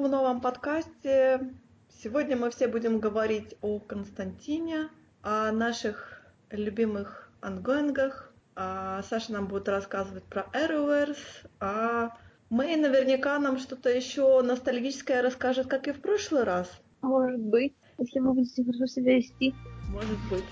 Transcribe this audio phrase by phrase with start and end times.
[0.00, 1.52] в новом подкасте.
[2.02, 4.88] Сегодня мы все будем говорить о Константине,
[5.22, 8.32] о наших любимых ангоингах.
[8.56, 12.16] А Саша нам будет рассказывать про Arrowverse, а
[12.48, 16.68] Мэй наверняка нам что-то еще ностальгическое расскажет, как и в прошлый раз.
[17.02, 19.54] Может быть, если вы будете хорошо себя вести.
[19.90, 20.44] Может быть.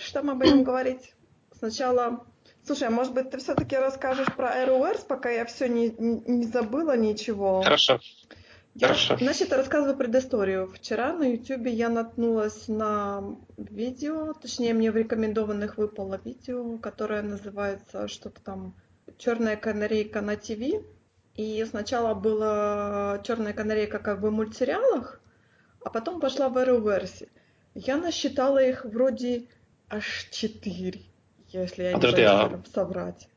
[0.00, 1.14] Что мы будем говорить?
[1.58, 2.26] Сначала...
[2.64, 6.96] Слушай, а может быть, ты все-таки расскажешь про Arrowverse, пока я все не, не забыла
[6.96, 7.62] ничего?
[7.62, 7.98] Хорошо.
[8.74, 9.16] Я, Хорошо.
[9.16, 10.68] значит, рассказываю предысторию.
[10.68, 18.06] Вчера на YouTube я наткнулась на видео, точнее, мне в рекомендованных выпало видео, которое называется
[18.06, 18.76] что-то там
[19.16, 20.84] «Черная канарейка на ТВ».
[21.34, 25.20] И сначала была «Черная канарейка» как бы в мультсериалах,
[25.84, 27.28] а потом пошла в Arrowverse.
[27.74, 29.48] Я насчитала их вроде
[29.90, 31.02] аж четыре,
[31.48, 33.28] если я не Подожди, а- боюсь соврать.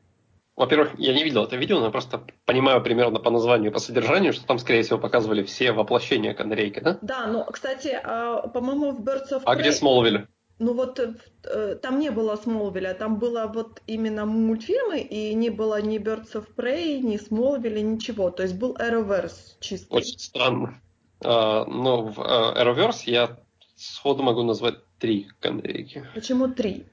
[0.54, 3.80] Во-первых, я не видел это видео, но я просто понимаю примерно по названию и по
[3.80, 6.98] содержанию, что там, скорее всего, показывали все воплощения канарейки, да?
[7.00, 9.60] Да, но, кстати, а, по-моему, в Birds of А Prey...
[9.60, 10.26] где Смолвиль?
[10.58, 11.14] Ну вот э,
[11.44, 16.34] э, там не было Смолвиля, там было вот именно мультфильмы, и не было ни Birds
[16.34, 18.30] of Prey, ни Смолвиля, ничего.
[18.30, 19.90] То есть был Arrowverse чистый.
[19.90, 20.80] Очень странно.
[21.24, 23.38] А, но в а, Arrowverse я
[23.74, 26.06] сходу могу назвать три канарейки.
[26.14, 26.86] Почему три?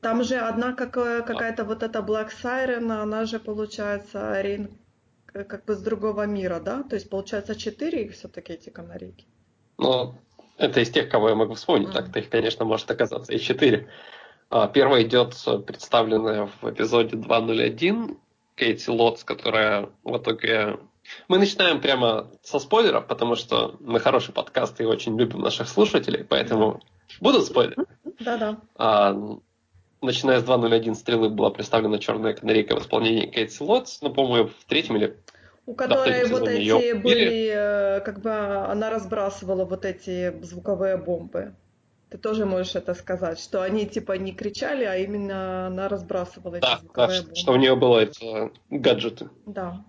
[0.00, 4.70] Там же одна какая- какая-то вот эта Black Siren, она же получается Рейн
[5.34, 6.82] э, как бы с другого мира, да?
[6.82, 9.26] То есть получается четыре все-таки эти канарейки.
[9.76, 10.14] Но
[10.56, 11.88] это из тех, кого я могу вспомнить.
[11.88, 11.96] Мгм.
[11.96, 13.88] Так-то их, конечно, может оказаться и четыре.
[14.48, 18.16] А, Первая идет э, представленная в эпизоде 2.01
[18.54, 20.78] Кейти Лотс, которая в итоге...
[21.28, 26.24] Мы начинаем прямо со спойлеров, потому что мы хороший подкаст и очень любим наших слушателей,
[26.24, 26.80] поэтому
[27.20, 27.86] будут спойлеры.
[28.20, 28.58] Да-да.
[28.76, 29.16] А,
[30.02, 34.64] начиная с 2.01 стрелы была представлена черная канарейка в исполнении Кейти Лотс, ну, по-моему, в
[34.66, 35.16] третьем или
[35.66, 40.96] У которой третьем вот эти её были, э, как бы она разбрасывала вот эти звуковые
[40.96, 41.54] бомбы.
[42.10, 46.62] Ты тоже можешь это сказать, что они типа не кричали, а именно она разбрасывала эти
[46.62, 47.36] Да, да, звуковые что, бомбы.
[47.36, 49.30] что у нее было это гаджеты.
[49.46, 49.84] Да.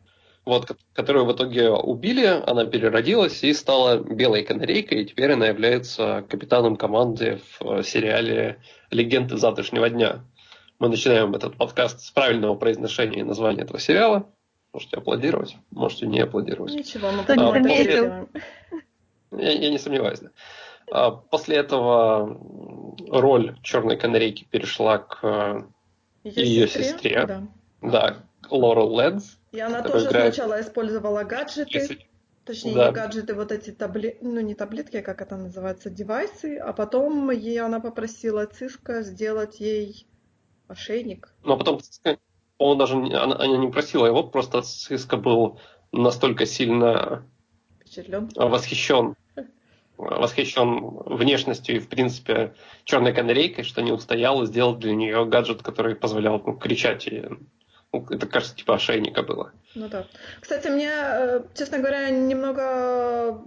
[0.46, 5.48] Вот, ко- которую в итоге убили, она переродилась и стала белой канарейкой, и теперь она
[5.48, 8.62] является капитаном команды в э, сериале
[8.92, 10.24] «Легенды завтрашнего дня».
[10.80, 14.30] Мы начинаем этот подкаст с правильного произношения названия этого сериала.
[14.74, 16.74] Можете аплодировать, можете не аплодировать.
[16.74, 17.84] Ничего, мы заметил?
[17.84, 18.30] сделаем.
[19.32, 20.20] Я, я не сомневаюсь.
[20.20, 20.30] да.
[20.92, 22.38] А После этого
[23.10, 25.64] роль черной канарейки перешла к э,
[26.26, 27.26] Её сестре.
[27.26, 27.44] Да.
[27.82, 29.38] да, к Лорел Лэнс.
[29.56, 32.08] И она тоже играет- сначала использовала гаджеты, Если-
[32.44, 32.88] точнее Да.
[32.88, 37.32] не гаджеты, вот эти таблетки, ну не таблетки, а как это называется, девайсы, а потом
[37.32, 40.06] ей она попросила Циска сделать ей
[40.68, 41.34] ошейник.
[41.44, 41.80] Но потом,
[42.58, 45.60] по-моему, даже не- она, она не просила его, просто Циска был
[45.92, 47.26] настолько сильно
[47.80, 48.30] Впечатлен.
[48.36, 49.16] восхищен
[49.98, 55.62] восхищен внешностью и, в принципе, черной канарейкой, что не устоял и сделал для нее гаджет,
[55.62, 57.08] который позволял ну, кричать.
[57.08, 57.38] И, ну,
[58.10, 59.52] это, кажется, типа ошейника было.
[59.76, 60.08] Ну да.
[60.40, 63.42] Кстати, мне, э, честно говоря, немного,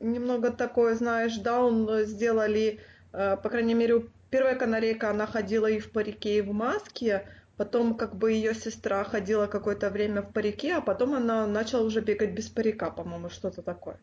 [0.00, 2.80] немного такое, знаешь, даун сделали,
[3.12, 7.26] э, по крайней мере, первая канарейка, она ходила и в парике, и в маске,
[7.56, 12.00] потом как бы ее сестра ходила какое-то время в парике, а потом она начала уже
[12.00, 13.98] бегать без парика, по-моему, что-то такое.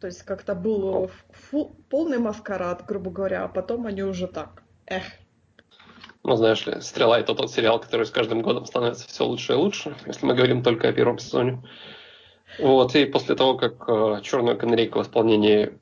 [0.00, 4.62] То есть как-то был фу- полный маскарад, грубо говоря, а потом они уже так.
[4.86, 5.04] Эх.
[6.24, 9.56] Ну, знаешь ли, «Стрела»— это тот сериал, который с каждым годом становится все лучше и
[9.56, 11.62] лучше, если мы говорим только о первом сезоне.
[12.58, 15.72] Вот, и после того, как э, черную канарейку в исполнении,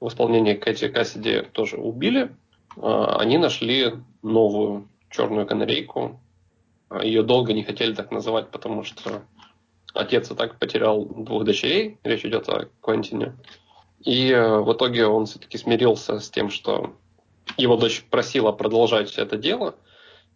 [0.00, 2.30] в исполнении Кэти Кассиди тоже убили,
[2.76, 6.20] э, они нашли новую черную канарейку.
[7.02, 9.22] Ее долго не хотели так называть, потому что
[9.94, 13.34] отец и так потерял двух дочерей, речь идет о Квентине.
[14.00, 16.94] И э, в итоге он все-таки смирился с тем, что
[17.56, 19.74] его дочь просила продолжать это дело.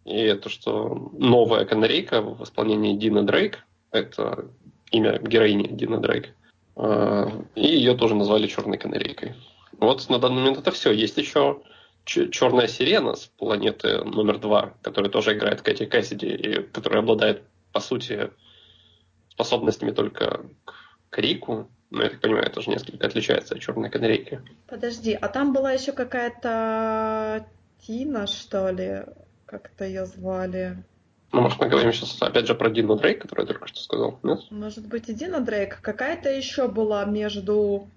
[0.05, 3.59] И то, что новая канарейка в исполнении Дина Дрейк,
[3.91, 4.49] это
[4.91, 6.29] имя героини Дина Дрейк,
[6.75, 9.35] э, и ее тоже назвали черной канарейкой.
[9.79, 10.91] Вот на данный момент это все.
[10.91, 11.61] Есть еще
[12.05, 17.79] черная сирена с планеты номер два, которая тоже играет Кэти Кэссиди, и которая обладает, по
[17.79, 18.29] сути,
[19.29, 20.73] способностями только к
[21.09, 21.69] крику.
[21.89, 24.41] Но я так понимаю, это же несколько отличается от черной канарейки.
[24.67, 27.45] Подожди, а там была еще какая-то
[27.85, 29.03] Тина, что ли?
[29.59, 30.83] Как-то ее звали.
[31.31, 34.19] Ну, может, мы говорим сейчас опять же про Дину Дрейк, которую я только что сказал.
[34.23, 34.39] Нет?
[34.49, 35.79] Может быть, и Дина Дрейк.
[35.81, 37.87] Какая-то еще была между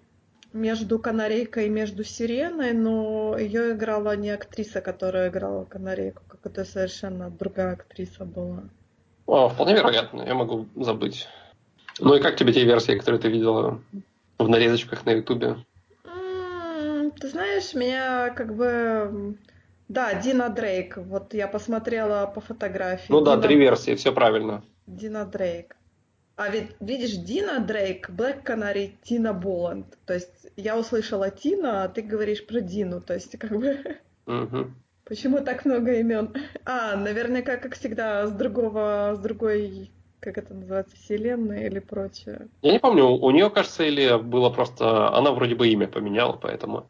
[0.52, 6.64] между канарейкой и между сиреной, но ее играла не актриса, которая играла канарейку, как это
[6.64, 8.64] совершенно другая актриса была.
[9.26, 11.28] О, вполне вероятно, я могу забыть.
[11.98, 13.80] Ну и как тебе те версии, которые ты видела
[14.38, 15.56] в нарезочках на Ютубе?
[17.20, 19.36] Ты знаешь, меня как бы...
[19.88, 20.96] Да, Дина Дрейк.
[20.96, 23.12] Вот я посмотрела по фотографии.
[23.12, 23.42] Ну да, Дина...
[23.42, 24.64] три версии, все правильно.
[24.86, 25.76] Дина Дрейк.
[26.36, 29.86] А ведь, видишь, Дина Дрейк, Блэк Канари, Тина Боланд.
[30.04, 33.00] То есть я услышала Тина, а ты говоришь про Дину.
[33.00, 33.78] То есть как бы...
[34.26, 34.72] Угу.
[35.04, 36.34] Почему так много имен?
[36.64, 42.48] А, наверняка, как всегда, с другого, с другой, как это называется, вселенной или прочее.
[42.60, 45.16] Я не помню, у нее, кажется, или было просто...
[45.16, 46.88] Она вроде бы имя поменяла, поэтому...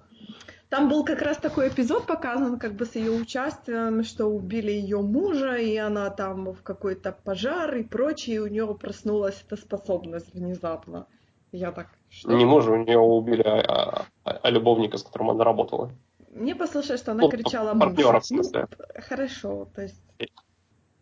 [0.68, 5.00] Там был как раз такой эпизод показан, как бы с ее участием, что убили ее
[5.00, 10.34] мужа, и она там в какой-то пожар и прочее, и у нее проснулась эта способность
[10.34, 11.06] внезапно.
[11.52, 11.86] Я так...
[12.10, 12.32] Что?
[12.32, 15.92] Не мужа, у нее убили, а, а, а любовника, с которым она работала.
[16.30, 18.66] Мне послушай, что она ну, кричала партнера, в смысле.
[18.70, 20.02] Ну, хорошо, то есть...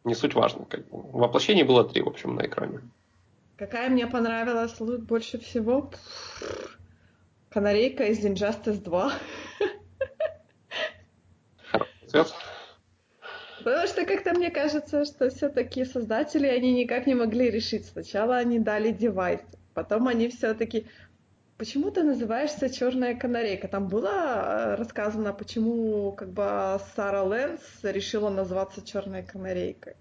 [0.04, 0.66] Не суть важно.
[0.66, 1.02] Как бы.
[1.18, 2.80] Воплощений было три, в общем, на экране.
[3.56, 5.90] Какая мне понравилась больше всего?
[7.54, 9.12] Канарейка из Injustice 2.
[12.08, 12.34] Цвет.
[13.62, 17.86] Потому что как-то мне кажется, что все-таки создатели, они никак не могли решить.
[17.86, 19.40] Сначала они дали девайс,
[19.72, 20.88] потом они все-таки...
[21.56, 23.68] Почему ты называешься черная канарейка?
[23.68, 29.94] Там было э, рассказано, почему как бы Сара Лэнс решила назваться черной канарейкой.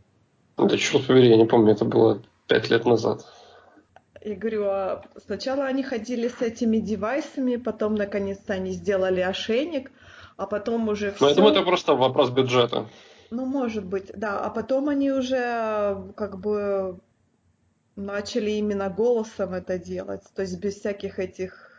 [0.58, 3.24] Да черт побери, я не помню, это было пять лет назад.
[4.26, 9.92] Я говорю, а сначала они ходили с этими девайсами, потом наконец-то они сделали ошейник,
[10.38, 11.26] а потом уже все...
[11.26, 12.88] Ну, я думаю, это просто вопрос бюджета.
[13.32, 14.40] Ну, может быть, да.
[14.40, 17.00] А потом они уже как бы
[17.96, 21.72] начали именно голосом это делать, то есть без всяких этих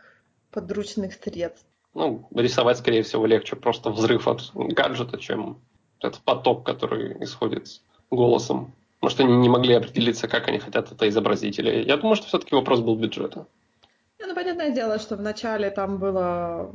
[0.51, 1.65] подручных средств.
[1.93, 5.59] Ну, рисовать, скорее всего, легче просто взрыв от гаджета, чем
[5.99, 7.81] этот поток, который исходит
[8.11, 8.73] голосом.
[9.01, 11.59] Может, они не могли определиться, как они хотят это изобразить.
[11.59, 13.47] Или я думаю, что все-таки вопрос был бюджета.
[14.19, 16.73] Ну, понятное дело, что вначале там было...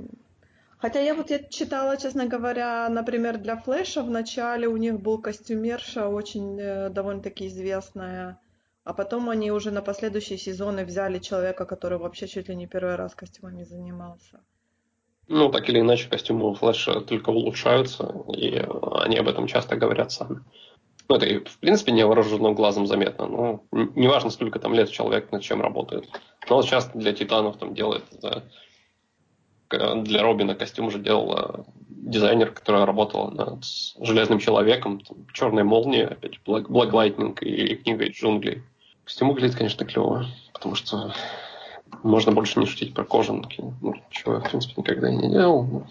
[0.79, 5.21] Хотя я вот я читала, честно говоря, например, для Флэша в начале у них был
[5.21, 8.39] костюмерша очень э, довольно-таки известная.
[8.85, 12.97] А потом они уже на последующие сезоны взяли человека, который вообще чуть ли не первый
[12.97, 14.41] раз костюмами занимался.
[15.29, 18.67] Ну, так или иначе, костюмы у Флэша только улучшаются, и
[19.05, 20.41] они об этом часто говорят сами.
[21.11, 23.27] Ну, это, в принципе, невооруженным глазом заметно.
[23.27, 23.65] Ну,
[23.97, 26.09] неважно, сколько там лет человек над чем работает.
[26.49, 28.45] Но вот часто для Титанов там делает, да,
[29.97, 33.65] для Робина костюм уже делала дизайнер, которая работала над
[33.99, 38.63] Железным Человеком, там, Черной Молнией, опять Black, Black Lightning и книга джунглей.
[39.03, 41.13] Костюм выглядит, конечно, клево, потому что
[42.05, 43.65] можно больше не шутить про кожанки.
[43.81, 45.65] Ну, чего я, в принципе, никогда и не делал.
[45.65, 45.87] Но...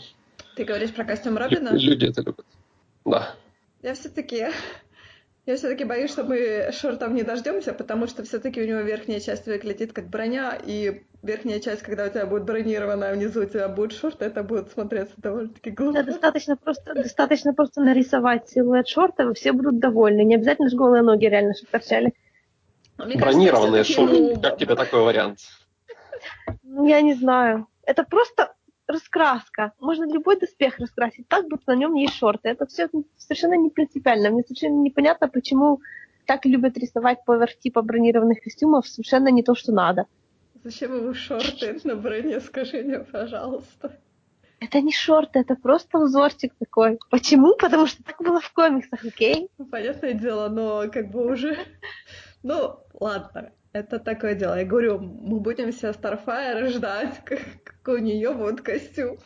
[0.55, 1.71] Ты говоришь про костюм Робина?
[1.73, 2.45] Люди это любят.
[3.03, 3.35] Да.
[3.81, 4.47] Я все-таки
[5.45, 9.47] я все-таки боюсь, что мы шортов не дождемся, потому что все-таки у него верхняя часть
[9.47, 13.67] выглядит как броня, и верхняя часть, когда у тебя будет бронированная, а внизу у тебя
[13.67, 15.99] будет шорт, это будет смотреться довольно-таки глупо.
[15.99, 20.23] Да, достаточно просто, достаточно просто нарисовать силуэт шорта, и все будут довольны.
[20.23, 22.13] Не обязательно же голые ноги реально чтобы торчали.
[22.97, 25.39] Бронированные шорты, как тебе такой вариант?
[26.63, 27.67] Ну, я не знаю.
[27.83, 28.53] Это просто
[28.89, 29.73] раскраска.
[29.79, 32.49] Можно любой доспех раскрасить так, будто на нем есть шорты.
[32.49, 34.31] Это все совершенно не принципиально.
[34.31, 35.79] Мне совершенно непонятно, почему
[36.25, 40.05] так любят рисовать поверх типа бронированных костюмов совершенно не то, что надо.
[40.63, 43.97] Зачем ему шорты на броне, скажи мне, пожалуйста.
[44.59, 46.99] Это не шорты, это просто узорчик такой.
[47.09, 47.55] Почему?
[47.55, 49.49] Потому что так было в комиксах, окей?
[49.57, 51.57] Ну, понятное дело, но как бы уже...
[52.43, 53.51] Ну, ладно.
[53.71, 54.57] Это такое дело.
[54.57, 59.17] Я говорю, мы будем все Starfire ждать, как, как у нее будет костюм.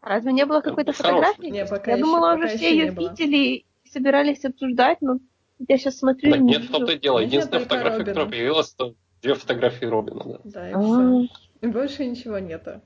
[0.00, 1.46] Разве не было какой-то фотографии?
[1.46, 5.18] Не, пока я еще, думала, пока уже все ее видели и собирались обсуждать, но
[5.66, 6.30] я сейчас смотрю...
[6.30, 7.20] Так, нет, в том-то и дело.
[7.20, 8.06] Единственная фотография, Робина.
[8.06, 10.24] которая появилась, это две фотографии Робина.
[10.24, 10.80] Да, да и а.
[10.80, 11.28] все.
[11.62, 12.82] И больше ничего нету.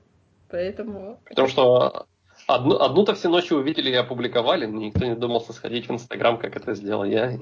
[0.49, 1.19] Поэтому...
[1.27, 2.07] Потому что
[2.49, 6.55] Одну, одну-то все ночи увидели и опубликовали, но никто не додумался сходить в Инстаграм, как
[6.55, 7.31] это сделал я.
[7.31, 7.37] И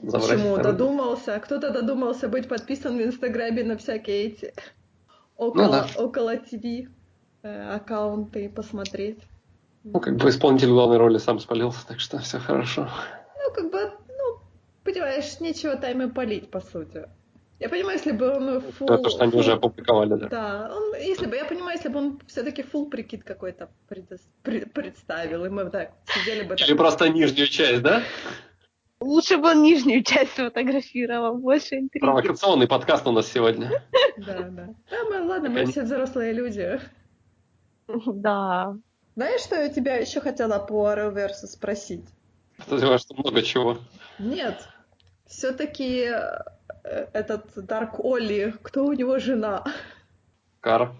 [0.00, 0.54] Почему?
[0.54, 0.62] Второй.
[0.62, 1.38] Додумался.
[1.40, 4.54] Кто-то додумался быть подписан в Инстаграме на всякие эти
[5.36, 5.86] около, ну, да.
[5.96, 6.88] около ТВ
[7.42, 9.18] э, аккаунты посмотреть.
[9.84, 12.88] Ну, как бы исполнитель главной роли сам спалился, так что все хорошо.
[13.36, 14.38] Ну, как бы, ну,
[14.84, 17.06] понимаешь, нечего тайм полить, по сути.
[17.58, 18.86] Я понимаю, если бы он full...
[18.86, 19.38] Да, то, что они full...
[19.38, 20.28] уже опубликовали, да.
[20.28, 24.08] Да, он, если бы, я понимаю, если бы он все-таки full прикид какой-то пред...
[24.42, 24.72] пред...
[24.72, 26.54] представил, и мы так сидели бы...
[26.54, 28.02] Или просто нижнюю часть, да?
[29.00, 32.02] Лучше бы он нижнюю часть сфотографировал, больше интриги.
[32.02, 33.82] Провокационный подкаст у нас сегодня.
[34.18, 34.74] Да, да.
[34.90, 36.80] Да, мы, ладно, мы все взрослые люди.
[38.06, 38.76] Да.
[39.14, 42.04] Знаешь, что я тебя еще хотела по Arrowverse спросить?
[42.58, 43.78] Подозреваю, что много чего.
[44.18, 44.66] Нет,
[45.26, 46.10] все-таки
[47.12, 49.64] этот Дарк Олли, кто у него жена?
[50.60, 50.94] Кара.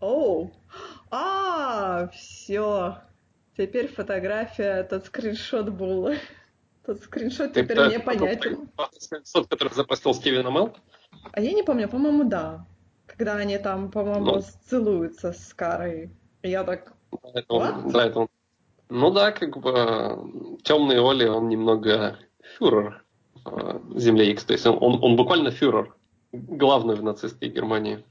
[0.00, 0.52] Оу,
[1.10, 2.96] а, все.
[3.56, 6.14] Теперь фотография, тот скриншот был.
[6.86, 8.68] Тот скриншот теперь Это- мне понятен.
[8.98, 10.74] Скриншот, который запостил Стивен Амел.
[11.32, 12.66] А я не помню, по-моему, да.
[13.06, 14.42] Когда они там, по-моему, Ну.
[14.68, 16.10] целуются с Карой.
[16.42, 17.92] Я так, Да, это он- What?
[17.92, 18.28] да, это он.
[18.88, 22.16] Ну да, как бы темный Оли, он немного
[22.56, 23.04] фюрер
[23.46, 24.44] э, Земли X.
[24.44, 25.94] То есть он, он, он буквально фюрер,
[26.32, 28.04] главный в нацистской Германии.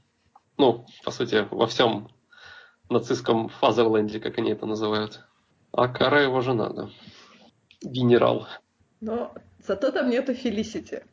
[0.58, 2.08] Ну, по сути, во всем
[2.88, 5.20] нацистском Фазерленде, как они это называют.
[5.72, 6.90] А Кара его жена, да.
[7.82, 8.46] Генерал.
[9.00, 9.32] но
[9.66, 11.04] зато там нету Фелисити.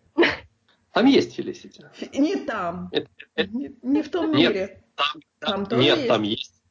[0.93, 1.86] Там есть Фелисити.
[1.93, 2.89] Фи- Не там.
[2.91, 4.51] Это- это- Не, не в том Нет.
[4.53, 4.83] мире.
[4.95, 6.07] Там, Там тоже нет, есть?
[6.09, 6.63] там есть.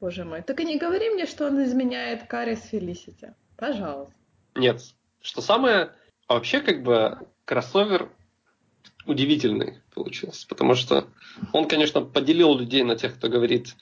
[0.00, 0.42] Боже мой.
[0.42, 3.34] Только не говори мне, что он изменяет Каре с Фелисити.
[3.56, 4.12] Пожалуйста.
[4.56, 4.82] Нет.
[5.20, 5.92] Что самое...
[6.30, 8.08] а Вообще, как бы, кроссовер
[9.04, 11.08] удивительный получился, потому что
[11.52, 13.74] он, конечно, поделил людей на тех, кто говорит,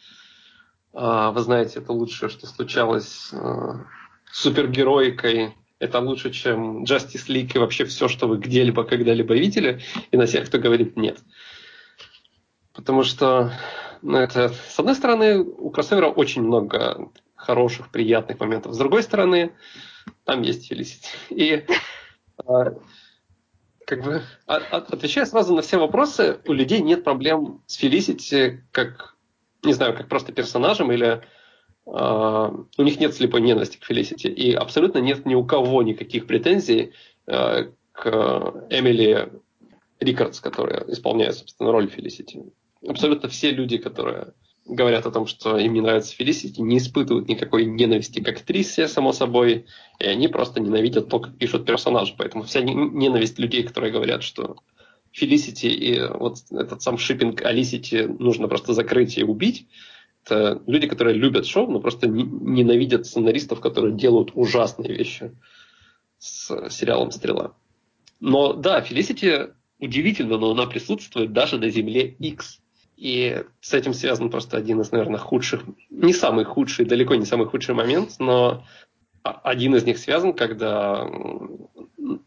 [0.94, 3.84] «А, вы знаете, это лучшее, что случалось а,
[4.32, 9.82] с супергероикой, это лучше, чем Justice League и вообще все, что вы где-либо, когда-либо видели,
[10.10, 11.18] и на тех, кто говорит нет.
[12.72, 13.52] Потому что,
[14.00, 18.72] ну, это, с одной стороны, у кроссовера очень много хороших, приятных моментов.
[18.72, 19.52] С другой стороны,
[20.24, 21.10] там есть Фелисити.
[21.28, 21.66] И
[23.86, 28.64] как бы а- а- отвечая сразу на все вопросы, у людей нет проблем с Фелисити
[28.70, 29.16] как,
[29.62, 31.22] не знаю, как просто персонажем или
[31.86, 34.26] а, у них нет слепой ненависти к Фелисити.
[34.26, 36.92] И абсолютно нет ни у кого никаких претензий
[37.26, 38.08] а, к
[38.70, 39.32] Эмили
[40.00, 42.42] Рикардс, которая исполняет, собственно, роль Фелисити.
[42.86, 44.34] Абсолютно все люди, которые
[44.68, 49.12] говорят о том, что им не нравится Фелисити, не испытывают никакой ненависти к актрисе, само
[49.12, 49.66] собой,
[49.98, 52.14] и они просто ненавидят то, как пишут персонажи.
[52.16, 54.56] Поэтому вся не- ненависть людей, которые говорят, что
[55.12, 59.66] Фелисити и вот этот сам шиппинг Алисити нужно просто закрыть и убить,
[60.24, 65.34] это люди, которые любят шоу, но просто не- ненавидят сценаристов, которые делают ужасные вещи
[66.18, 67.54] с сериалом «Стрела».
[68.20, 69.48] Но да, Фелисити
[69.78, 72.60] удивительно, но она присутствует даже на Земле X.
[72.98, 77.46] И с этим связан просто один из, наверное, худших, не самый худший, далеко не самый
[77.46, 78.64] худший момент, но
[79.22, 81.08] один из них связан, когда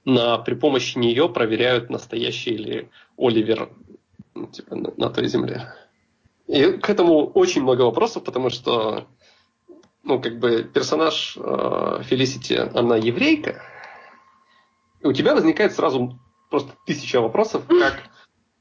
[0.05, 3.69] на, при помощи нее проверяют, настоящий ли Оливер
[4.33, 5.73] ну, типа, на, на той земле.
[6.47, 9.07] И к этому очень много вопросов, потому что
[10.03, 13.61] ну, как бы персонаж э, Фелисити, она еврейка,
[15.01, 16.17] и у тебя возникает сразу
[16.49, 18.10] просто тысяча вопросов, как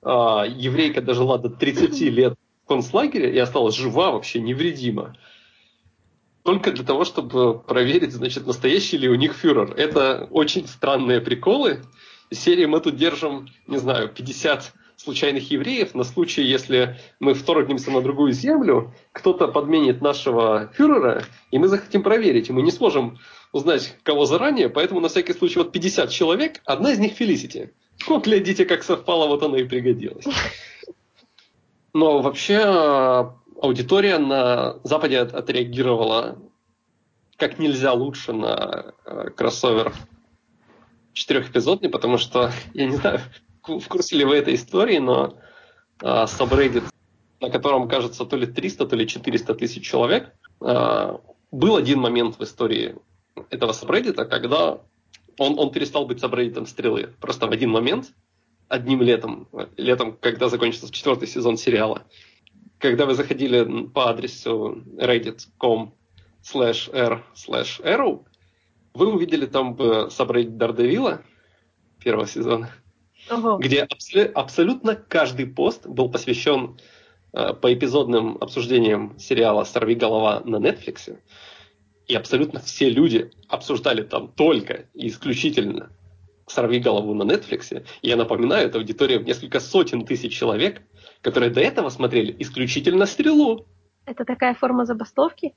[0.03, 5.17] а, еврейка дожила до 30 лет в концлагере и осталась жива вообще невредима.
[6.43, 9.75] Только для того, чтобы проверить, значит, настоящий ли у них фюрер.
[9.77, 11.83] Это очень странные приколы.
[12.31, 18.03] Серии мы тут держим, не знаю, 50 случайных евреев на случай, если мы вторгнемся на
[18.03, 23.19] другую землю, кто-то подменит нашего фюрера, и мы захотим проверить, и мы не сможем
[23.53, 27.73] узнать, кого заранее, поэтому на всякий случай вот 50 человек, одна из них Фелисити.
[28.07, 30.25] Вот, глядите, как совпало, вот она и пригодилась.
[31.93, 33.25] Но вообще э,
[33.61, 36.39] аудитория на Западе от- отреагировала
[37.41, 39.95] как нельзя лучше на э, кроссовер
[41.15, 43.21] четырехэпизодный, потому что, я не знаю,
[43.63, 45.39] в курсе ли вы этой истории, но
[46.03, 46.85] э, subreddit,
[47.41, 51.17] на котором, кажется, то ли 300, то ли 400 тысяч человек, э,
[51.51, 52.97] был один момент в истории
[53.49, 54.79] этого сабреддита, когда
[55.39, 57.15] он, он перестал быть сабреддитом стрелы.
[57.21, 58.13] Просто в один момент,
[58.69, 62.03] одним летом, летом, когда закончится четвертый сезон сериала,
[62.79, 65.95] когда вы заходили по адресу reddit.com
[66.43, 68.25] slash r slash arrow,
[68.95, 69.77] вы увидели там
[70.11, 71.23] сабреддит Дардевила
[72.03, 72.71] первого сезона,
[73.31, 73.59] Ого.
[73.59, 76.79] где абсолю- абсолютно каждый пост был посвящен
[77.33, 81.17] э, по эпизодным обсуждениям сериала «Сорви голова» на Netflix.
[82.11, 85.93] И абсолютно все люди обсуждали там только и исключительно
[86.49, 87.87] «Сорви голову» на Netflix.
[88.03, 90.83] И я напоминаю, это аудитория в несколько сотен тысяч человек,
[91.21, 93.65] которые до этого смотрели исключительно «Стрелу».
[94.07, 95.55] Это такая форма забастовки?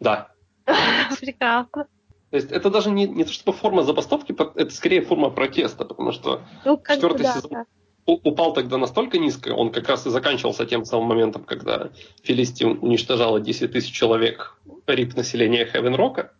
[0.00, 0.32] Да.
[1.20, 1.86] Прекрасно.
[2.30, 6.10] То есть это даже не, не то чтобы форма забастовки, это скорее форма протеста, потому
[6.10, 7.50] что Ну, Четвертый да, сезон.
[7.52, 7.66] да.
[8.06, 11.90] Упал тогда настолько низко, он как раз и заканчивался тем самым моментом, когда
[12.22, 16.32] Фелисти уничтожала 10 тысяч человек рип населения Хевен Рока.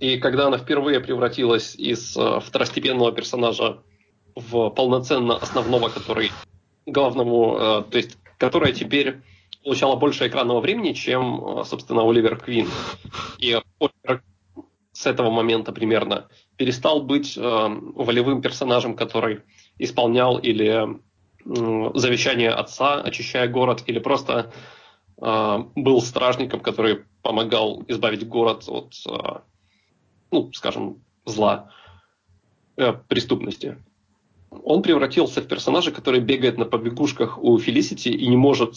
[0.00, 3.82] И когда она впервые превратилась из э, второстепенного персонажа
[4.34, 6.30] в полноценно основного, который
[6.86, 9.20] главному, э, то есть которая теперь
[9.64, 12.68] получала больше экранного времени, чем, собственно, Оливер Квин.
[13.38, 14.22] И Оливер
[14.92, 19.42] с этого момента примерно перестал быть э, волевым персонажем, который
[19.78, 21.00] исполнял или
[21.44, 24.52] завещание отца, очищая город, или просто
[25.20, 29.40] э, был стражником, который помогал избавить город от, э,
[30.30, 31.70] ну, скажем, зла,
[32.76, 33.78] э, преступности.
[34.50, 38.74] Он превратился в персонажа, который бегает на побегушках у Фелисити и не может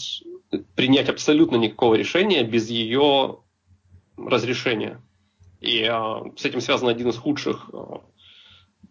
[0.74, 3.40] принять абсолютно никакого решения без ее
[4.16, 5.00] разрешения.
[5.60, 5.92] И э,
[6.36, 7.78] с этим связан один из худших э,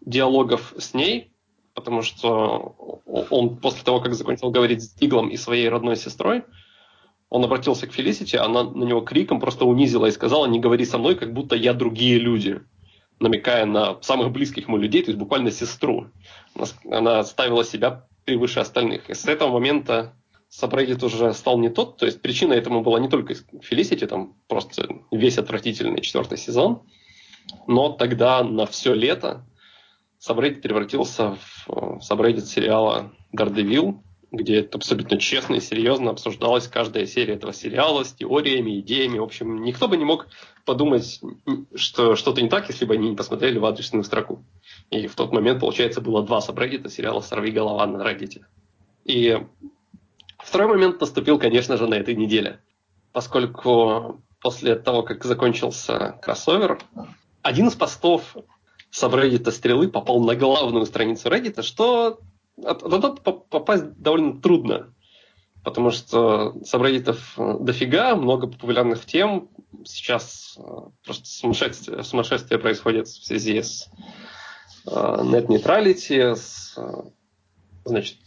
[0.00, 1.31] диалогов с ней,
[1.74, 6.44] потому что он после того, как закончил говорить с Диглом и своей родной сестрой,
[7.28, 10.98] он обратился к Фелисити, она на него криком просто унизила и сказала, не говори со
[10.98, 12.60] мной, как будто я другие люди,
[13.20, 16.08] намекая на самых близких ему людей, то есть буквально сестру.
[16.90, 19.08] Она, ставила себя превыше остальных.
[19.08, 20.14] И с этого момента
[20.50, 24.86] Сабреддит уже стал не тот, то есть причина этому была не только Фелисити, там просто
[25.10, 26.82] весь отвратительный четвертый сезон,
[27.66, 29.46] но тогда на все лето
[30.22, 31.36] Сабреддит превратился
[31.66, 38.04] в Сабреддит сериала «Дардевилл», где это абсолютно честно и серьезно обсуждалась каждая серия этого сериала
[38.04, 39.18] с теориями, идеями.
[39.18, 40.28] В общем, никто бы не мог
[40.64, 41.20] подумать,
[41.74, 44.44] что что-то не так, если бы они не посмотрели в адресную строку.
[44.90, 48.42] И в тот момент, получается, было два сабреддита сериала «Сорви голова» на Reddit.
[49.04, 49.44] И
[50.38, 52.60] Второй момент наступил, конечно же, на этой неделе,
[53.12, 56.78] поскольку после того, как закончился кроссовер,
[57.42, 58.36] один из постов
[58.92, 62.20] с Reddit стрелы попал на главную страницу Reddit, что
[62.56, 64.92] туда попасть довольно трудно,
[65.64, 69.48] потому что сабреддитов дофига, много популярных тем.
[69.84, 70.62] Сейчас э,
[71.04, 73.88] просто сумасшествие, сумасшествие происходит в связи с
[74.86, 76.82] net э, neutrality, с э,
[77.86, 78.18] значит,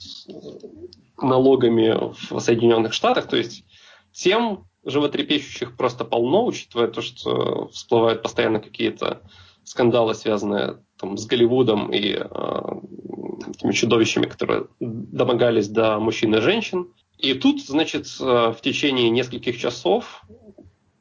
[1.17, 1.95] налогами
[2.31, 3.27] в Соединенных Штатах.
[3.27, 3.63] То есть
[4.11, 9.21] тем животрепещущих просто полно, учитывая то, что всплывают постоянно какие-то
[9.65, 12.25] скандалы, связанные там, с Голливудом и э,
[13.49, 16.93] этими чудовищами, которые домогались до мужчин и женщин.
[17.17, 20.23] И тут, значит, э, в течение нескольких часов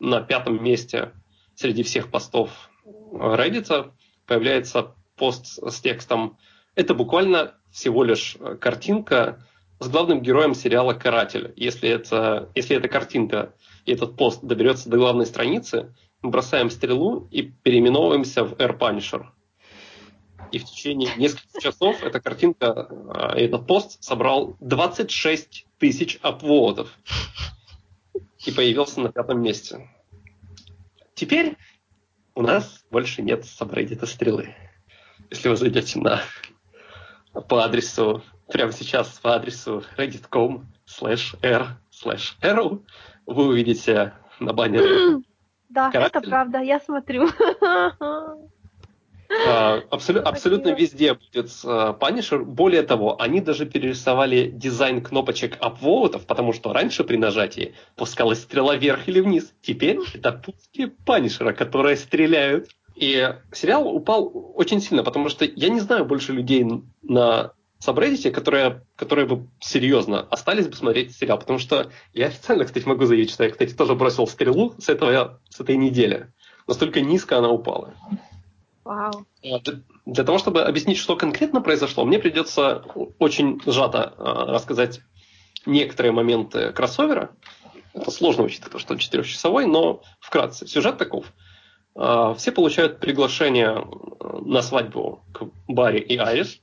[0.01, 1.13] на пятом месте
[1.55, 3.93] среди всех постов Reddit
[4.27, 6.39] появляется пост с текстом
[6.75, 9.47] «Это буквально всего лишь картинка
[9.79, 11.53] с главным героем сериала «Каратель».
[11.57, 15.95] Если это, если эта картинка и этот пост доберется до главной страницы,
[16.31, 19.27] бросаем стрелу и переименовываемся в Air Punisher.
[20.53, 26.97] И в течение нескольких часов эта картинка, а, этот пост собрал 26 тысяч апводов
[28.45, 29.89] и появился на пятом месте.
[31.15, 31.57] Теперь
[32.35, 34.55] у нас больше нет сабреддита стрелы.
[35.31, 36.23] Если вы зайдете на
[37.49, 42.85] по адресу прямо сейчас по адресу reddit.com slash r slash arrow
[43.27, 45.23] вы увидите на баннере
[45.75, 46.19] Да, Каратель.
[46.19, 47.29] это правда, я смотрю.
[49.49, 52.45] А, абсолю, абсолютно везде будет Punisher.
[52.45, 58.77] Более того, они даже перерисовали дизайн кнопочек апвоутов, потому что раньше при нажатии пускалась стрела
[58.77, 59.53] вверх или вниз.
[59.63, 62.69] Теперь это пуски Панишера, которые стреляют.
[62.95, 66.65] И сериал упал очень сильно, потому что я не знаю больше людей
[67.03, 67.53] на
[67.85, 71.39] сабреддите, которые, которые бы серьезно остались бы смотреть сериал.
[71.39, 75.41] Потому что я официально, кстати, могу заявить, что я, кстати, тоже бросил стрелу с, этого,
[75.51, 76.33] с этой недели.
[76.67, 77.93] Настолько низко она упала.
[78.85, 79.27] Вау.
[79.43, 79.61] Для,
[80.07, 82.85] для того, чтобы объяснить, что конкретно произошло, мне придется
[83.19, 85.01] очень сжато э, рассказать
[85.67, 87.31] некоторые моменты кроссовера.
[87.93, 90.67] Это сложно учитывая, что он четырехчасовой, но вкратце.
[90.67, 91.27] Сюжет таков.
[91.95, 93.87] Э, все получают приглашение
[94.41, 96.61] на свадьбу к Барри и Айрис.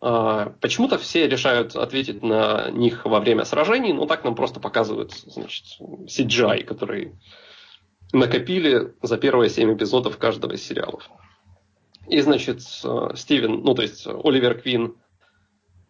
[0.00, 5.12] А, почему-то все решают ответить на них во время сражений, но так нам просто показывают
[5.12, 7.14] значит, CGI, который
[8.12, 11.08] накопили за первые семь эпизодов каждого из сериалов.
[12.08, 14.94] И, значит, Стивен, ну, то есть Оливер Квин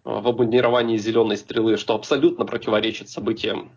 [0.03, 3.73] в обмундировании зеленой стрелы, что абсолютно противоречит событиям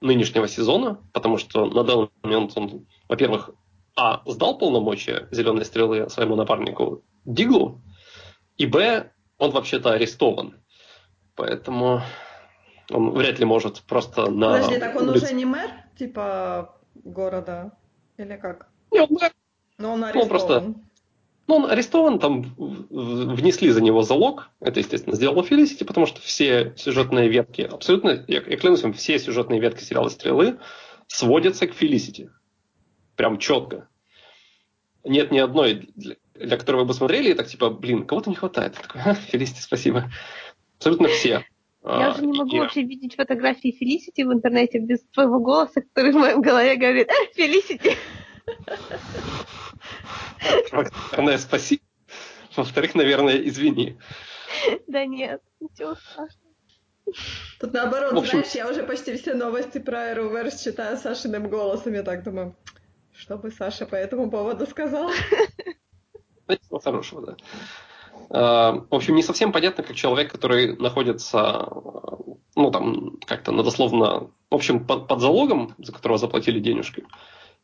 [0.00, 3.50] нынешнего сезона, потому что на данный момент он, во-первых,
[3.96, 7.80] а, сдал полномочия зеленой стрелы своему напарнику Диглу,
[8.56, 10.60] и б, он вообще-то арестован.
[11.34, 12.02] Поэтому
[12.90, 14.52] он вряд ли может просто на...
[14.52, 17.72] Подожди, так он уже не мэр, типа, города?
[18.16, 18.68] Или как?
[18.92, 19.32] Не, он мэр.
[19.78, 20.24] Но он арестован.
[20.24, 20.74] Ну, просто...
[21.46, 24.50] Ну, он арестован, там внесли за него залог.
[24.60, 29.18] Это, естественно, сделал Фелисити, потому что все сюжетные ветки, абсолютно, я, я клянусь вам, все
[29.18, 30.58] сюжетные ветки сериала «Стрелы»
[31.06, 32.30] сводятся к Фелисити.
[33.14, 33.88] Прям четко.
[35.04, 35.92] Нет ни одной,
[36.34, 38.74] для которой вы бы смотрели, и так типа, блин, кого-то не хватает.
[38.74, 40.10] такой, Фелисти, спасибо.
[40.78, 41.44] Абсолютно все.
[41.84, 46.16] Я уже не могу вообще видеть фотографии Фелисити в интернете без твоего голоса, который в
[46.16, 47.96] моем голове говорит «Фелисити!»
[51.12, 51.82] Наверное, спасибо.
[52.56, 53.98] Во-вторых, наверное, извини.
[54.86, 56.44] Да нет, ничего страшного.
[57.60, 58.38] Тут наоборот, общем...
[58.38, 61.92] знаешь, я уже почти все новости про Arrowverse читаю Сашиным голосом.
[61.92, 62.56] Я так думаю,
[63.12, 65.10] что бы Саша по этому поводу сказал?
[66.48, 67.36] Ничего хорошего, да.
[68.30, 71.68] А, в общем, не совсем понятно, как человек, который находится,
[72.54, 77.04] ну, там, как-то надословно, в общем, под, под залогом, за которого заплатили денежки,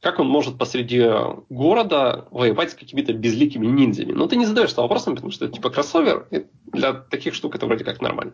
[0.01, 1.07] как он может посреди
[1.51, 4.13] города воевать с какими-то безликими ниндзями?
[4.13, 7.67] Ну, ты не задаешься вопросом, потому что это типа кроссовер, и для таких штук это
[7.67, 8.33] вроде как нормально.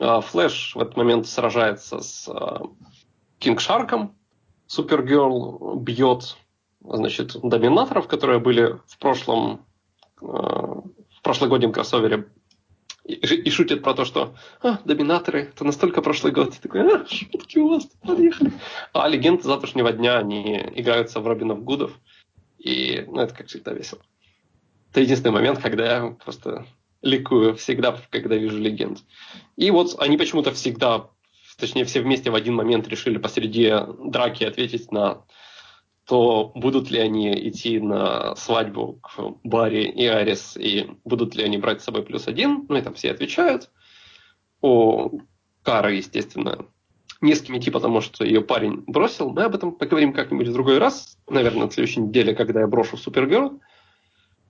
[0.00, 2.28] А, Флэш в этот момент сражается с
[3.38, 4.16] Кинг Шарком,
[4.66, 6.36] Супергерл бьет
[6.84, 9.64] значит, доминаторов, которые были в прошлом
[10.20, 10.82] а,
[11.22, 12.28] в прошлогоднем кроссовере
[13.04, 16.54] и, и шутит про то, что а, доминаторы, это настолько прошлый год.
[16.54, 18.52] И такой, а, шутки у вас, подъехали.
[18.92, 21.98] А легенды завтрашнего дня, они играются в Робинов Гудов.
[22.58, 24.00] И ну, это как всегда весело.
[24.90, 26.66] Это единственный момент, когда я просто
[27.00, 29.00] ликую всегда, когда вижу легенд.
[29.56, 31.08] И вот они почему-то всегда,
[31.58, 33.72] точнее все вместе в один момент решили посреди
[34.04, 35.24] драки ответить на
[36.12, 41.56] то будут ли они идти на свадьбу к Барри и Арис, и будут ли они
[41.56, 43.70] брать с собой плюс один, ну и там все отвечают.
[44.60, 45.10] О
[45.62, 46.66] Кара, естественно,
[47.22, 49.30] не с кем идти, потому что ее парень бросил.
[49.30, 52.98] Мы об этом поговорим как-нибудь в другой раз, наверное, на следующей неделе, когда я брошу
[52.98, 53.62] Супергерл.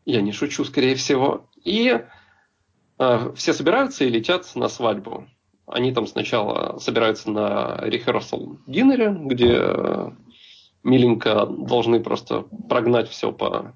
[0.05, 1.49] Я не шучу, скорее всего.
[1.63, 1.97] И
[2.99, 5.29] э, все собираются и летят на свадьбу.
[5.69, 10.13] Они там сначала собираются на rehearsal динере, где
[10.83, 13.75] миленько должны просто прогнать все по,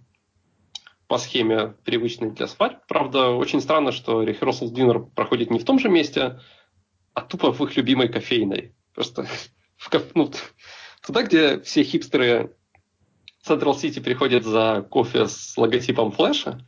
[1.07, 2.79] по схеме, привычной для свадьб.
[2.89, 6.41] Правда, очень странно, что rehearsal dinner проходит не в том же месте,
[7.15, 8.75] а тупо в их любимой кофейной.
[8.95, 9.27] Просто
[9.77, 10.31] в, ну,
[11.05, 12.57] туда, где все хипстеры
[13.47, 16.67] Central City приходят за кофе с логотипом Флэша.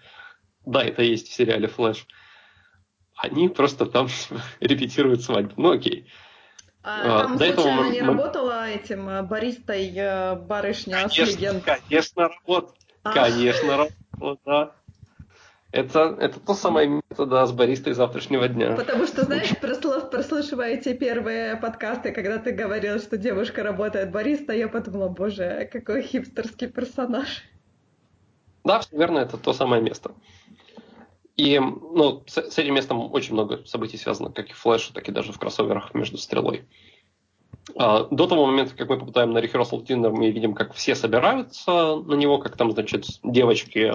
[0.64, 2.06] Да, это есть в сериале Флэш.
[3.16, 4.08] Они просто там
[4.60, 5.54] репетируют свадьбу.
[5.56, 6.06] Ну окей.
[6.90, 7.90] А, там, До случайно этого...
[7.90, 11.64] не работала этим э, баристой э, барышня конечно, с легенд?
[11.64, 12.74] Конечно, работала.
[13.02, 13.12] А.
[13.12, 14.72] Конечно, работала, да.
[15.70, 18.74] Это, это то самое место, да, с баристой завтрашнего дня.
[18.74, 24.68] Потому что, знаешь, прослушивая те первые подкасты, когда ты говорил, что девушка работает бариста, я
[24.68, 27.44] подумала, боже, какой хипстерский персонаж.
[28.64, 30.12] Да, все верно, это то самое место.
[31.38, 35.08] И ну, с, с этим местом очень много событий связано, как и в флеше, так
[35.08, 36.64] и даже в кроссоверах между стрелой.
[37.76, 41.94] А, до того момента, как мы попадаем на Rehearsal Dinner, мы видим, как все собираются
[41.94, 43.92] на него, как там, значит, девочки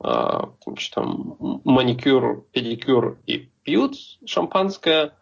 [0.00, 5.12] а, значит, там, маникюр, педикюр и пьют шампанское.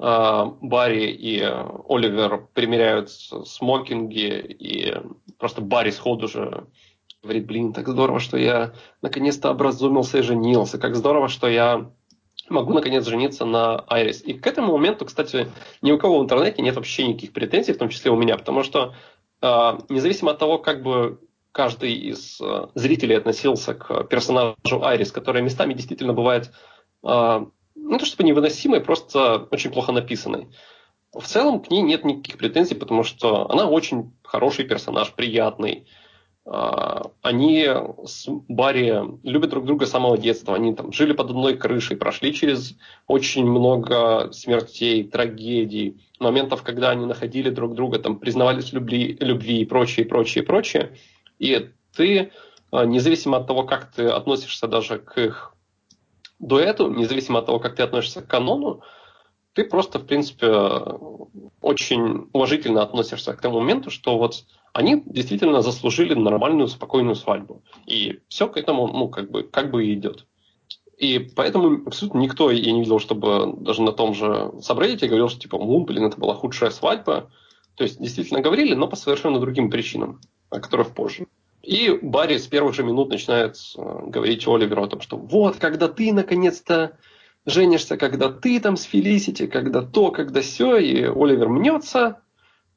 [0.00, 1.40] А, Барри и
[1.88, 4.96] Оливер примеряют смокинги, и
[5.38, 6.66] просто Барри сходу же
[7.22, 11.90] говорит, блин, так здорово, что я наконец-то образумился и женился, как здорово, что я
[12.48, 14.22] могу наконец жениться на Айрис.
[14.22, 15.48] И к этому моменту, кстати,
[15.82, 18.62] ни у кого в интернете нет вообще никаких претензий, в том числе у меня, потому
[18.62, 18.94] что
[19.42, 21.20] э, независимо от того, как бы
[21.52, 26.50] каждый из э, зрителей относился к персонажу Айрис, который местами действительно бывает
[27.04, 30.48] э, ну, то чтобы невыносимой, просто очень плохо написанной.
[31.12, 35.99] В целом к ней нет никаких претензий, потому что она очень хороший персонаж, приятный, а,
[36.50, 37.64] они
[38.04, 40.56] с Барри любят друг друга с самого детства.
[40.56, 47.06] Они там жили под одной крышей, прошли через очень много смертей, трагедий, моментов, когда они
[47.06, 50.96] находили друг друга, там признавались в любви, любви и прочее, прочее, прочее.
[51.38, 52.32] И ты,
[52.70, 55.54] а, независимо от того, как ты относишься даже к их
[56.38, 58.82] дуэту, независимо от того, как ты относишься к канону,
[59.54, 60.48] ты просто, в принципе,
[61.60, 67.62] очень уважительно относишься к тому моменту, что вот они действительно заслужили нормальную, спокойную свадьбу.
[67.86, 70.26] И все к этому, ну, как бы, как бы и идет.
[70.96, 75.40] И поэтому абсолютно никто, я не видел, чтобы даже на том же Сабреддите говорил, что
[75.40, 77.30] типа, ну, блин, это была худшая свадьба.
[77.74, 81.26] То есть действительно говорили, но по совершенно другим причинам, о которых позже.
[81.62, 85.88] И Барри с первых же минут начинает э, говорить Оливеру о том, что вот, когда
[85.88, 86.98] ты наконец-то
[87.46, 92.20] женишься, когда ты там с Фелисити, когда то, когда все, и Оливер мнется,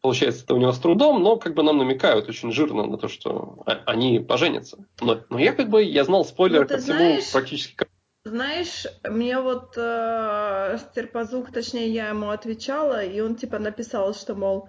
[0.04, 3.08] Получается, это у него с трудом, но как бы нам намекают очень жирно на то,
[3.08, 4.86] что они поженятся.
[5.00, 7.88] Но, но я как бы, я знал спойлер ну, ко всему знаешь, практически.
[8.26, 14.68] Знаешь, мне вот э, Стерпазух, точнее, я ему отвечала, и он типа написал, что, мол,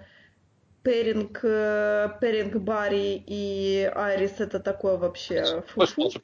[0.84, 6.22] Перинг, э, Перинг Барри и Айрис это такое вообще фу -фу.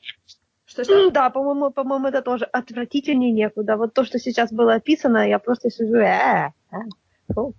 [0.67, 1.11] Что, что?
[1.11, 3.77] Да, по-моему, по-моему, это тоже отвратительнее некуда.
[3.77, 6.77] Вот то, что сейчас было описано, я просто сижу, э, э,
[7.35, 7.55] фу.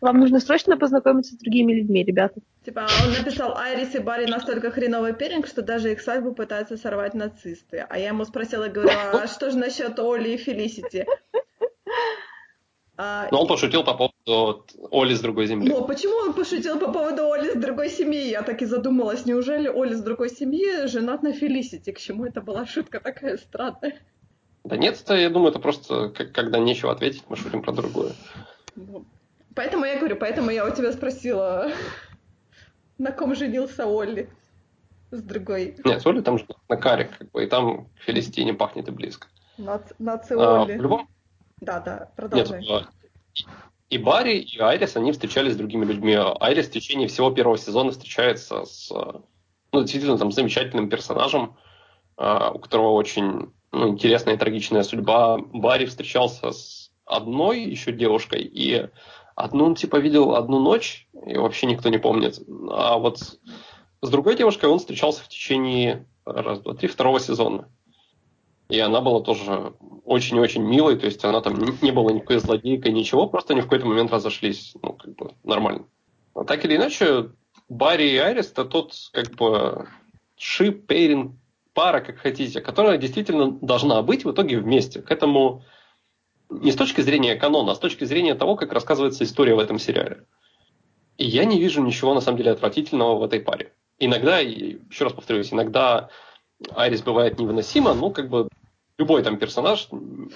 [0.00, 2.40] Вам нужно срочно познакомиться с другими людьми, ребята.
[2.64, 7.14] Типа, он написал, Айрис и Барри настолько хреновый пиринг, что даже их свадьбу пытаются сорвать
[7.14, 7.84] нацисты.
[7.88, 11.06] А я ему спросила, говорю, а что же насчет Оли и Фелисити?
[12.96, 15.68] А, Но он пошутил по поводу Оли с другой земли.
[15.70, 18.28] Ну, почему он пошутил по поводу Оли с другой семьи?
[18.28, 21.92] Я так и задумалась, неужели Оли с другой семьи женат на Фелисити?
[21.92, 23.98] К чему это была шутка такая странная?
[24.64, 28.12] Да нет, это, я думаю, это просто как, когда нечего ответить, мы шутим про другое.
[28.76, 29.06] Ну,
[29.54, 31.70] поэтому я говорю, поэтому я у тебя спросила,
[32.98, 34.28] на ком женился Олли
[35.10, 35.76] с другой.
[35.84, 39.28] Нет, Олли там на Каре, как бы, и там Фелисити не пахнет и близко.
[39.58, 40.72] На, на Циолли.
[40.72, 41.08] А, в любом
[41.60, 42.62] да, да, продолжай.
[42.62, 42.88] Нет,
[43.90, 46.16] и Барри, и Айрис, они встречались с другими людьми.
[46.16, 48.90] Айрис в течение всего первого сезона встречается с
[49.72, 51.56] ну, действительно там замечательным персонажем,
[52.16, 55.38] а, у которого очень ну, интересная и трагичная судьба.
[55.38, 58.88] Барри встречался с одной еще девушкой, и
[59.40, 62.40] одну он типа видел одну ночь, и вообще никто не помнит.
[62.70, 63.18] А вот
[64.02, 67.68] с другой девушкой он встречался в течение раз, два, три, второго сезона.
[68.68, 69.72] И она была тоже
[70.04, 73.86] очень-очень милой, то есть она там не была никакой злодейкой, ничего, просто они в какой-то
[73.86, 75.86] момент разошлись, ну, как бы нормально.
[76.34, 77.30] Но так или иначе,
[77.68, 79.88] Барри и Айрис это тот, как бы,
[80.36, 81.34] шип, пейринг,
[81.74, 85.02] пара, как хотите, которая действительно должна быть в итоге вместе.
[85.02, 85.64] К этому
[86.50, 89.78] не с точки зрения канона, а с точки зрения того, как рассказывается история в этом
[89.78, 90.24] сериале.
[91.16, 93.72] И я не вижу ничего, на самом деле, отвратительного в этой паре.
[93.98, 96.08] Иногда, еще раз повторюсь, иногда
[96.74, 98.48] Айрис бывает невыносимо, но как бы
[98.98, 99.88] любой там персонаж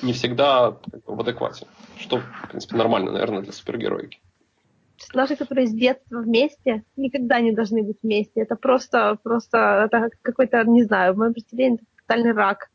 [0.03, 1.67] не всегда в адеквате,
[1.99, 4.21] что, в принципе, нормально, наверное, для супергероики.
[4.97, 8.41] Персонажи, которые с детства вместе, никогда не должны быть вместе.
[8.41, 12.71] Это просто, просто это какой-то, не знаю, в моем представлении, это тотальный рак.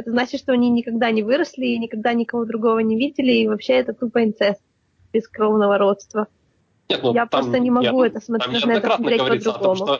[0.00, 3.74] Это значит, что они никогда не выросли и никогда никого другого не видели, и вообще
[3.74, 4.62] это тупо инцест
[5.12, 6.26] без кровного родства.
[6.88, 9.98] Нет, ну, я там, просто не могу я, это смотреть, на это смотреть по-другому.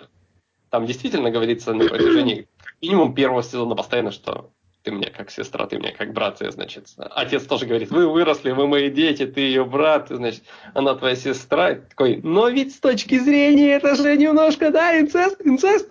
[0.70, 2.48] Там действительно говорится на протяжении
[2.80, 4.50] минимум первого сезона постоянно, что
[4.82, 8.52] ты мне как сестра, ты мне как брат, и, значит, отец тоже говорит, вы выросли,
[8.52, 11.72] вы мои дети, ты ее брат, ты, значит, она твоя сестра.
[11.72, 15.90] И такой, но ведь с точки зрения это же немножко, да, инцест, инцест.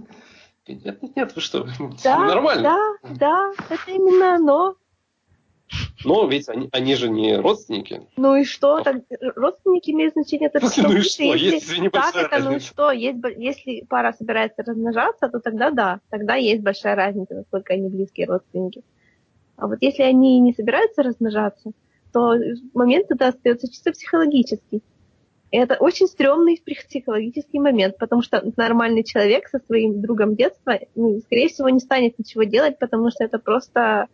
[0.73, 1.67] Нет, нет, нет, вы что,
[2.03, 2.63] да, нормально.
[2.63, 4.75] Да, да, это именно оно.
[6.03, 8.08] Но ведь они, они же не родственники.
[8.17, 8.82] Ну и что?
[8.82, 9.03] Так,
[9.36, 11.36] родственники имеют значение только ну, и что?
[11.36, 16.36] Если, есть так, это, ну что, есть, если пара собирается размножаться, то тогда да, тогда
[16.36, 18.84] есть большая разница, насколько они близкие родственники.
[19.58, 21.71] А вот если они не собираются размножаться,
[22.13, 22.34] то
[22.73, 24.82] момент тогда остается чисто психологический.
[25.51, 31.47] Это очень стрёмный психологический момент, потому что нормальный человек со своим другом детства, ну, скорее
[31.49, 34.07] всего, не станет ничего делать, потому что это просто...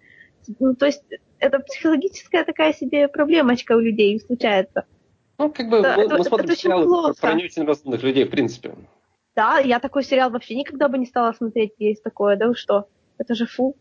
[0.60, 1.04] Ну, то есть
[1.40, 4.86] это психологическая такая себе проблемочка у людей случается.
[5.38, 7.14] Ну, как бы да, мы, это, мы смотрим это сериалы плохо.
[7.20, 8.74] про не очень разумных людей, в принципе.
[9.36, 12.88] Да, я такой сериал вообще никогда бы не стала смотреть, есть такое, да вы что?
[13.18, 13.76] Это же фу.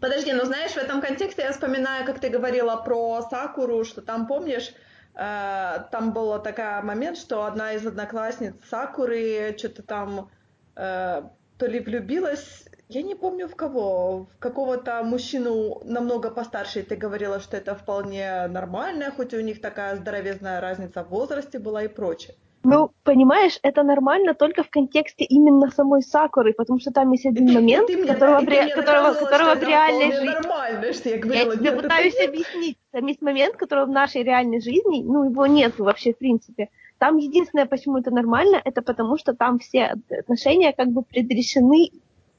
[0.00, 4.26] Подожди, ну знаешь, в этом контексте я вспоминаю, как ты говорила про Сакуру, что там,
[4.26, 4.72] помнишь,
[5.14, 10.30] там был такой момент, что одна из одноклассниц Сакуры что-то там
[10.74, 11.22] э,
[11.56, 16.96] то ли влюбилась я не помню в кого, в какого-то мужчину намного постарше, и ты
[16.96, 21.88] говорила, что это вполне нормально, хоть у них такая здоровезная разница в возрасте была и
[21.88, 22.36] прочее.
[22.64, 27.52] Ну, понимаешь, это нормально только в контексте именно самой Сакуры, потому что там есть один
[27.52, 30.26] момент, ты, которого, да, в, которого, которого в реальной жизни...
[30.28, 32.28] Нормально, что я говорила, я тебе нет, пытаюсь нет.
[32.30, 32.78] объяснить.
[32.90, 36.70] Там есть момент, которого в нашей реальной жизни, ну, его нету вообще в принципе.
[36.98, 41.90] Там единственное, почему это нормально, это потому что там все отношения как бы предрешены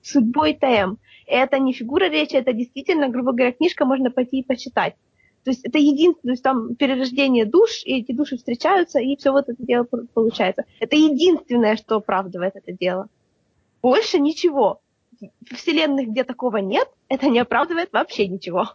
[0.01, 0.95] судьбой ТМ.
[1.27, 4.95] И это не фигура речи, это действительно, грубо говоря, книжка, можно пойти и почитать.
[5.45, 9.31] То есть это единственное, то есть там перерождение душ, и эти души встречаются, и все
[9.31, 10.65] вот это дело получается.
[10.79, 13.09] Это единственное, что оправдывает это дело.
[13.83, 14.81] Больше ничего.
[15.21, 18.71] В вселенных, где такого нет, это не оправдывает вообще ничего.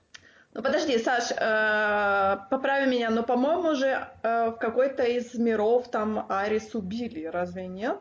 [0.55, 6.25] Ну подожди, Саш, э, поправи меня, но, по-моему, же э, в какой-то из миров там
[6.29, 7.99] Арис убили, разве нет?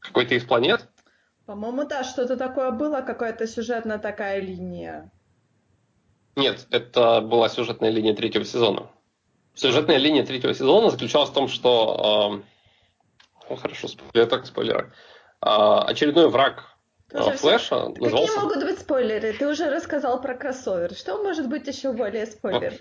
[0.00, 0.88] Какой-то из планет?
[1.46, 5.10] По-моему, да, что-то такое было, какая-то сюжетная такая линия.
[6.38, 8.88] Нет, это была сюжетная линия третьего сезона.
[9.54, 12.40] Сюжетная линия третьего сезона заключалась в том, что...
[13.42, 14.94] Э, ну, хорошо, спойлер, так спойлер.
[15.44, 16.76] Э, очередной враг
[17.10, 18.34] э, Флэша назывался...
[18.34, 19.32] Какие могут быть спойлеры?
[19.32, 20.94] Ты уже рассказал про кроссовер.
[20.94, 22.74] Что может быть еще более спойлер?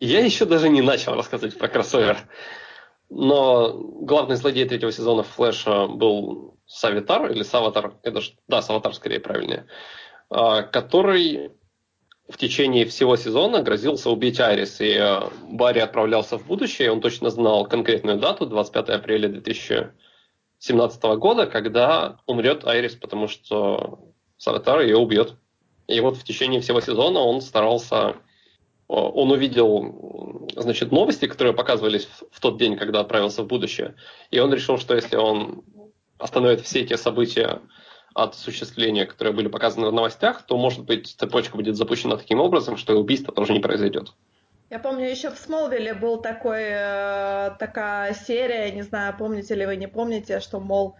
[0.00, 2.16] Я еще даже не начал рассказывать про кроссовер.
[3.10, 9.20] Но главный злодей третьего сезона Флэша был Савитар или Саватар, это ж, да, Саватар скорее
[9.20, 9.66] правильнее,
[10.30, 11.50] а, который
[12.30, 17.30] в течение всего сезона грозился убить Айрис, и а, Барри отправлялся в будущее, он точно
[17.30, 25.34] знал конкретную дату, 25 апреля 2017 года, когда умрет Айрис, потому что Саватар ее убьет.
[25.88, 28.16] И вот в течение всего сезона он старался
[28.92, 33.94] он увидел, значит, новости, которые показывались в тот день, когда отправился в будущее,
[34.32, 35.62] и он решил, что если он
[36.18, 37.60] остановит все эти события
[38.14, 42.76] от осуществления, которые были показаны в новостях, то, может быть, цепочка будет запущена таким образом,
[42.76, 44.12] что убийство тоже не произойдет.
[44.70, 49.76] Я помню, еще в Смолвиле был такой, э, такая серия, не знаю, помните ли вы,
[49.76, 50.96] не помните, что, мол,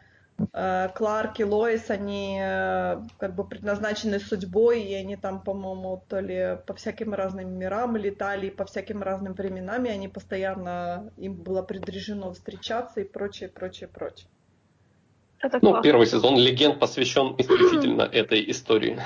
[0.53, 6.21] Э, Кларк и Лоис, они э, как бы предназначены судьбой, и они там, по-моему, то
[6.21, 11.63] ли по всяким разным мирам летали, по всяким разным временам, и они постоянно, им было
[11.63, 14.29] предрешено встречаться и прочее, прочее, прочее.
[15.41, 15.83] Это ну, классно.
[15.83, 19.01] первый сезон «Легенд» посвящен исключительно этой истории.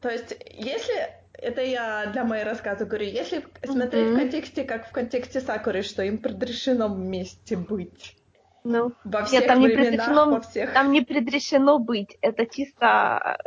[0.00, 0.94] То есть, если
[1.34, 4.14] это я для моей рассказа говорю, если смотреть mm-hmm.
[4.14, 8.16] в контексте, как в контексте Сакуры, что им предрешено вместе быть,
[8.64, 10.72] ну, во всех Нет, там не предрешено, во всех...
[10.72, 12.16] Там не предрешено быть.
[12.20, 13.38] Это чисто,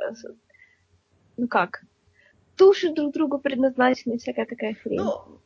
[1.38, 1.84] ну как,
[2.58, 5.00] души друг другу предназначены, всякая такая хрень.
[5.00, 5.40] Ну,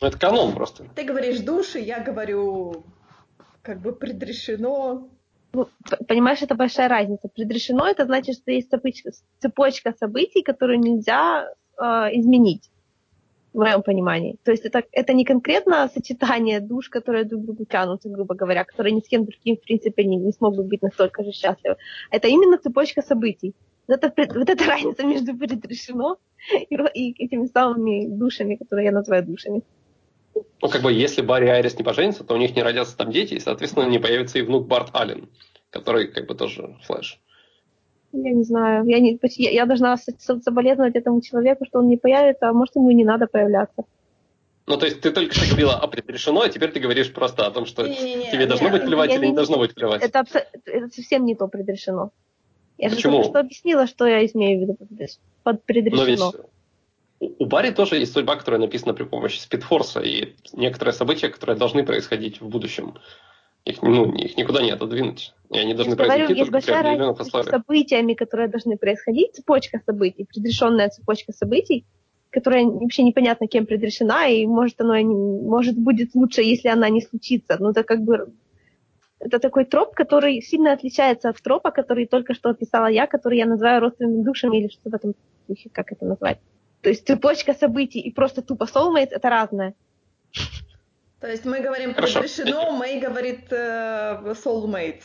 [0.00, 0.84] это канон просто.
[0.94, 2.84] Ты говоришь души, я говорю,
[3.62, 5.08] как бы предрешено.
[5.52, 5.68] Ну,
[6.06, 7.28] понимаешь, это большая разница.
[7.28, 11.82] Предрешено это значит, что есть цепочка, цепочка событий, которую нельзя э,
[12.12, 12.70] изменить
[13.52, 14.36] в моем понимании.
[14.44, 18.64] То есть это, это не конкретно сочетание душ, которые друг к другу тянутся, грубо говоря,
[18.64, 21.76] которые ни с кем другим, в принципе, не, не смогут быть настолько же счастливы.
[22.10, 23.54] Это именно цепочка событий.
[23.88, 26.18] Вот это, вот эта разница между предрешено
[26.52, 29.62] и, и этими самыми душами, которые я называю душами.
[30.60, 33.10] Ну, как бы, если Барри и Айрис не поженятся, то у них не родятся там
[33.10, 35.28] дети, и, соответственно, не появится и внук Барт Аллен,
[35.70, 37.20] который, как бы, тоже флэш.
[38.12, 38.86] Я не знаю.
[38.86, 42.90] Я, не, я, я должна соболезновать этому человеку, что он не появится, а может, ему
[42.90, 43.84] не надо появляться.
[44.66, 47.50] Ну, то есть ты только что говорила о предрешено, а теперь ты говоришь просто о
[47.50, 49.58] том, что не, не, не, тебе не, должно не, быть плевать или не, не должно
[49.58, 50.02] быть плевать.
[50.02, 50.24] Это,
[50.66, 52.10] это совсем не то предрешено.
[52.76, 53.12] Я Почему?
[53.12, 54.76] же только что объяснила, что я имею в виду
[55.42, 56.02] под предрешено.
[56.02, 56.20] Но ведь
[57.20, 61.84] у Барри тоже есть судьба, которая написана при помощи спидфорса, и некоторые события, которые должны
[61.84, 62.94] происходить в будущем.
[63.64, 65.34] Их, ну, их никуда не отодвинуть.
[65.50, 69.80] И они должны я произойти говорю, есть большая разница между событиями, которые должны происходить, цепочка
[69.84, 71.84] событий, предрешенная цепочка событий,
[72.30, 77.56] которая вообще непонятно кем предрешена, и может оно может будет лучше, если она не случится.
[77.58, 78.32] Но это как бы
[79.18, 83.46] это такой троп, который сильно отличается от тропа, который только что описала я, который я
[83.46, 85.14] называю родственными душами или что в этом
[85.48, 86.38] духе, как это назвать.
[86.82, 89.74] То есть цепочка событий и просто тупо soulmate это разное.
[91.20, 92.20] То есть мы говорим Хорошо.
[92.20, 95.04] предрешено, Мэй говорит э, soulmates.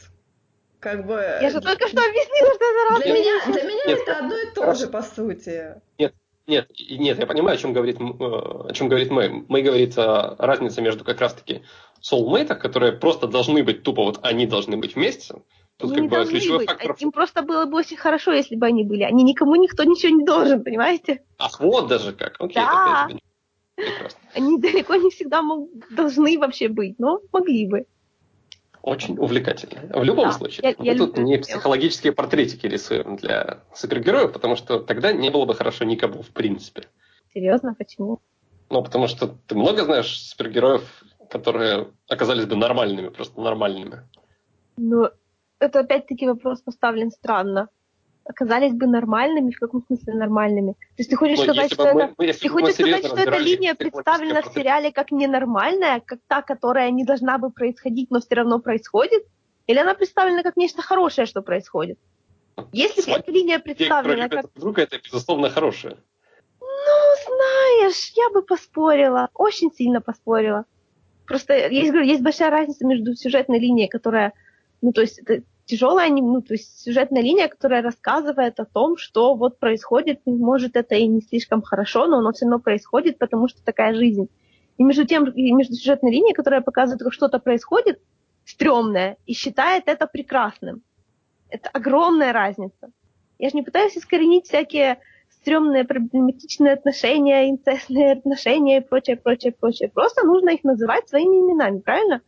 [0.80, 1.14] Как бы...
[1.42, 4.38] Я же только что объяснила, что это разные Для меня, для меня нет, это одно
[4.38, 4.80] и то Хорошо.
[4.82, 5.82] же, по сути.
[5.98, 6.14] Нет,
[6.46, 9.46] нет, нет, я понимаю, о чем говорит, э, о чем говорит Мэй.
[9.48, 11.64] Мэй говорит о разнице между как раз-таки
[12.02, 15.36] soulmate, которые просто должны быть тупо, вот они должны быть вместе.
[15.84, 16.70] Тут они как бы ключевой быть.
[16.70, 16.96] фактор...
[16.98, 19.04] Им просто было бы очень хорошо, если бы они были.
[19.04, 21.24] Они никому никто ничего не должен, понимаете?
[21.38, 22.36] Ах, вот даже как.
[22.40, 23.10] Окей, да.
[23.76, 24.20] Прекрасно.
[24.34, 27.86] Они далеко не всегда мог, должны вообще быть, но могли бы.
[28.82, 29.82] Очень увлекательно.
[29.94, 34.56] В любом да, случае, я, мы я тут не психологические портретики рисуем для супергероев, потому
[34.56, 36.88] что тогда не было бы хорошо никому в принципе.
[37.34, 37.76] Серьезно?
[37.76, 38.22] Почему?
[38.70, 44.04] Ну, потому что ты много знаешь супергероев, которые оказались бы нормальными, просто нормальными.
[44.78, 45.10] Ну,
[45.60, 47.70] это опять-таки вопрос поставлен странно
[48.26, 50.74] оказались бы нормальными, в каком смысле нормальными?
[50.74, 53.38] То есть ты хочешь Но сказать, что мы, это, мы, ты хочешь сказать, что эта
[53.38, 58.36] линия представлена в сериале как ненормальная, как та, которая не должна бы происходить, но все
[58.36, 59.26] равно происходит?
[59.68, 62.00] Или она представлена как нечто хорошее, что происходит?
[62.72, 64.46] Если эта линия представлена как...
[64.56, 65.98] Вдруг это, безусловно, хорошее.
[66.62, 66.68] Ну,
[67.26, 70.66] знаешь, я бы поспорила, очень сильно поспорила.
[71.26, 74.34] Просто есть, говорю, есть большая разница между сюжетной линией, которая,
[74.84, 79.34] ну, то есть это тяжелая, ну, то есть сюжетная линия, которая рассказывает о том, что
[79.34, 83.64] вот происходит, может, это и не слишком хорошо, но оно все равно происходит, потому что
[83.64, 84.28] такая жизнь.
[84.78, 88.02] И между тем, и между сюжетной линией, которая показывает, как что-то происходит,
[88.44, 90.82] стрёмное, и считает это прекрасным.
[91.50, 92.92] Это огромная разница.
[93.40, 99.90] Я же не пытаюсь искоренить всякие стрёмные, проблематичные отношения, инцестные отношения и прочее, прочее, прочее.
[99.90, 102.22] Просто нужно их называть своими именами, правильно?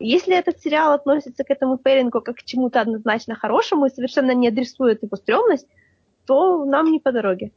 [0.00, 4.48] Если этот сериал относится к этому пейрингу как к чему-то однозначно хорошему и совершенно не
[4.48, 5.68] адресует его стрёмность,
[6.26, 7.52] то нам не по дороге.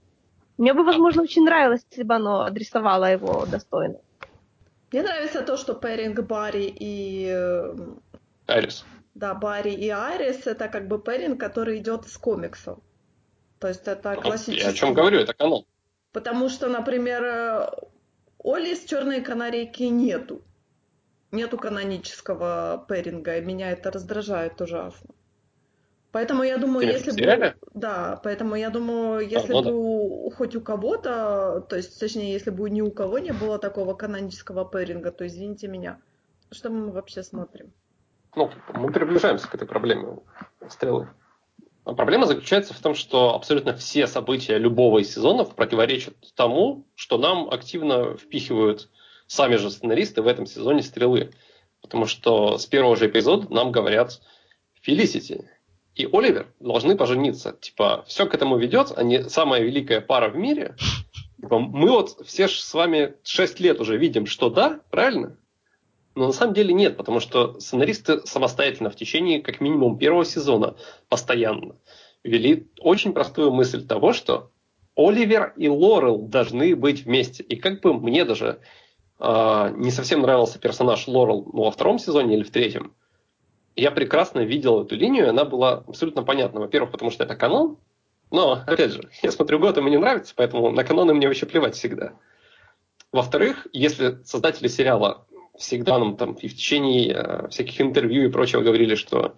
[0.58, 3.96] Мне бы, возможно, очень нравилось, если бы оно адресовало его достойно.
[4.92, 7.28] Мне нравится то, что пэринг Барри и...
[7.28, 7.76] э,
[8.48, 8.86] Айрис.
[9.16, 12.78] Да, Барри и Айрис это как бы пэринг, который идет из комиксов.
[13.60, 14.66] То есть это Ну, классический...
[14.66, 15.66] Я о чем говорю, это канал.
[16.12, 17.70] Потому что, например, э,
[18.44, 20.42] Оли с черной канарейки нету.
[21.34, 25.10] Нету канонического пэринга, и меня это раздражает ужасно.
[26.12, 27.56] Поэтому я думаю, Ты если бы...
[27.74, 30.36] Да, поэтому я думаю, если ну бы да.
[30.36, 34.64] хоть у кого-то, то есть, точнее, если бы ни у кого не было такого канонического
[34.64, 36.00] пэринга, то извините меня.
[36.52, 37.74] Что мы вообще смотрим?
[38.36, 40.20] Ну, мы приближаемся к этой проблеме
[40.70, 41.10] стрелы.
[41.84, 47.18] А проблема заключается в том, что абсолютно все события любого из сезонов противоречат тому, что
[47.18, 48.92] нам активно впихивают
[49.34, 51.32] сами же сценаристы в этом сезоне стрелы.
[51.82, 54.22] Потому что с первого же эпизода нам говорят
[54.82, 55.50] Фелисити
[55.96, 57.58] и Оливер должны пожениться.
[57.60, 60.76] Типа, все к этому ведет, они самая великая пара в мире.
[61.40, 65.38] Типа, мы вот все с вами 6 лет уже видим, что да, правильно?
[66.16, 70.76] Но на самом деле нет, потому что сценаристы самостоятельно в течение как минимум первого сезона
[71.10, 71.76] постоянно
[72.24, 74.52] вели очень простую мысль того, что
[74.96, 77.44] Оливер и Лорел должны быть вместе.
[77.44, 78.60] И как бы мне даже
[79.20, 82.94] э, не совсем нравился персонаж Лорел ну, во втором сезоне или в третьем,
[83.76, 86.60] я прекрасно видел эту линию, она была абсолютно понятна.
[86.60, 87.78] Во-первых, потому что это канон,
[88.32, 91.76] но, опять же, я смотрю год, и мне нравится, поэтому на каноны мне вообще плевать
[91.76, 92.14] всегда.
[93.12, 98.62] Во-вторых, если создатели сериала всегда нам там и в течение э, всяких интервью и прочего
[98.62, 99.36] говорили, что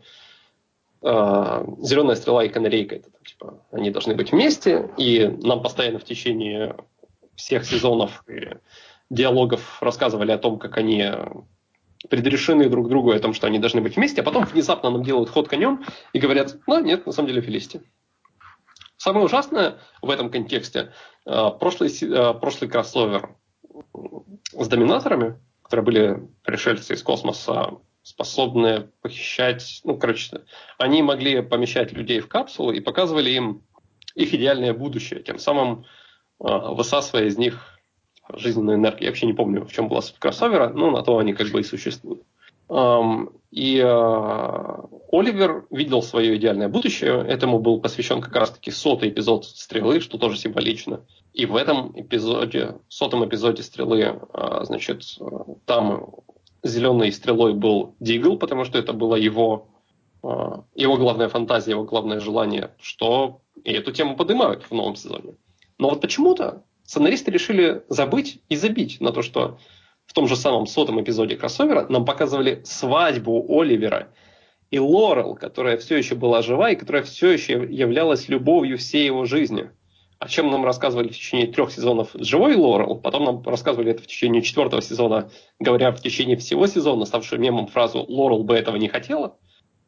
[1.01, 6.05] э, зеленая стрела и канарейка это типа они должны быть вместе, и нам постоянно в
[6.05, 6.77] течение
[7.35, 8.55] всех сезонов и
[9.09, 11.11] диалогов рассказывали о том, как они
[12.09, 15.29] предрешены друг другу, о том, что они должны быть вместе, а потом внезапно нам делают
[15.29, 15.83] ход конем
[16.13, 17.81] и говорят, ну нет, на самом деле Фелисти.
[18.97, 20.93] Самое ужасное в этом контексте,
[21.25, 23.35] э, прошлый, э, прошлый кроссовер
[24.53, 30.43] с доминаторами, которые были пришельцы из космоса, способные похищать, ну, короче,
[30.77, 33.63] они могли помещать людей в капсулу и показывали им
[34.13, 35.85] их идеальное будущее, тем самым
[36.39, 37.74] э, высасывая из них
[38.33, 39.03] жизненную энергию.
[39.03, 41.59] Я вообще не помню, в чем была суть кроссовера, но на то они как бы
[41.59, 42.23] и существуют.
[43.55, 47.23] И э, Оливер видел свое идеальное будущее.
[47.25, 51.01] Этому был посвящен как раз-таки сотый эпизод «Стрелы», что тоже символично.
[51.33, 55.03] И в этом эпизоде, сотом эпизоде «Стрелы», э, значит,
[55.65, 56.15] там
[56.63, 59.69] зеленой стрелой был Дигл, потому что это была его,
[60.23, 60.27] э,
[60.75, 65.35] его главная фантазия, его главное желание, что и эту тему поднимают в новом сезоне.
[65.77, 69.59] Но вот почему-то сценаристы решили забыть и забить на то, что
[70.05, 74.09] в том же самом сотом эпизоде кроссовера нам показывали свадьбу Оливера
[74.71, 79.25] и Лорел, которая все еще была жива и которая все еще являлась любовью всей его
[79.25, 79.71] жизни.
[80.17, 84.01] О чем нам рассказывали в течение трех сезонов с живой Лорел, потом нам рассказывали это
[84.01, 85.29] в течение четвертого сезона,
[85.59, 89.37] говоря в течение всего сезона, ставшую мемом фразу «Лорел бы этого не хотела».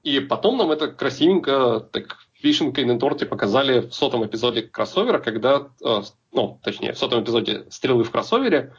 [0.03, 5.69] И потом нам это красивенько, так вишенкой на торте показали в сотом эпизоде кроссовера, когда,
[5.83, 8.73] э, ну, точнее, в сотом эпизоде «Стрелы в кроссовере»,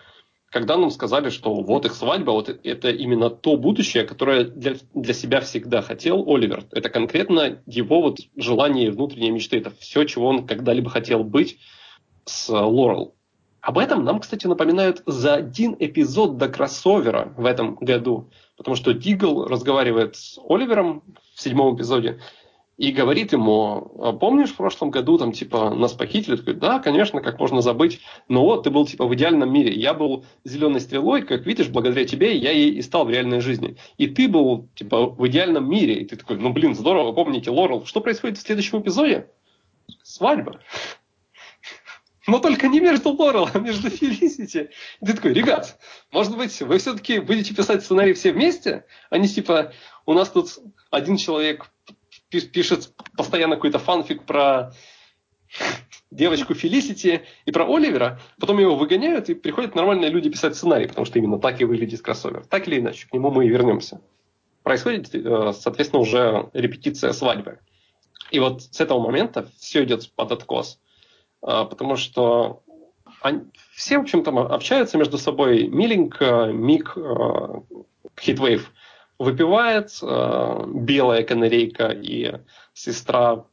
[0.50, 5.12] когда нам сказали, что вот их свадьба, вот это именно то будущее, которое для, для
[5.12, 6.64] себя всегда хотел Оливер.
[6.72, 9.58] Это конкретно его вот желание и внутренние мечты.
[9.58, 11.58] Это все, чего он когда-либо хотел быть
[12.24, 13.14] с Лорел.
[13.60, 18.30] Об этом нам, кстати, напоминают за один эпизод до кроссовера в этом году.
[18.56, 21.02] Потому что Дигл разговаривает с Оливером
[21.34, 22.20] в седьмом эпизоде
[22.78, 26.36] и говорит ему, «А помнишь, в прошлом году там типа нас похитили?
[26.36, 28.00] Такой, да, конечно, как можно забыть.
[28.28, 29.74] Но вот ты был типа в идеальном мире.
[29.74, 33.76] Я был зеленой стрелой, как видишь, благодаря тебе я ей и стал в реальной жизни.
[33.96, 36.00] И ты был типа в идеальном мире.
[36.00, 37.84] И ты такой, ну блин, здорово, помните, Лорел.
[37.84, 39.28] Что происходит в следующем эпизоде?
[40.04, 40.60] Свадьба.
[42.28, 44.70] Но только не между Лорел, а между Фелисити.
[45.00, 45.80] И ты такой, ребят,
[46.12, 49.72] может быть, вы все-таки будете писать сценарий все вместе, а не типа,
[50.06, 50.58] у нас тут
[50.92, 51.72] один человек
[52.30, 54.72] пишет постоянно какой-то фанфик про
[56.10, 61.04] девочку Фелисити и про Оливера, потом его выгоняют, и приходят нормальные люди писать сценарий, потому
[61.06, 62.44] что именно так и выглядит кроссовер.
[62.46, 64.00] Так или иначе, к нему мы и вернемся.
[64.62, 67.60] Происходит, э, соответственно, уже репетиция свадьбы.
[68.30, 70.78] И вот с этого момента все идет под откос.
[71.40, 72.62] Потому что
[73.22, 73.42] они,
[73.74, 75.68] все, в общем-то, общаются между собой.
[75.68, 76.96] Миленько, Мик,
[78.20, 78.72] Хитвейв
[79.18, 82.40] выпивает, белая канарейка и
[82.72, 83.44] сестра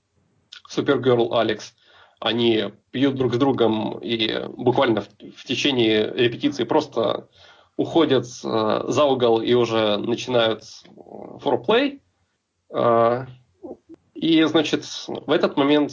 [0.69, 1.73] Супергерл Алекс.
[2.19, 7.29] Они пьют друг с другом и буквально в, в течение репетиции просто
[7.77, 10.63] уходят за угол и уже начинают
[11.41, 12.01] форплей.
[14.13, 15.91] И, значит, в этот момент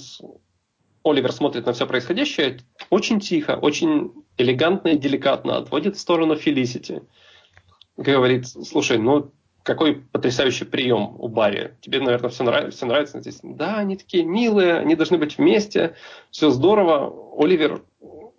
[1.05, 7.03] Оливер смотрит на все происходящее очень тихо, очень элегантно и деликатно отводит в сторону Фелисити
[7.97, 11.77] говорит, слушай, ну какой потрясающий прием у Барри.
[11.81, 13.41] Тебе, наверное, все нравится, все нравится здесь.
[13.43, 15.95] Да, они такие милые, они должны быть вместе,
[16.31, 17.13] все здорово.
[17.37, 17.83] Оливер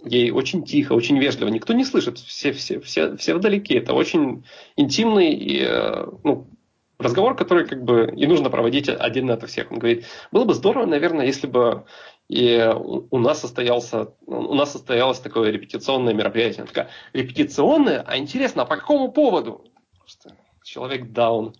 [0.05, 1.49] ей очень тихо, очень вежливо.
[1.49, 3.77] Никто не слышит, все, все, все, все вдалеке.
[3.77, 4.43] Это очень
[4.75, 6.47] интимный и, э, ну,
[6.99, 9.71] разговор, который как бы и нужно проводить один от всех.
[9.71, 11.85] Он говорит, было бы здорово, наверное, если бы
[12.29, 12.73] и
[13.11, 16.61] у нас состоялся, у нас состоялось такое репетиционное мероприятие.
[16.61, 18.01] Она такая, репетиционное?
[18.01, 19.65] А интересно, а по какому поводу?
[20.63, 21.53] Человек даун.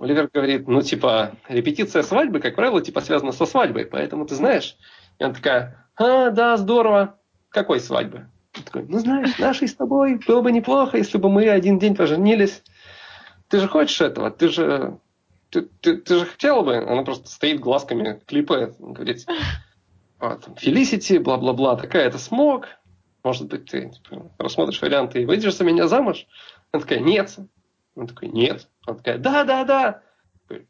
[0.00, 4.76] Оливер говорит, ну, типа, репетиция свадьбы, как правило, типа связана со свадьбой, поэтому ты знаешь.
[5.18, 7.18] И она такая, а, да, здорово.
[7.48, 8.28] Какой свадьбы?
[8.56, 11.96] Он такой, ну, знаешь, нашей с тобой было бы неплохо, если бы мы один день
[11.96, 12.62] поженились.
[13.48, 14.30] Ты же хочешь этого?
[14.30, 14.98] Ты же,
[15.50, 16.76] ты, ты, ты же хотела бы?
[16.76, 19.26] Она просто стоит глазками, клипает, говорит,
[20.18, 22.66] а, Фелисити, бла-бла-бла, такая-то смог.
[23.22, 26.26] Может быть, ты типа, рассмотришь варианты и выйдешь за меня замуж?
[26.72, 27.36] Она такая, нет.
[27.96, 28.68] Он такой, нет.
[28.86, 30.02] Она такая, да-да-да.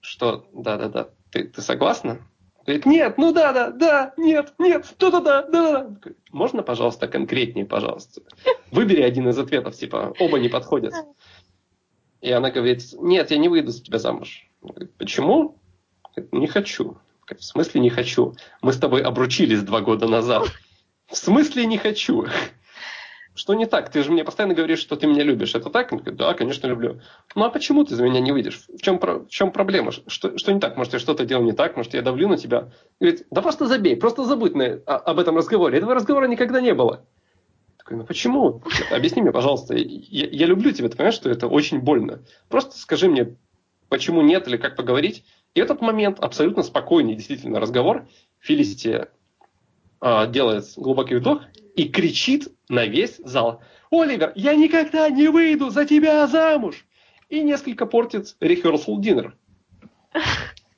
[0.01, 2.19] Что, да-да-да, ты, ты согласна?
[2.65, 6.13] Говорит, нет, ну да, да, да, нет, нет, да-да-да, да-да.
[6.33, 8.23] Можно, пожалуйста, конкретнее, пожалуйста?
[8.71, 10.95] Выбери один из ответов, типа, оба не подходят.
[12.21, 14.49] И она говорит, нет, я не выйду за тебя замуж.
[14.63, 15.59] Говорит, почему?
[16.33, 16.97] Не хочу.
[17.29, 18.35] В смысле не хочу?
[18.63, 20.49] Мы с тобой обручились два года назад.
[21.07, 22.27] В смысле не хочу?
[23.37, 23.91] Что не так?
[23.91, 25.55] Ты же мне постоянно говоришь, что ты меня любишь.
[25.55, 25.93] Это так?
[25.93, 27.01] Он говорит, да, конечно, люблю.
[27.35, 28.65] Ну а почему ты за меня не выйдешь?
[28.67, 29.93] В чем, в чем проблема?
[29.93, 30.79] Что, что не так?
[30.79, 31.77] Может, я что-то делал не так?
[31.77, 32.71] Может, я давлю на тебя?
[32.99, 35.77] Говорит, да просто забей, просто забудь на, о, об этом разговоре.
[35.77, 37.05] Этого разговора никогда не было.
[37.77, 38.63] Такой, ну почему?
[38.91, 39.75] Объясни мне, пожалуйста.
[39.77, 42.23] Я, я люблю тебя, ты понимаешь, что это очень больно.
[42.49, 43.37] Просто скажи мне,
[43.91, 45.25] почему нет или как поговорить.
[45.55, 48.07] И этот момент абсолютно спокойный, действительно, разговор.
[48.41, 49.09] Фелисити
[50.01, 51.43] а, делает глубокий вдох
[51.77, 53.63] и кричит на весь зал.
[53.91, 56.85] «Оливер, я никогда не выйду за тебя замуж!»
[57.29, 59.33] И несколько портит rehearsal dinner.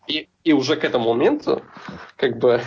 [0.09, 1.63] И, и уже к этому моменту,
[2.17, 2.63] как бы,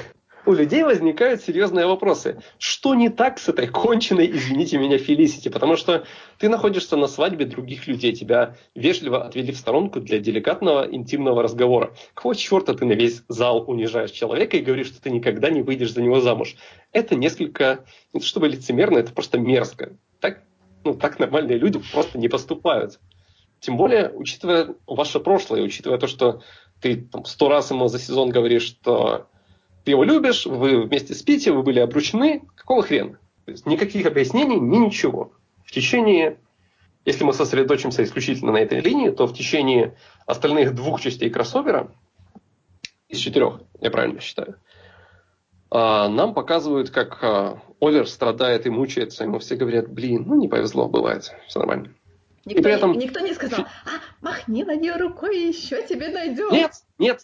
[0.46, 2.42] у людей возникают серьезные вопросы.
[2.58, 5.50] Что не так с этой конченной, извините меня, Фелисити?
[5.50, 6.06] Потому что
[6.38, 11.94] ты находишься на свадьбе других людей, тебя вежливо отвели в сторонку для деликатного, интимного разговора.
[12.14, 15.94] Какого черта ты на весь зал унижаешь человека и говоришь, что ты никогда не выйдешь
[15.94, 16.56] за него замуж?
[16.92, 19.94] Это несколько, не то чтобы лицемерно, это просто мерзко.
[20.20, 20.44] Так,
[20.84, 23.00] ну, так нормальные люди просто не поступают.
[23.60, 26.42] Тем более, учитывая ваше прошлое, учитывая то, что
[26.82, 29.28] ты сто раз ему за сезон говоришь, что
[29.84, 33.20] ты его любишь, вы вместе спите, вы были обручены, какого хрена?
[33.46, 35.34] То есть никаких объяснений, ни ничего.
[35.66, 36.38] В течение,
[37.06, 41.92] если мы сосредоточимся исключительно на этой линии, то в течение остальных двух частей кроссовера,
[43.10, 44.56] из четырех, я правильно считаю,
[45.70, 50.48] а, нам показывают, как а, Оливер страдает и мучается, ему все говорят, блин, ну не
[50.48, 51.94] повезло, бывает, все нормально.
[52.46, 52.94] Никто, и при этом...
[52.94, 53.90] никто не сказал, а,
[54.22, 56.52] махни на нее рукой, еще тебе найдем.
[56.52, 57.22] Нет, нет,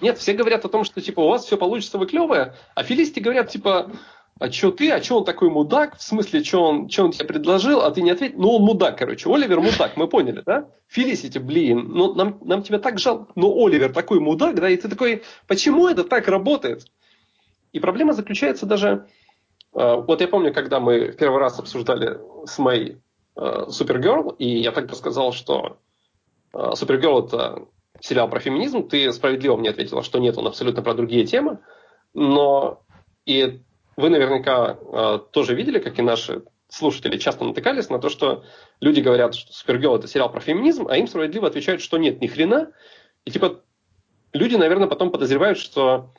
[0.00, 3.20] нет, все говорят о том, что типа у вас все получится, вы клевые, а филисты
[3.20, 3.90] говорят типа,
[4.38, 7.26] а что ты, а что он такой мудак, в смысле, что он, что он тебе
[7.26, 10.68] предложил, а ты не ответил, ну он мудак, короче, Оливер мудак, мы поняли, да?
[10.86, 14.88] Фелисити, блин, ну нам, нам тебя так жалко, но Оливер такой мудак, да, и ты
[14.88, 16.86] такой, почему это так работает?
[17.72, 19.08] И проблема заключается даже,
[19.74, 22.98] э, вот я помню, когда мы в первый раз обсуждали с моей
[23.68, 25.78] Супергерл, и я тогда сказал, что
[26.74, 27.68] Супергерл это
[28.00, 31.58] сериал про феминизм, ты справедливо мне ответила, что нет, он абсолютно про другие темы,
[32.14, 32.82] но
[33.26, 33.60] и
[33.96, 38.44] вы наверняка э, тоже видели, как и наши слушатели часто натыкались на то, что
[38.80, 42.26] люди говорят, что Супергерл это сериал про феминизм, а им справедливо отвечают, что нет, ни
[42.26, 42.72] хрена.
[43.24, 43.62] И типа
[44.32, 46.14] люди, наверное, потом подозревают, что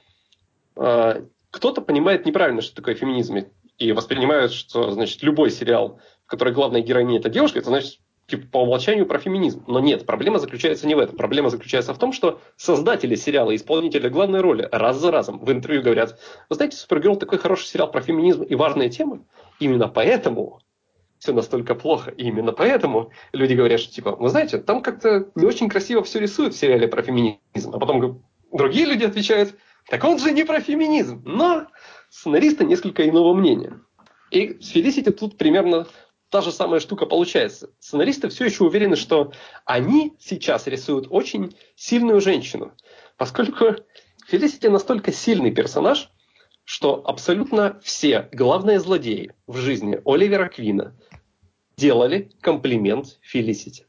[0.76, 3.38] э, кто-то понимает неправильно, что такое феминизм,
[3.78, 8.00] и воспринимают, что, значит, любой сериал, в котором главная героиня это девушка, это значит
[8.30, 9.64] типа, по умолчанию про феминизм.
[9.68, 11.18] Но нет, проблема заключается не в этом.
[11.18, 15.82] Проблема заключается в том, что создатели сериала, исполнители главной роли раз за разом в интервью
[15.82, 16.20] говорят,
[16.50, 19.26] вы знаете, Супергерл такой хороший сериал про феминизм и важные темы.
[19.60, 20.62] Именно поэтому
[21.18, 22.12] все настолько плохо.
[22.12, 26.20] И именно поэтому люди говорят, что типа, вы знаете, там как-то не очень красиво все
[26.20, 27.74] рисуют в сериале про феминизм.
[27.74, 29.56] А потом другие люди отвечают,
[29.90, 31.22] так он же не про феминизм.
[31.26, 31.68] Но
[32.10, 33.82] сценаристы несколько иного мнения.
[34.32, 35.88] И с Фелисити тут примерно
[36.30, 37.72] та же самая штука получается.
[37.80, 39.34] Сценаристы все еще уверены, что
[39.66, 42.74] они сейчас рисуют очень сильную женщину,
[43.18, 43.76] поскольку
[44.28, 46.12] Фелисити настолько сильный персонаж,
[46.64, 50.96] что абсолютно все главные злодеи в жизни Оливера Квина
[51.78, 53.88] делали комплимент Фелисити.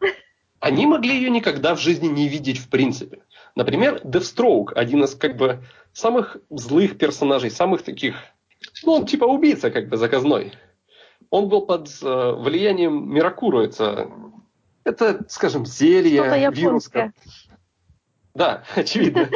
[0.60, 3.22] Они могли ее никогда в жизни не видеть в принципе.
[3.54, 5.64] Например, Девстроук, один из как бы
[5.94, 8.16] самых злых персонажей, самых таких,
[8.84, 10.52] ну, он типа убийца как бы заказной
[11.30, 13.60] он был под э, влиянием Миракуру.
[13.60, 14.10] Это,
[14.84, 16.90] это, скажем, зелье, вирус.
[18.34, 19.28] Да, очевидно.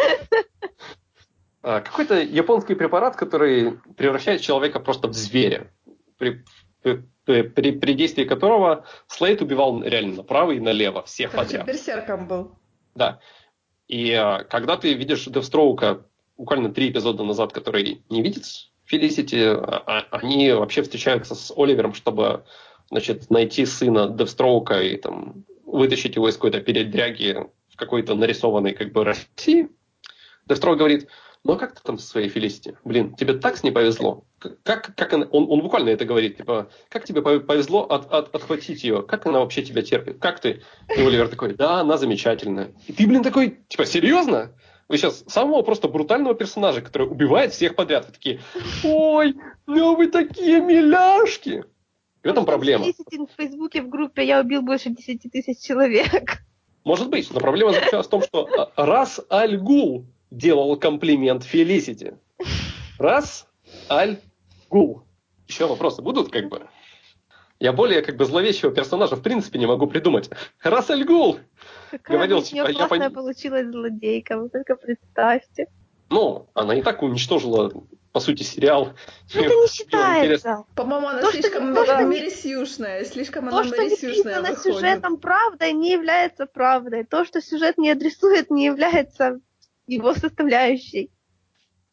[1.62, 5.72] А, какой-то японский препарат, который превращает человека просто в зверя,
[6.18, 6.44] при,
[6.82, 11.66] при, при, при действии которого Слейд убивал реально направо и налево, всех Короче, подряд.
[11.66, 12.52] берсерком был.
[12.94, 13.20] Да.
[13.88, 16.04] И а, когда ты видишь Девстроука
[16.36, 18.44] буквально три эпизода назад, который не видит
[18.94, 22.44] Фелисити, а, они вообще встречаются с Оливером, чтобы
[22.90, 28.92] значит, найти сына Девстроука и там, вытащить его из какой-то передряги в какой-то нарисованной как
[28.92, 29.68] бы России.
[30.46, 31.08] Девстроук говорит,
[31.42, 32.76] ну а как ты там со своей Фелисити?
[32.84, 34.24] Блин, тебе так с ней повезло.
[34.62, 38.84] Как, как она, он, он буквально это говорит, типа, как тебе повезло от, от, отхватить
[38.84, 39.02] ее?
[39.02, 40.18] Как она вообще тебя терпит?
[40.20, 40.62] Как ты?
[40.96, 42.72] И Оливер такой, да, она замечательная.
[42.86, 44.52] И ты, блин, такой, типа, серьезно?
[44.88, 48.06] Вы сейчас самого просто брутального персонажа, который убивает всех подряд.
[48.06, 48.40] Вы такие,
[48.84, 49.34] ой,
[49.66, 51.64] ну вы такие миляшки.
[52.22, 52.84] И в этом проблема.
[52.84, 56.42] В Фейсбуке в группе я убил больше 10 тысяч человек.
[56.84, 62.18] Может быть, но проблема заключалась в том, что а, раз Аль-Гул делал комплимент Фелисити.
[62.98, 63.46] Раз,
[63.88, 64.18] Аль,
[64.68, 65.02] Гул.
[65.48, 66.66] Еще вопросы будут, как бы?
[67.58, 70.28] Я более как бы зловещего персонажа в принципе не могу придумать.
[70.62, 71.38] Раз Аль Гул
[71.90, 73.12] Какая говорил, типа, я пон...
[73.12, 75.68] получилась злодейка, вы только представьте.
[76.10, 77.72] Ну, она и так уничтожила,
[78.12, 78.92] по сути, сериал.
[79.34, 80.64] Ну, это не считается.
[80.74, 85.92] По-моему, она то, слишком что, то, мерисюшная, слишком то, она что не сюжетом правдой, не
[85.92, 87.04] является правдой.
[87.04, 89.40] То, что сюжет не адресует, не является
[89.86, 91.10] его составляющей.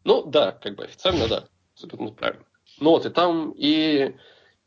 [0.03, 2.45] Ну да, как бы официально да, абсолютно правильно.
[2.79, 4.15] Ну вот, и там и,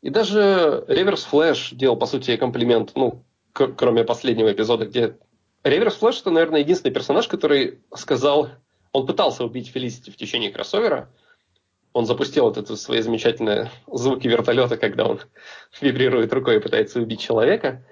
[0.01, 3.23] и даже Reverse Flash делал, по сути, комплимент, ну,
[3.55, 5.17] кроме последнего эпизода, где
[5.63, 8.49] Reverse Flash это, наверное, единственный персонаж, который сказал,
[8.91, 11.09] он пытался убить Фелисити в течение кроссовера,
[11.93, 15.21] он запустил вот это свои замечательные звуки вертолета, когда он
[15.81, 17.85] вибрирует рукой и пытается убить человека.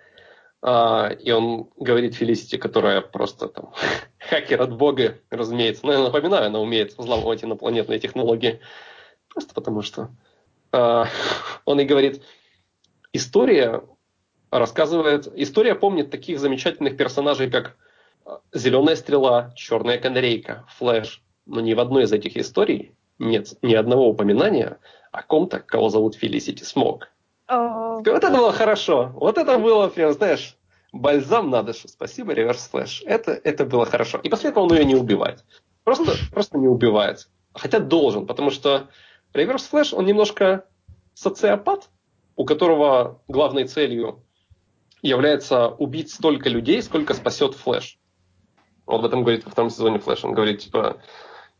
[0.62, 3.74] А, и он говорит Фелисити, которая просто там
[4.20, 5.86] хакер от бога, разумеется.
[5.86, 8.60] Но я напоминаю, она умеет взламывать инопланетные технологии.
[9.30, 10.10] Просто потому что
[10.74, 11.08] а,
[11.66, 12.22] он и говорит,
[13.14, 13.84] история
[14.60, 17.76] рассказывает, история помнит таких замечательных персонажей, как
[18.26, 21.22] а, Зеленая стрела, Черная канарейка, Флэш.
[21.46, 24.78] Но ни в одной из этих историй нет ни одного упоминания
[25.12, 27.10] о ком-то, кого зовут Фелисити Смок.
[27.50, 27.98] О.
[27.98, 29.12] Вот это было хорошо.
[29.16, 30.58] Вот это было, прям, знаешь,
[30.92, 31.88] бальзам на душу.
[31.88, 33.04] Спасибо, Reverse Flash.
[33.06, 34.20] Это, это было хорошо.
[34.20, 35.44] И после этого он ее не убивает.
[35.84, 37.28] Просто, просто не убивает.
[37.54, 38.88] Хотя должен, потому что
[39.34, 40.66] Reverse Flash, он немножко
[41.14, 41.90] социопат,
[42.36, 44.24] у которого главной целью
[45.04, 48.00] является убить столько людей, сколько спасет флэш.
[48.86, 50.24] Он об этом говорит во втором сезоне флэш.
[50.26, 50.98] Он говорит, типа,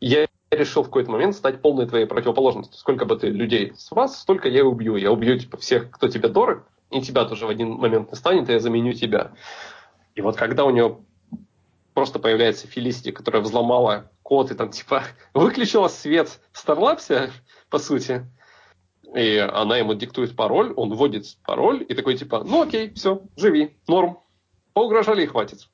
[0.00, 2.78] я решил в какой-то момент стать полной твоей противоположностью.
[2.78, 4.96] Сколько бы ты людей спас, столько я убью.
[4.96, 8.48] Я убью типа, всех, кто тебе дорог, и тебя тоже в один момент не станет,
[8.48, 9.32] и я заменю тебя.
[10.14, 10.98] И вот когда у нее
[11.92, 17.30] просто появляется Фелисити, которая взломала код и там типа выключила свет в Старлапсе,
[17.68, 18.26] по сути,
[19.14, 23.76] и она ему диктует пароль, он вводит пароль и такой типа, ну окей, все, живи,
[23.86, 24.18] норм,
[24.72, 25.68] поугрожали и хватит.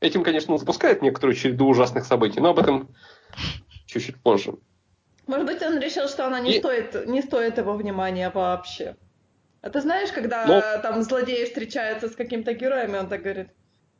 [0.00, 2.88] Этим, конечно, он запускает некоторую череду ужасных событий, но об этом
[3.86, 4.54] чуть-чуть позже.
[5.26, 6.58] Может быть, он решил, что она не, и...
[6.58, 8.96] стоит, не стоит его внимания вообще.
[9.60, 10.60] А ты знаешь, когда Но...
[10.82, 13.48] там злодей встречается с каким-то героем, и он так говорит,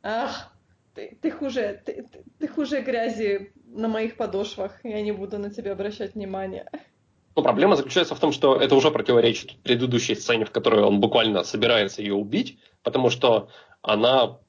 [0.01, 0.51] ах,
[0.95, 5.49] ты, ты хуже, ты, ты, ты хуже грязи на моих подошвах, я не буду на
[5.49, 6.69] тебя обращать внимания.
[7.37, 11.43] Но проблема заключается в том, что это уже противоречит предыдущей сцене, в которой он буквально
[11.43, 13.49] собирается ее убить, потому что
[13.83, 14.39] она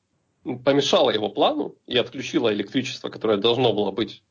[0.65, 4.23] помешала его плану и отключила электричество, которое должно было быть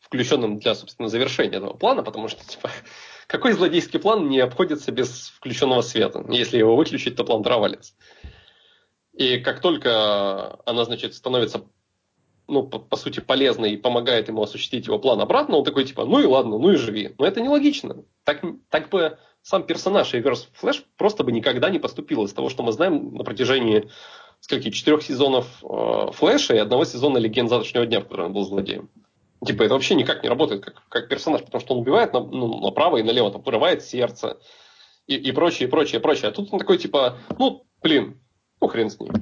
[0.00, 2.70] включенным для, собственно, завершения этого плана, потому что, типа,
[3.26, 6.26] какой злодейский план не обходится без включенного света?
[6.28, 7.94] Если его выключить, то план провалится.
[9.14, 11.64] И как только она, значит, становится,
[12.46, 16.04] ну, по, по сути, полезной и помогает ему осуществить его план обратно, он такой, типа,
[16.04, 17.14] ну и ладно, ну и живи.
[17.18, 18.04] Но это нелогично.
[18.24, 22.62] Так, так бы сам персонаж Reverse Flash просто бы никогда не поступил из того, что
[22.62, 23.90] мы знаем на протяжении
[24.40, 28.44] скольки, четырех сезонов э, Флэша и одного сезона Легенд завтрашнего дня, в котором он был
[28.44, 28.90] злодеем.
[29.44, 32.60] Типа, это вообще никак не работает как, как персонаж, потому что он убивает на, ну,
[32.60, 34.38] направо и налево, там, вырывает сердце
[35.06, 36.28] и, и прочее, и прочее, и прочее.
[36.28, 38.20] А тут он такой, типа, ну, блин,
[38.60, 39.12] ну, хрен с ним.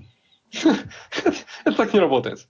[1.64, 2.46] Это так не работает.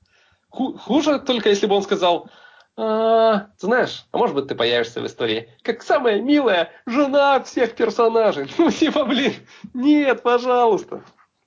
[0.52, 2.28] Хуже только, если бы он сказал,
[2.76, 7.74] а, ты знаешь, а может быть ты появишься в истории как самая милая жена всех
[7.74, 8.50] персонажей.
[8.58, 9.34] Ну, типа, блин,
[9.74, 11.02] нет, пожалуйста.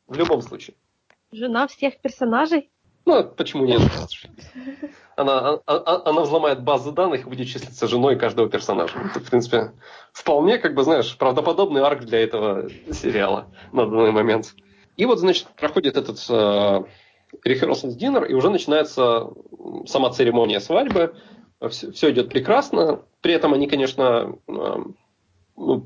[0.07, 0.75] В любом случае.
[1.31, 2.69] Жена всех персонажей?
[3.05, 3.81] Ну, почему нет?
[5.15, 8.97] Она, она, она взломает базы данных и будет числиться женой каждого персонажа.
[8.99, 9.71] Это, в принципе,
[10.11, 14.55] вполне, как бы, знаешь, правдоподобный арк для этого сериала на данный момент.
[14.97, 16.83] И вот, значит, проходит этот э,
[17.45, 19.29] rehearsals dinner, и уже начинается
[19.85, 21.15] сама церемония свадьбы.
[21.69, 23.01] Все, все идет прекрасно.
[23.21, 24.83] При этом они, конечно, э,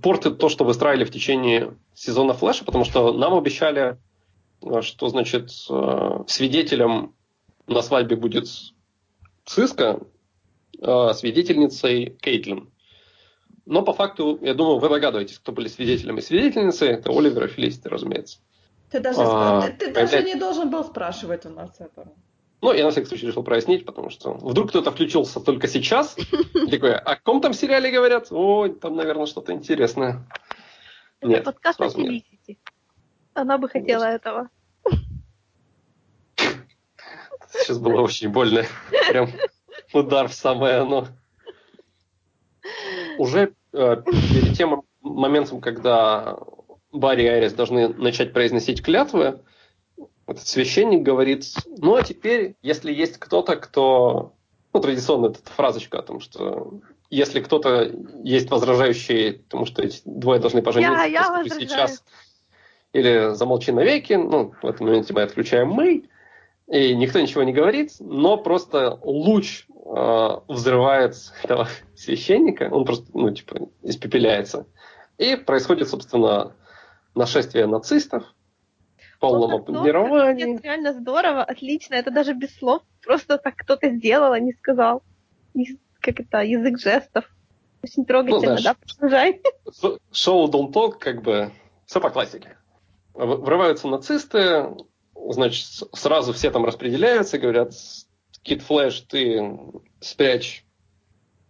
[0.02, 3.98] портят то, что выстраивали в течение сезона Флэша, потому что нам обещали,
[4.62, 7.14] э, что, значит, э, свидетелем
[7.68, 8.48] на свадьбе будет
[9.46, 10.00] Циска,
[10.82, 12.70] свидетельницей Кейтлин.
[13.66, 16.22] Но по факту, я думаю, вы догадываетесь, кто были свидетелями.
[16.22, 18.40] Свидетельницы это Оливер и Фелисити, разумеется.
[18.92, 22.08] Ты даже, а, ты, ты даже не должен был спрашивать у нас этого.
[22.62, 26.16] Ну, я на всякий случай решил прояснить, потому что вдруг кто-то включился только сейчас.
[26.72, 28.28] Такой, о ком там сериале говорят?
[28.32, 30.28] Ой, там, наверное, что-то интересное.
[31.22, 32.60] Это Нет, подкаст о Фелисити.
[33.34, 34.50] Она бы хотела этого.
[37.52, 38.66] Сейчас было очень больно.
[39.10, 39.30] Прям
[39.94, 41.08] удар в самое оно.
[43.18, 46.38] Уже э, перед тем моментом, когда
[46.92, 49.40] Барри и Айрис должны начать произносить клятвы,
[50.28, 51.46] этот священник говорит,
[51.78, 54.34] ну а теперь, если есть кто-то, кто...
[54.72, 56.80] Ну, традиционно эта фразочка о том, что
[57.10, 57.92] если кто-то
[58.24, 62.04] есть возражающий, потому что эти двое должны пожениться я, я сейчас,
[62.94, 66.04] или замолчи навеки, ну, в этом моменте мы отключаем мы,
[66.68, 73.32] и никто ничего не говорит, но просто луч э, взрывает этого священника, он просто, ну,
[73.32, 74.68] типа, испепеляется.
[75.18, 76.54] И происходит, собственно,
[77.16, 78.24] нашествие нацистов,
[79.20, 80.56] полном обмундировании.
[80.56, 85.04] Это реально здорово, отлично, это даже без слов, просто так кто-то сделал, а не сказал.
[86.00, 87.26] Как это, язык жестов.
[87.84, 88.76] Очень трогательно, ну, знаешь, да?
[88.98, 89.42] Продолжай.
[90.12, 91.52] Шоу Don't Talk, как бы,
[91.86, 92.58] все по классике.
[93.14, 94.70] Врываются нацисты,
[95.16, 97.74] значит, сразу все там распределяются, говорят,
[98.44, 99.58] Кит Флэш, ты
[100.00, 100.66] спрячь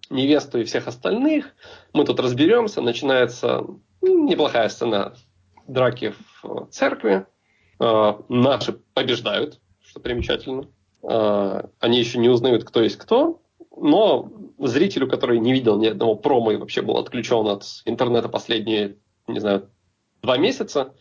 [0.10, 1.54] невесту и всех остальных,
[1.94, 3.66] мы тут разберемся, начинается
[4.02, 5.16] неплохая сцена
[5.70, 7.26] драки в церкви,
[7.80, 10.68] а, наши побеждают, что примечательно,
[11.04, 13.42] а, они еще не узнают, кто есть кто,
[13.78, 18.98] но зрителю, который не видел ни одного промо и вообще был отключен от интернета последние,
[19.28, 19.70] не знаю,
[20.22, 20.94] два месяца,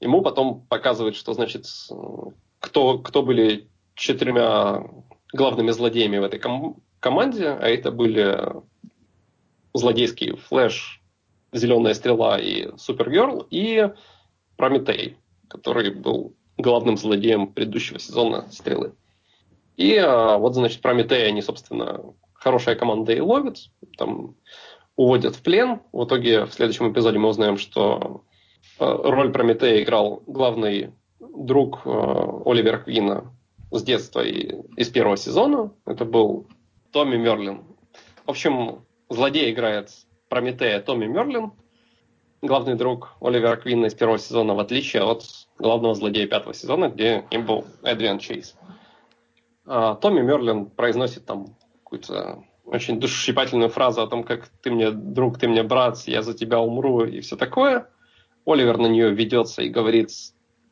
[0.00, 1.66] ему потом показывают, что, значит,
[2.58, 4.84] кто, кто были четырьмя
[5.32, 8.52] главными злодеями в этой ком- команде, а это были
[9.72, 10.99] злодейский Флэш,
[11.52, 13.90] Зеленая Стрела и Супергерл, и
[14.56, 15.16] Прометей,
[15.48, 18.94] который был главным злодеем предыдущего сезона Стрелы.
[19.76, 22.00] И а, вот, значит, Прометея они, собственно,
[22.34, 24.36] хорошая команда и ловят, там
[24.96, 25.80] уводят в плен.
[25.92, 28.22] В итоге в следующем эпизоде мы узнаем, что
[28.78, 31.90] Э, роль Прометея играл главный друг э,
[32.44, 33.32] Оливера Квина
[33.70, 35.72] с детства и из первого сезона.
[35.86, 36.48] Это был
[36.90, 37.62] Томми Мерлин.
[38.26, 39.90] В общем, злодей играет
[40.30, 41.52] Прометея Томми Мерлин,
[42.40, 45.24] главный друг Оливера Квина из первого сезона, в отличие от
[45.58, 48.56] главного злодея пятого сезона, где им был Эдриан Чейз.
[49.66, 55.38] А Томми Мерлин произносит там какую-то очень душесчипательную фразу о том, как ты мне друг,
[55.38, 57.86] ты мне брат, я за тебя умру и все такое–
[58.46, 60.10] Оливер на нее ведется и говорит,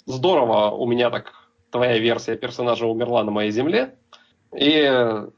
[0.07, 1.33] здорово, у меня так
[1.71, 3.97] твоя версия персонажа умерла на моей земле,
[4.57, 4.91] и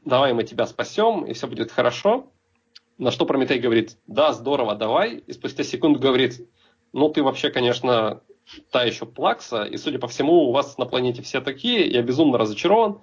[0.05, 2.31] давай мы тебя спасем, и все будет хорошо.
[3.01, 5.15] На что Прометей говорит, да, здорово, давай.
[5.25, 6.47] И спустя секунду говорит,
[6.93, 8.21] ну ты вообще, конечно,
[8.69, 12.37] та еще плакса, и, судя по всему, у вас на планете все такие, я безумно
[12.37, 13.01] разочарован,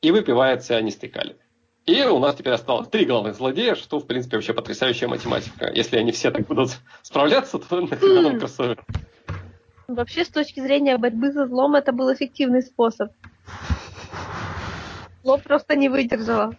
[0.00, 1.36] и выпивает цианистый калий.
[1.84, 5.70] И у нас теперь осталось три главных злодея, что, в принципе, вообще потрясающая математика.
[5.70, 6.70] Если они все так будут
[7.02, 8.82] справляться, то нафига нам кроссовер?
[9.86, 13.12] Вообще, с точки зрения борьбы за злом, это был эффективный способ.
[15.22, 16.56] Зло просто не выдержало.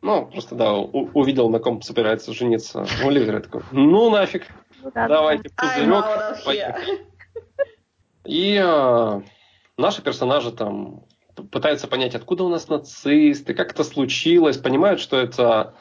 [0.00, 4.46] Ну, просто, да, увидел, на ком собирается жениться Оливер, и такой, ну нафиг,
[4.82, 6.04] ну, да, давайте да.
[6.44, 6.76] пузырек,
[8.24, 9.20] И э,
[9.76, 11.02] наши персонажи там
[11.50, 15.74] пытаются понять, откуда у нас нацисты, как это случилось, понимают, что это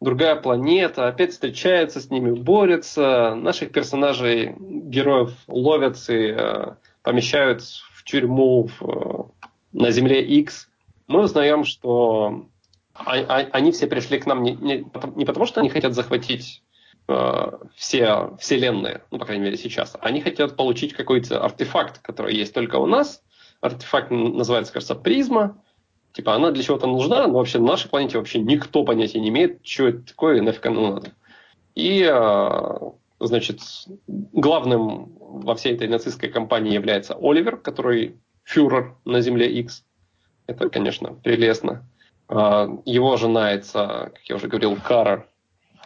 [0.00, 8.04] другая планета, опять встречаются с ними, борются, наших персонажей, героев ловят и э, помещают в
[8.04, 10.68] тюрьму в, э, на Земле X.
[11.08, 12.46] Мы узнаем, что
[12.98, 16.62] а, а, они все пришли к нам не, не, не потому, что они хотят захватить
[17.08, 19.96] э, все вселенные, ну, по крайней мере, сейчас.
[20.00, 23.22] Они хотят получить какой-то артефакт, который есть только у нас,
[23.60, 25.62] артефакт называется, кажется, призма.
[26.12, 29.60] Типа, она для чего-то нужна, но вообще на нашей планете вообще никто понятия не имеет,
[29.66, 31.12] что это такое и нафиг оно надо.
[31.74, 33.60] И, а, значит,
[34.06, 39.84] главным во всей этой нацистской компании является Оливер, который фюрер на Земле X.
[40.46, 41.86] Это, конечно, прелестно.
[42.28, 45.26] А, его жена, это, как я уже говорил, Кара,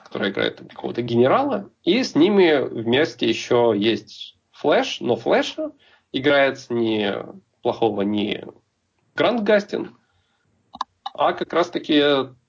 [0.05, 5.73] которая играет какого-то генерала, и с ними вместе еще есть Флэш, но Флэша
[6.13, 7.15] играет не
[7.63, 8.45] плохого не
[9.15, 9.97] Гранд Гастин,
[11.15, 12.03] а как раз-таки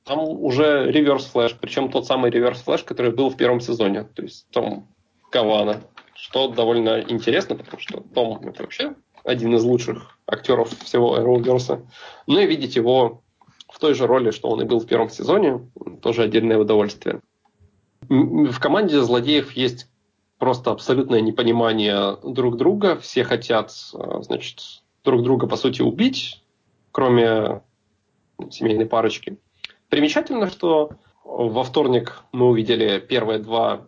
[0.03, 4.23] там уже Reverse Flash, причем тот самый Reverse Flash, который был в первом сезоне, то
[4.23, 4.87] есть Том
[5.29, 5.81] Кавана,
[6.15, 11.85] что довольно интересно, потому что Том это вообще один из лучших актеров всего Arrowverse.
[12.27, 13.21] Ну и видеть его
[13.81, 15.67] той же роли, что он и был в первом сезоне,
[16.01, 17.21] тоже отдельное удовольствие.
[18.07, 19.87] В команде злодеев есть
[20.37, 22.97] просто абсолютное непонимание друг друга.
[22.97, 26.43] Все хотят, э, значит, друг друга, по сути, убить,
[26.91, 27.61] кроме
[28.49, 29.37] семейной парочки.
[29.89, 30.91] Примечательно, что
[31.23, 33.81] во вторник мы увидели первые два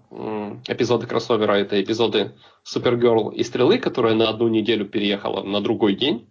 [0.68, 1.54] эпизода кроссовера.
[1.54, 2.32] Это эпизоды
[2.64, 6.30] Супергерл и Стрелы, которая на одну неделю переехала на другой день,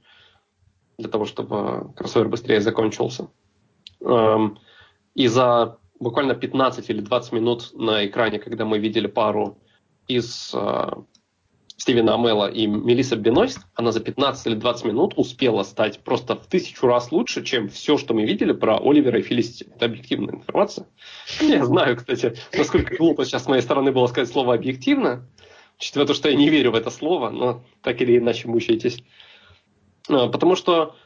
[0.99, 3.29] для того, чтобы кроссовер быстрее закончился.
[4.05, 4.59] Эм,
[5.15, 9.59] и за буквально 15 или 20 минут на экране, когда мы видели пару
[10.09, 10.91] из э,
[11.77, 16.47] Стивена Амела и Мелисса Бенойс, она за 15 или 20 минут успела стать просто в
[16.47, 19.71] тысячу раз лучше, чем все, что мы видели про Оливера и Фелисити.
[19.75, 20.87] Это объективная информация.
[21.41, 25.29] Я знаю, кстати, насколько глупо сейчас с моей стороны было сказать слово «объективно»,
[25.79, 29.03] учитывая то, что я не верю в это слово, но так или иначе мучаетесь.
[30.09, 31.02] А, потому что э,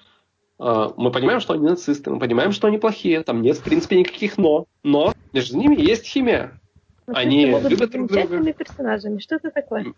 [0.59, 4.39] мы понимаем, что они нацисты, мы понимаем, что они плохие, там нет, в принципе, никаких
[4.39, 4.67] «но».
[4.83, 6.59] Но между ними есть химия.
[7.07, 8.53] Они могут любят быть друг друга.
[8.53, 9.19] персонажами.
[9.19, 9.93] Что это такое?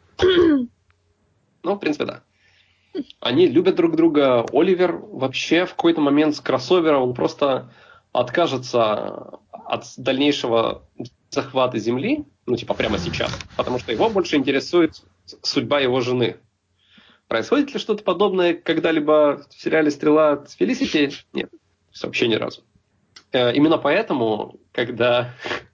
[1.62, 2.22] Ну, в принципе, да.
[3.20, 4.44] Они любят друг друга.
[4.52, 7.70] Оливер вообще в какой-то момент с кроссовера он просто
[8.12, 10.82] откажется от дальнейшего
[11.30, 15.02] захвата Земли, ну, типа прямо сейчас, потому что его больше интересует
[15.42, 16.36] судьба его жены.
[17.28, 21.12] Происходит ли что-то подобное когда-либо в сериале «Стрела» с Фелисити?
[21.32, 21.50] Нет,
[22.02, 22.62] вообще ни разу.
[23.32, 25.34] Э, Именно поэтому, когда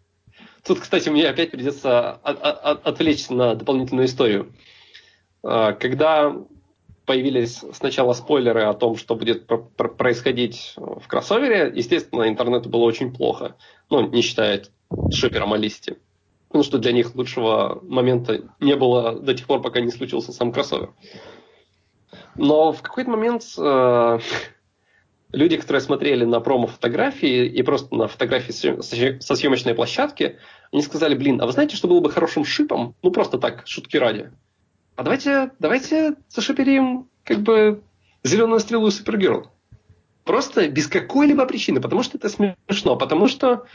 [0.65, 4.53] Тут, кстати, мне опять придется отвлечься на дополнительную историю.
[5.43, 6.35] А, когда
[7.05, 13.57] появились сначала спойлеры о том, что будет происходить в кроссовере, естественно, интернету было очень плохо.
[13.91, 14.65] Ну, не считая
[15.11, 15.99] шипером о листе.
[16.49, 20.51] Потому что для них лучшего момента не было до тех пор, пока не случился сам
[20.51, 20.95] кроссовер.
[22.37, 24.19] Но в какой-то момент э,
[25.33, 28.53] люди, которые смотрели на промо-фотографии и просто на фотографии
[29.21, 30.39] со съемочной площадки,
[30.73, 32.95] они сказали, блин, а вы знаете, что было бы хорошим шипом?
[33.03, 34.33] Ну, просто так, шутки ради.
[34.97, 37.83] А давайте, давайте зашиперим как бы
[38.23, 39.51] зеленую стрелу Супергерл.
[40.25, 43.67] Просто без какой-либо причины, потому что это смешно, потому что,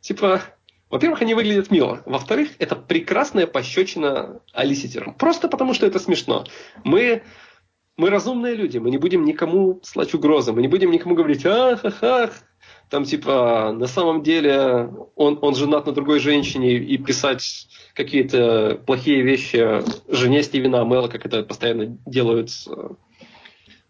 [0.00, 0.42] типа,
[0.88, 2.02] во-первых, они выглядят мило.
[2.06, 5.14] Во-вторых, это прекрасная пощечина Алиситерам.
[5.14, 6.44] Просто потому, что это смешно.
[6.84, 7.22] Мы
[7.96, 11.84] мы разумные люди, мы не будем никому слать угрозы, мы не будем никому говорить, ах,
[11.84, 12.30] ах, ах,
[12.90, 19.22] там типа на самом деле он, он женат на другой женщине и писать какие-то плохие
[19.22, 22.90] вещи жене Стивена Амела, как это постоянно делают э,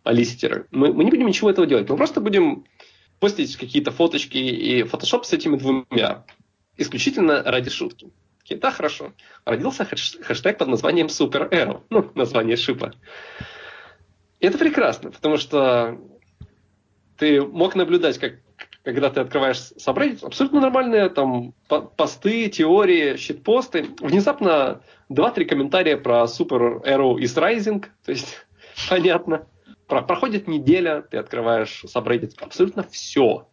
[0.04, 0.66] алистеры.
[0.70, 2.64] Мы, мы не будем ничего этого делать, мы просто будем
[3.18, 6.24] постить какие-то фоточки и фотошоп с этими двумя,
[6.76, 8.10] исключительно ради шутки.
[8.48, 9.12] Да, хорошо.
[9.44, 12.92] Родился хэштег под названием Super Arrow, ну, название шипа.
[14.40, 15.98] Это прекрасно, потому что
[17.16, 18.34] ты мог наблюдать, как
[18.86, 21.54] когда ты открываешь Subreddit, абсолютно нормальные там
[21.96, 23.88] посты, теории, щитпосты.
[23.98, 24.80] Внезапно
[25.10, 28.46] 2-3 комментария про Super Arrow is Rising, то есть
[28.88, 29.48] понятно.
[29.88, 33.48] Про, проходит неделя, ты открываешь Subreddit, абсолютно все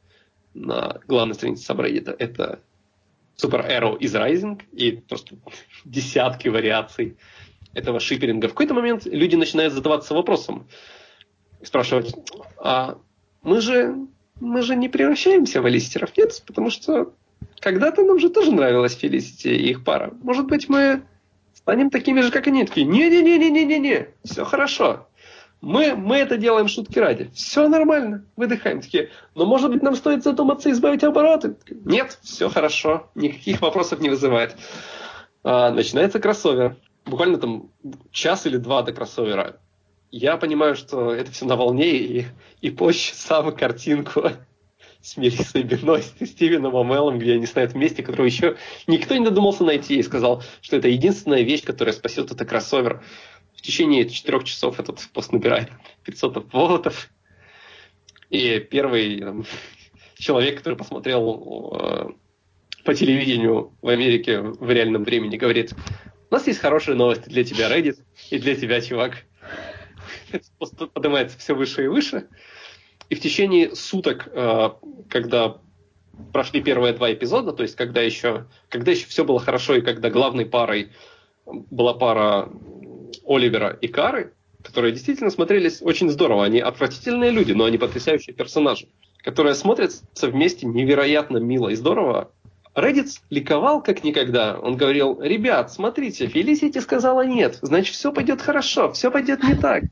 [0.54, 2.16] на главной странице Subreddit.
[2.20, 2.60] Это
[3.36, 5.36] Super Arrow is Rising и просто
[5.84, 7.18] десятки вариаций
[7.74, 10.68] этого шиперинга, в какой-то момент люди начинают задаваться вопросом
[11.64, 12.14] спрашивать,
[12.58, 12.98] а
[13.42, 13.96] мы же,
[14.40, 16.42] мы же не превращаемся в алистеров, нет?
[16.46, 17.14] Потому что
[17.60, 20.14] когда-то нам же тоже нравилась Фелисити и их пара.
[20.22, 21.04] Может быть, мы
[21.54, 22.66] станем такими же, как они.
[22.66, 25.08] Такие, не-не-не-не-не-не, все хорошо.
[25.62, 27.32] Мы, мы это делаем шутки ради.
[27.34, 28.82] Все нормально, выдыхаем.
[28.82, 31.56] Такие, но может быть нам стоит задуматься и избавить обороты?
[31.86, 34.58] Нет, все хорошо, никаких вопросов не вызывает.
[35.44, 37.72] А, начинается кроссовер буквально там
[38.12, 39.60] час или два до кроссовера.
[40.12, 42.26] Я понимаю, что это все на волне, и,
[42.62, 44.30] и позже самую картинку
[45.02, 49.64] с Мелиссой Биной, с Стивеном Амелом, где они стоят вместе, которого еще никто не додумался
[49.64, 53.04] найти, и сказал, что это единственная вещь, которая спасет этот кроссовер.
[53.56, 55.70] В течение четырех часов этот пост набирает
[56.04, 57.10] 500 волотов.
[58.30, 59.46] И первый там,
[60.16, 62.10] человек, который посмотрел э,
[62.84, 65.74] по телевидению в Америке в реальном времени, говорит,
[66.34, 68.00] у нас есть хорошие новости для тебя, Reddit,
[68.32, 69.18] и для тебя, чувак.
[70.32, 72.28] Это просто поднимается все выше и выше.
[73.10, 74.70] И в течение суток, э,
[75.12, 75.58] когда
[76.32, 80.10] прошли первые два эпизода, то есть когда еще, когда еще все было хорошо, и когда
[80.10, 80.90] главной парой
[81.46, 82.50] была пара
[83.28, 86.46] Оливера и Кары, которые действительно смотрелись очень здорово.
[86.46, 88.88] Они отвратительные люди, но они потрясающие персонажи,
[89.24, 92.32] которые смотрятся вместе невероятно мило и здорово.
[92.76, 94.58] Reddit ликовал как никогда.
[94.60, 99.84] Он говорил, ребят, смотрите, Фелисити сказала нет, значит, все пойдет хорошо, все пойдет не так.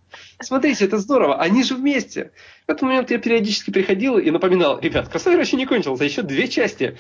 [0.42, 2.32] Смотрите, это здорово, они же вместе.
[2.66, 6.48] В этот момент я периодически приходил и напоминал, ребят, кроссовер еще не кончился, еще две
[6.48, 6.98] части.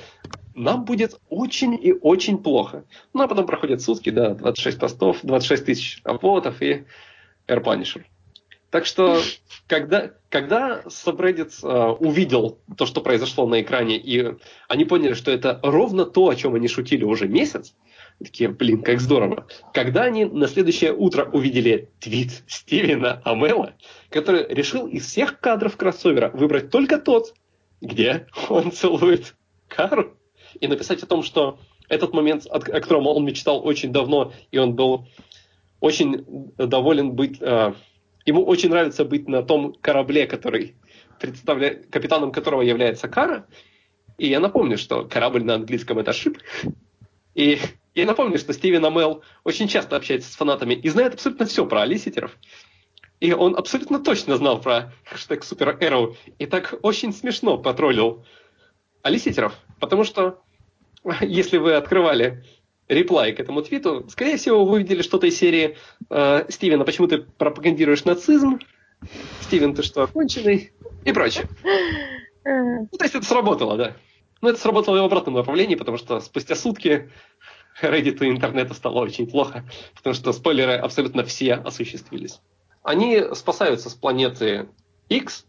[0.53, 2.83] Нам будет очень и очень плохо.
[3.13, 6.85] Ну, а потом проходят сутки, да, 26 постов, 26 тысяч апвотов и
[7.47, 8.03] Air Punisher.
[8.71, 9.19] Так что,
[9.67, 14.35] когда, когда Subreddit э, увидел то, что произошло на экране, и
[14.69, 17.75] они поняли, что это ровно то, о чем они шутили уже месяц,
[18.17, 19.45] такие, блин, как здорово.
[19.73, 23.73] Когда они на следующее утро увидели твит Стивена Амела,
[24.09, 27.33] который решил из всех кадров кроссовера выбрать только тот,
[27.81, 29.35] где он целует
[29.67, 30.17] Кару,
[30.61, 31.59] и написать о том, что
[31.89, 35.07] этот момент, о котором он мечтал очень давно, и он был
[35.81, 37.41] очень доволен быть...
[37.41, 37.73] Э,
[38.25, 40.75] ему очень нравится быть на том корабле, который
[41.19, 43.47] представляет, капитаном которого является Кара.
[44.17, 46.39] И я напомню, что корабль на английском это шип.
[47.33, 47.59] И
[47.95, 51.81] я напомню, что Стивен Амел очень часто общается с фанатами и знает абсолютно все про
[51.81, 52.37] алиситеров.
[53.19, 56.15] И он абсолютно точно знал про хэштег Super Arrow.
[56.39, 58.25] И так очень смешно потроллил
[59.03, 59.57] алиситеров.
[59.79, 60.41] Потому что
[61.21, 62.43] если вы открывали
[62.91, 65.77] реплай к этому твиту, скорее всего, вы увидели что-то из серии
[66.09, 68.59] э, «Стивен, почему ты пропагандируешь нацизм?»
[69.41, 70.71] «Стивен, ты что, оконченный?»
[71.05, 71.47] и прочее.
[72.43, 73.95] Ну, то есть это сработало, да.
[74.41, 77.11] Но это сработало и в обратном направлении, потому что спустя сутки
[77.81, 79.63] Reddit и интернета стало очень плохо,
[79.95, 82.41] потому что спойлеры абсолютно все осуществились.
[82.83, 84.67] Они спасаются с планеты
[85.09, 85.45] X,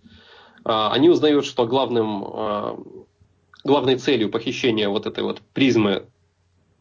[0.65, 2.79] а, они узнают, что главным, а,
[3.65, 6.07] главной целью похищения вот этой вот призмы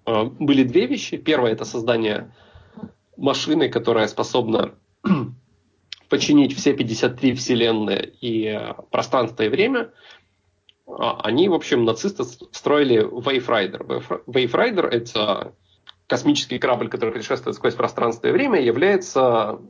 [0.05, 1.17] были две вещи.
[1.17, 2.31] Первое– это создание
[3.17, 4.75] машины, которая способна
[6.09, 9.91] починить все 53 вселенные и э, пространство и время.
[10.87, 14.23] А, они, в общем, нацисты строили Wave Rider.
[14.25, 15.53] Wave Rider– это
[16.07, 19.61] космический корабль, который путешествует сквозь пространство и время, является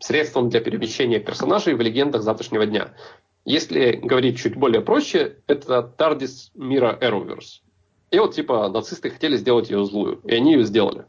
[0.00, 2.94] средством для перемещения персонажей в легендах завтрашнего дня.
[3.44, 7.60] Если говорить чуть более проще, это TARDIS мира Arrowverse.
[8.16, 11.04] И вот, типа, нацисты хотели сделать ее злую, и они ее сделали.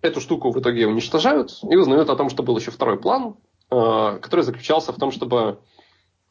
[0.00, 3.36] Эту штуку в итоге уничтожают и узнают о том, что был еще второй план,
[3.70, 5.58] э, который заключался в том, чтобы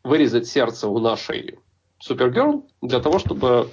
[0.04, 1.60] вырезать сердце у нашей
[2.00, 3.70] Супергерл для того, чтобы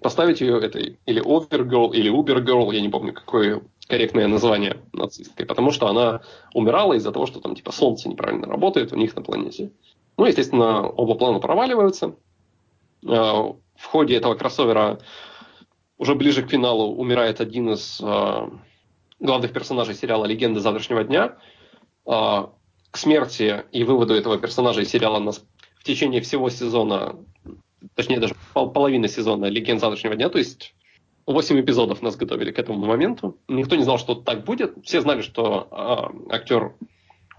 [0.00, 5.72] поставить ее этой или Овергерл, или Убергерл, я не помню, какое корректное название нацистской, потому
[5.72, 6.20] что она
[6.54, 9.72] умирала из-за того, что там типа солнце неправильно работает у них на планете.
[10.16, 12.14] Ну, естественно, оба плана проваливаются.
[13.02, 15.00] Э, в ходе этого кроссовера
[16.00, 18.48] уже ближе к финалу умирает один из э,
[19.20, 21.36] главных персонажей сериала «Легенда завтрашнего дня».
[22.06, 22.46] Э,
[22.90, 25.44] к смерти и выводу этого персонажа из сериала нас
[25.78, 27.16] в течение всего сезона,
[27.94, 30.74] точнее даже пол половины сезона «Легенд завтрашнего дня», то есть
[31.26, 33.38] 8 эпизодов нас готовили к этому моменту.
[33.46, 34.82] Никто не знал, что так будет.
[34.82, 36.76] Все знали, что э, актер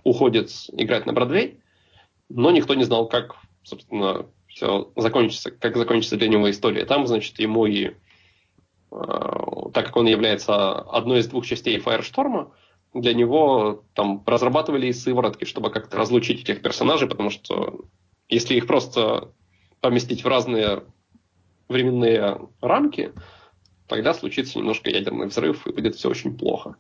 [0.03, 1.59] уходит играть на Бродвей,
[2.30, 6.86] но никто не знал, как, собственно, все закончится, как закончится для него история.
[6.86, 7.93] Там, значит, ему и
[8.91, 12.51] так как он является одной из двух частей Firestorm,
[12.93, 17.85] для него там разрабатывали и сыворотки, чтобы как-то разлучить этих персонажей, потому что
[18.27, 19.29] если их просто
[19.79, 20.83] поместить в разные
[21.69, 23.13] временные рамки,
[23.87, 26.75] тогда случится немножко ядерный взрыв, и будет все очень плохо.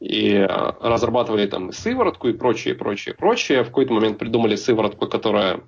[0.00, 3.64] И э, разрабатывали там и сыворотку, и прочее, прочее, прочее.
[3.64, 5.60] В какой-то момент придумали сыворотку, которая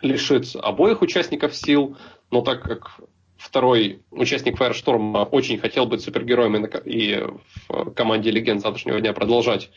[0.00, 1.96] лишит обоих участников сил,
[2.30, 3.00] но так как
[3.38, 7.24] второй участник Firestorm очень хотел быть супергероем и
[7.68, 9.70] в команде Легенд завтрашнего дня продолжать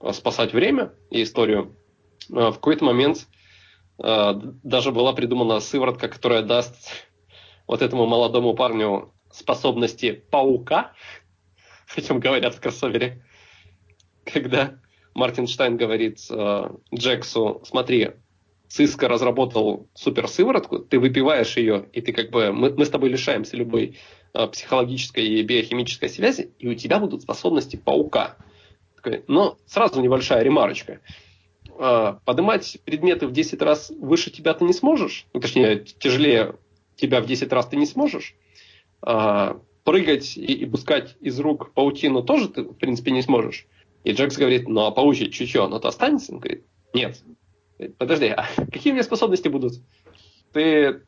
[0.00, 1.76] э, спасать время и историю.
[2.30, 3.26] Э, в какой-то момент
[4.02, 7.08] э, даже была придумана сыворотка, которая даст
[7.66, 10.92] вот этому молодому парню способности паука,
[11.96, 13.24] о чем говорят в кроссовере,
[14.24, 14.78] когда
[15.14, 16.20] Мартин Штайн говорит
[16.94, 18.12] Джексу, смотри,
[18.70, 23.56] Cisco разработал суперсыворотку, ты выпиваешь ее, и ты как бы, мы, мы с тобой лишаемся
[23.56, 23.98] любой
[24.32, 28.36] э, психологической и биохимической связи, и у тебя будут способности паука.
[29.26, 31.00] Но сразу небольшая ремарочка.
[31.78, 36.54] Э, поднимать предметы в 10 раз выше тебя ты не сможешь, ну, точнее, тяжелее
[36.94, 38.36] тебя в 10 раз ты не сможешь.
[39.04, 43.66] Э, прыгать и, и пускать из рук паутину тоже ты, в принципе, не сможешь.
[44.04, 46.32] И Джекс говорит, ну а паучье чутье, оно-то останется?
[46.32, 46.64] Он говорит,
[46.94, 47.20] нет,
[47.98, 49.74] Подожди, а какие у меня способности будут?
[50.52, 51.02] Ты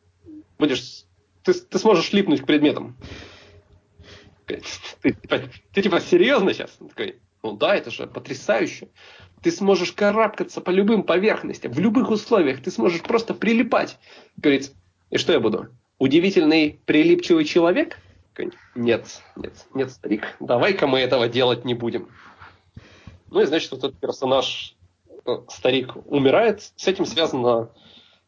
[0.58, 1.04] будешь...
[1.42, 2.96] Ты, ты сможешь липнуть к предметам.
[4.46, 4.62] Ты,
[5.00, 5.40] ты, типа,
[5.72, 6.76] ты типа серьезно сейчас?
[6.80, 8.88] Он такой, ну да, это же потрясающе.
[9.42, 12.62] Ты сможешь карабкаться по любым поверхностям, в любых условиях.
[12.62, 13.98] Ты сможешь просто прилипать.
[14.36, 14.72] Говорит,
[15.10, 15.68] и что я буду?
[15.98, 17.98] Удивительный прилипчивый человек?
[18.74, 22.08] Нет, нет, нет, старик, давай-ка мы этого делать не будем.
[23.30, 24.74] Ну и значит, вот этот персонаж,
[25.48, 26.72] старик, умирает.
[26.76, 27.70] С этим связано,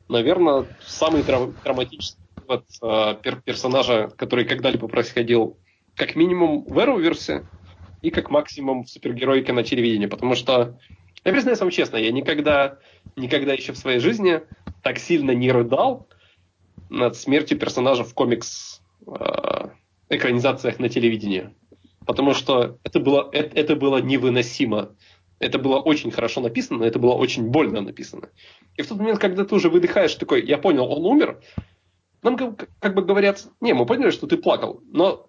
[0.08, 5.56] наверное, самый драматический вот, э, пер персонажа, который когда-либо происходил,
[5.96, 7.44] как минимум в Arrowverse
[8.02, 10.06] и как максимум в супергероике на телевидении.
[10.06, 10.78] Потому что,
[11.24, 12.78] я признаюсь вам честно, я никогда,
[13.16, 14.42] никогда еще в своей жизни
[14.82, 16.08] так сильно не рыдал
[16.90, 19.68] над смертью персонажа в комикс э,
[20.10, 21.54] экранизациях на телевидении.
[22.06, 24.94] Потому что это было, это, это было невыносимо.
[25.44, 28.30] Это было очень хорошо написано, но это было очень больно написано.
[28.76, 31.42] И в тот момент, когда ты уже выдыхаешь, такой, я понял, он умер,
[32.22, 35.28] нам как, как бы говорят, не, мы поняли, что ты плакал, но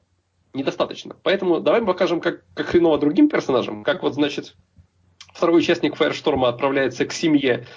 [0.54, 1.18] недостаточно.
[1.22, 4.56] Поэтому давай мы покажем, как, как хреново другим персонажам, как вот, значит,
[5.34, 7.68] второй участник Фаершторма отправляется к семье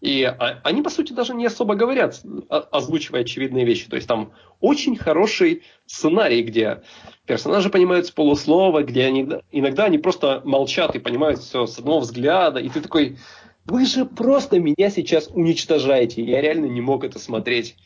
[0.00, 3.88] и а, они, по сути, даже не особо говорят, озвучивая очевидные вещи.
[3.88, 6.82] То есть там очень хороший сценарий, где
[7.26, 12.00] персонажи понимают с полуслова, где они, иногда они просто молчат и понимают все с одного
[12.00, 12.60] взгляда.
[12.60, 13.18] И ты такой,
[13.66, 16.24] вы же просто меня сейчас уничтожаете.
[16.24, 17.76] Я реально не мог это смотреть.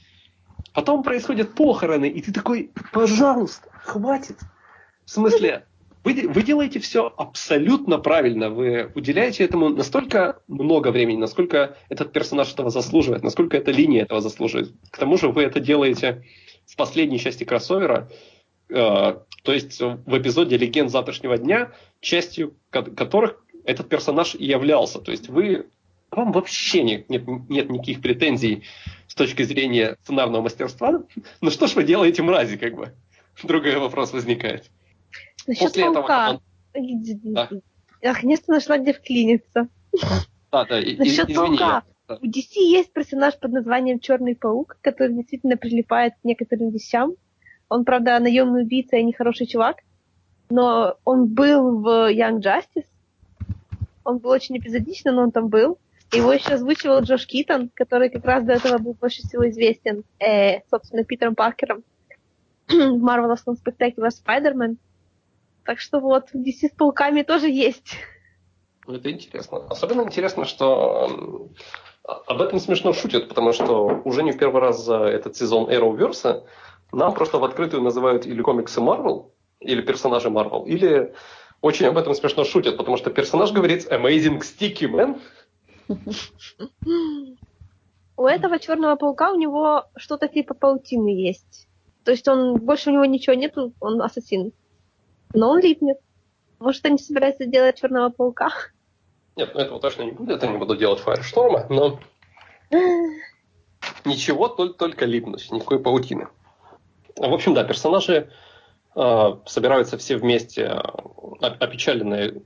[0.73, 4.39] Потом происходят похороны, и ты такой, пожалуйста, хватит.
[5.05, 5.67] В смысле,
[6.05, 8.51] вы, вы делаете все абсолютно правильно.
[8.51, 14.21] Вы уделяете этому настолько много времени, насколько этот персонаж этого заслуживает, насколько эта линия этого
[14.21, 14.73] заслуживает.
[14.91, 16.25] К тому же вы это делаете
[16.67, 18.11] в последней части кроссовера,
[18.69, 25.01] э, то есть в эпизоде «Легенд завтрашнего дня», частью которых этот персонаж и являлся.
[25.01, 25.67] То есть вы
[26.11, 28.65] вам вообще нет, нет, нет никаких претензий
[29.09, 31.03] с точки зрения сценарного мастерства.
[31.41, 32.95] Ну что ж вы делаете, мрази, как бы?
[33.43, 34.71] Другой вопрос возникает.
[35.47, 36.41] Насчет После паука.
[36.73, 37.51] Этого да.
[38.03, 39.69] Я наконец-то нашла, где вклиниться.
[40.51, 41.83] Да, да, Насчет извини, паука.
[42.09, 42.17] Я...
[42.21, 47.15] У DC есть персонаж под названием Черный паук, который действительно прилипает к некоторым вещам.
[47.69, 49.79] Он, правда, наемный убийца и нехороший чувак,
[50.51, 52.87] но он был в Young Justice.
[54.05, 55.79] Он был очень эпизодично, но он там был.
[56.13, 60.61] Его еще озвучивал Джош Китон, который как раз до этого был больше всего известен, э,
[60.71, 61.83] собственно, Питером Паркером
[62.69, 64.77] в Marvelous Spectacular Spider-Man.
[65.65, 67.97] Так что вот, DC с пауками тоже есть.
[68.87, 69.67] Это интересно.
[69.69, 71.51] Особенно интересно, что
[72.05, 76.45] об этом смешно шутят, потому что уже не в первый раз за этот сезон Arrowverse
[76.93, 81.15] нам просто в открытую называют или комиксы Marvel, или персонажи Marvel, или
[81.63, 85.19] очень об этом смешно шутят, потому что персонаж говорит Amazing Sticky Man.
[88.17, 91.69] У этого черного паука у него что-то типа паутины есть.
[92.05, 94.53] То есть он больше у него ничего нету, он ассасин.
[95.35, 95.99] Но он липнет.
[96.61, 98.51] Может, они собираются делать черного паука?
[99.37, 100.43] Нет, ну этого точно не будет.
[100.43, 101.99] Они будут делать Фаершторма, но
[104.05, 106.29] ничего, только, только липнуть, никакой паутины.
[107.17, 108.31] В общем, да, персонажи
[108.95, 110.79] э, собираются все вместе, э,
[111.41, 112.43] опечаленные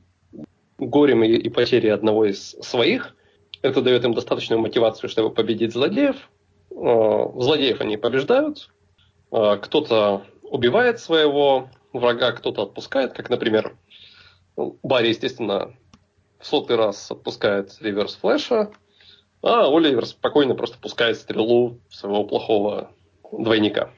[0.78, 3.14] горем и, и потерей одного из своих.
[3.60, 6.16] Это дает им достаточную мотивацию, чтобы победить злодеев.
[6.70, 6.74] Э,
[7.34, 8.70] злодеев они побеждают.
[9.30, 13.76] Э, кто-то убивает своего врага кто-то отпускает, как, например,
[14.56, 15.74] ну, Барри, естественно,
[16.38, 18.70] в сотый раз отпускает реверс флеша,
[19.42, 22.90] а Оливер спокойно просто пускает стрелу своего плохого
[23.32, 23.90] двойника.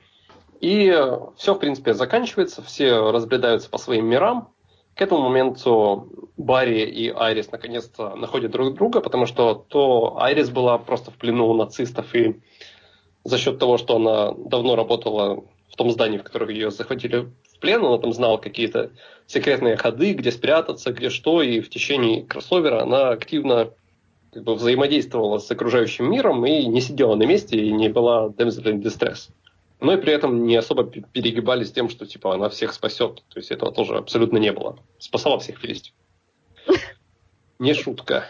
[0.60, 0.94] И
[1.36, 4.52] все, в принципе, заканчивается, все разбредаются по своим мирам.
[4.94, 10.76] К этому моменту Барри и Айрис наконец-то находят друг друга, потому что то Айрис была
[10.76, 12.42] просто в плену у нацистов, и
[13.24, 17.30] за счет того, что она давно работала в том здании, в котором ее захватили
[17.60, 18.90] плен, она там знала какие-то
[19.26, 23.70] секретные ходы, где спрятаться, где что, и в течение кроссовера она активно
[24.32, 28.64] как бы взаимодействовала с окружающим миром и не сидела на месте и не была damsel
[28.64, 29.30] in distress.
[29.80, 33.22] Но и при этом не особо перегибались тем, что типа она всех спасет.
[33.28, 34.78] То есть этого тоже абсолютно не было.
[34.98, 35.92] Спасала всех вместе.
[37.58, 38.24] Не шутка.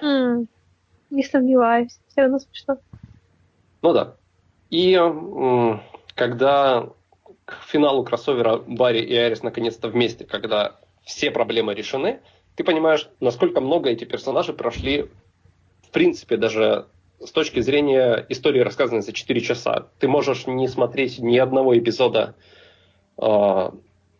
[0.00, 1.98] Не сомневаюсь.
[2.08, 2.76] Все равно смешно.
[3.82, 4.16] Ну да.
[4.70, 4.98] И
[6.14, 6.88] когда
[7.44, 12.20] к финалу кроссовера Барри и Айрис наконец-то вместе, когда все проблемы решены,
[12.56, 15.10] ты понимаешь, насколько много эти персонажи прошли,
[15.82, 16.86] в принципе, даже
[17.22, 19.88] с точки зрения истории, рассказанной за 4 часа.
[19.98, 22.34] Ты можешь не смотреть ни одного эпизода
[23.18, 23.70] э,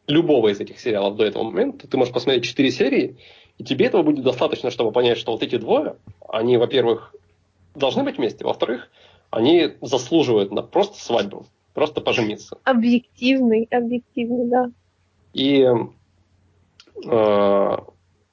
[0.07, 1.87] любого из этих сериалов до этого момента.
[1.89, 3.17] Ты можешь посмотреть 4 серии,
[3.59, 5.97] и тебе этого будет достаточно, чтобы понять, что вот эти двое,
[6.29, 7.15] они, во-первых,
[7.75, 8.45] должны быть вместе.
[8.45, 8.91] Во-вторых,
[9.31, 12.59] они заслуживают на просто свадьбу, просто пожениться.
[12.65, 14.71] Объективный, объективный, да.
[15.33, 15.69] И
[17.05, 17.77] э,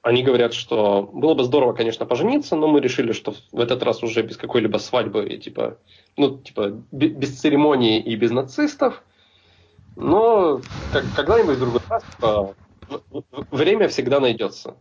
[0.02, 4.02] они говорят, что было бы здорово, конечно, пожениться, но мы решили, что в этот раз
[4.02, 5.78] уже без какой-либо свадьбы, и, типа,
[6.16, 9.02] ну, типа, без церемонии и без нацистов.
[9.96, 10.60] Но
[10.92, 12.54] как, когда-нибудь в другой раз типа,
[13.50, 14.76] время всегда найдется.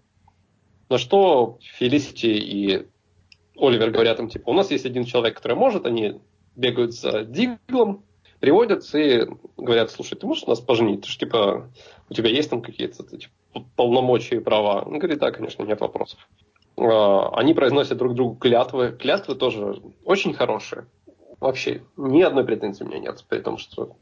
[0.89, 2.88] На что Фелисити и
[3.57, 6.19] Оливер говорят им, типа, у нас есть один человек, который может, они
[6.55, 8.03] бегают за Диглом,
[8.41, 11.03] приводят и говорят, слушай, ты можешь нас поженить?
[11.03, 11.69] Ты же, типа,
[12.09, 14.81] у тебя есть там какие-то типа, полномочия и права?
[14.81, 16.27] Он говорит, да, конечно, нет вопросов.
[16.76, 18.91] А, они произносят друг другу клятвы.
[18.99, 20.88] Клятвы тоже очень хорошие.
[21.39, 23.95] Вообще, ни одной претензии у меня нет, при том, что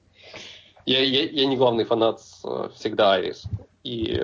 [0.86, 3.44] я, я, я не главный фанат э, всегда Айрис.
[3.84, 4.22] И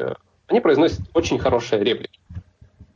[0.48, 2.20] они произносят очень хорошие реплики.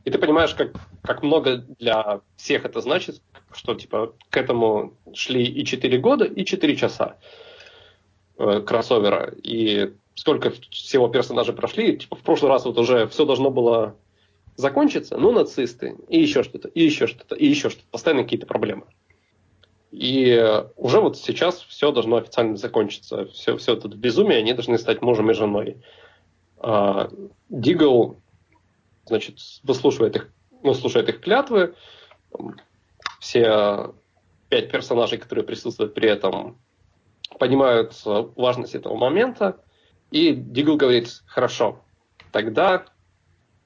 [0.04, 0.72] И ты понимаешь, как,
[1.02, 3.20] как много для всех это значит,
[3.52, 7.16] что типа к этому шли и 4 года, и 4 часа
[8.38, 9.32] э, кроссовера.
[9.42, 13.96] И сколько всего персонажей прошли, типа в прошлый раз вот уже все должно было
[14.56, 17.86] закончиться, ну, нацисты, и еще что-то, и еще что-то, и еще что-то.
[17.90, 18.84] Постоянно какие-то проблемы.
[19.90, 23.26] И уже вот сейчас все должно официально закончиться.
[23.26, 25.78] Все, все это безумие, они должны стать мужем и женой.
[26.58, 27.10] А,
[27.48, 28.20] Дигл
[29.06, 30.32] значит, выслушивает их,
[30.62, 31.74] выслушивает их клятвы.
[33.20, 33.92] Все
[34.48, 36.58] пять персонажей, которые присутствуют при этом,
[37.38, 39.60] понимают важность этого момента.
[40.10, 41.80] И Дигл говорит, хорошо,
[42.32, 42.86] тогда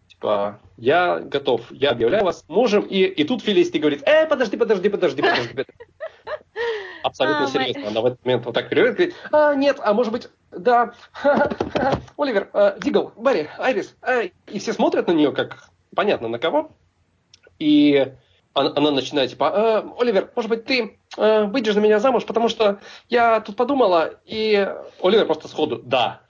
[0.09, 2.83] типа, я готов, я объявляю вас мужем.
[2.83, 5.49] И, и тут Фелисти говорит, э, подожди, подожди, подожди, подожди.
[5.49, 5.73] подожди.
[7.03, 7.89] Абсолютно а, серьезно.
[7.89, 10.95] Она в этот момент вот так переводит, говорит, а, нет, а может быть, да,
[12.17, 13.95] Оливер, э, Дигл, Барри, Айрис.
[14.01, 16.73] Э, и все смотрят на нее, как понятно на кого.
[17.59, 18.13] И
[18.55, 22.81] она, начинает типа, э, Оливер, может быть, ты э, выйдешь за меня замуж, потому что
[23.09, 24.69] я тут подумала, и
[25.03, 26.21] Оливер просто сходу, да.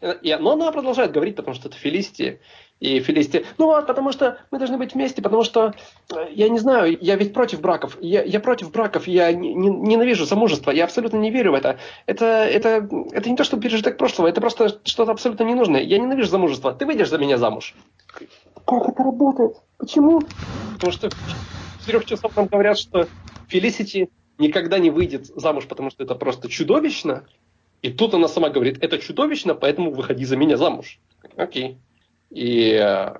[0.00, 2.40] И, но она продолжает говорить, потому что это Фелисти.
[2.78, 5.74] И Фелисти, ну вот, потому что мы должны быть вместе, потому что,
[6.14, 9.68] э, я не знаю, я ведь против браков, я, я против браков, я не, не,
[9.68, 11.78] ненавижу замужество, я абсолютно не верю в это.
[12.04, 15.80] Это, это, это не то, что пережиток прошлого, это просто что-то абсолютно ненужное.
[15.80, 17.74] Я ненавижу замужество, ты выйдешь за меня замуж.
[18.66, 19.56] Как это работает?
[19.78, 20.20] Почему?
[20.74, 23.06] Потому что в трех часов нам говорят, что
[23.48, 27.26] Фелисити никогда не выйдет замуж, потому что это просто чудовищно.
[27.82, 30.98] И тут она сама говорит, это чудовищно, поэтому выходи за меня замуж.
[31.36, 31.78] Окей.
[32.30, 33.14] И э,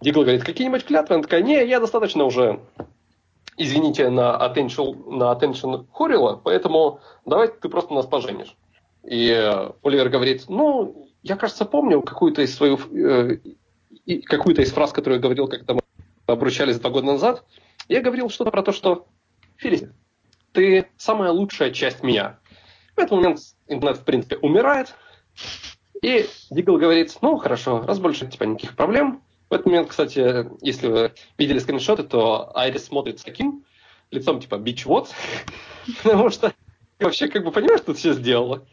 [0.00, 1.14] Дигл говорит, какие-нибудь клятвы?
[1.14, 2.60] Она такая, не, я достаточно уже,
[3.56, 8.56] извините, на attention, на attention хорила, поэтому давай ты просто нас поженишь.
[9.04, 13.38] И э, Оливер говорит, ну, я, кажется, помню какую-то из свою, э,
[14.24, 15.80] какую-то из фраз, которую я говорил, когда мы
[16.26, 17.44] обручались два года назад.
[17.88, 19.06] Я говорил что-то про то, что
[19.56, 19.84] Филис,
[20.52, 22.38] ты самая лучшая часть меня.
[22.96, 24.94] В этот момент интернет, в принципе, умирает,
[26.02, 29.22] и Дигл говорит, ну, хорошо, раз больше типа никаких проблем.
[29.48, 33.64] В этот момент, кстати, если вы видели скриншоты, то Айрис смотрит с таким
[34.10, 35.10] лицом, типа, бич вот,
[36.02, 36.52] потому что
[37.00, 38.66] вообще как бы понимаешь, что ты все сделала.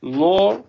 [0.00, 0.66] Но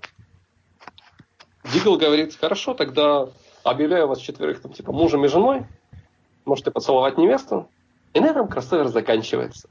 [1.73, 3.29] Дигл говорит, хорошо, тогда
[3.63, 5.65] объявляю вас четверых, там, типа, мужем и женой,
[6.45, 7.69] можете поцеловать невесту.
[8.13, 9.69] И на этом кроссовер заканчивается.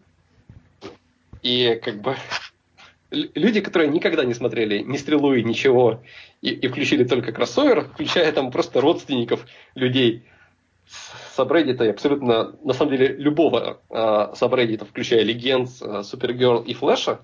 [1.43, 2.16] И как бы
[3.10, 6.01] люди, которые никогда не смотрели ни стрелу и ничего,
[6.43, 10.24] и, и включили только кроссовер, включая там просто родственников людей
[11.35, 17.20] сабреддита и абсолютно, на самом деле, любого э, сабреддита, включая Легенд, э, Супергерл и Флэша,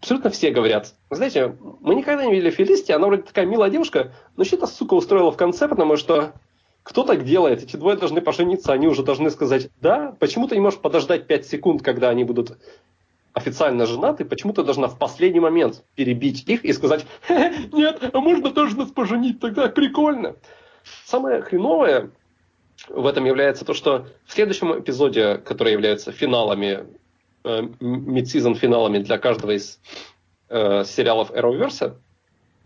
[0.00, 4.44] абсолютно все говорят, знаете, мы никогда не видели Фелисти, она вроде такая милая девушка, но
[4.44, 6.32] что-то, сука, устроила в конце, потому что
[6.82, 7.62] кто так делает?
[7.62, 10.16] Эти двое должны пожениться, они уже должны сказать «да».
[10.18, 12.56] Почему ты не можешь подождать 5 секунд, когда они будут
[13.34, 18.50] официально женаты, почему ты должна в последний момент перебить их и сказать, нет, а можно
[18.50, 20.34] тоже нас поженить, тогда прикольно.
[21.04, 22.10] Самое хреновое
[22.88, 26.86] в этом является то, что в следующем эпизоде, который является финалами,
[27.44, 29.80] э, мидсезон финалами для каждого из
[30.48, 31.96] э, сериалов Arrowverse,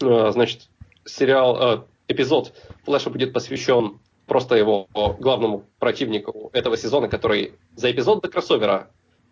[0.01, 0.69] э, значит,
[1.05, 2.53] сериал, э, эпизод
[2.85, 8.91] Флэша будет посвящен просто его главному противнику этого сезона, который за эпизод до кроссовера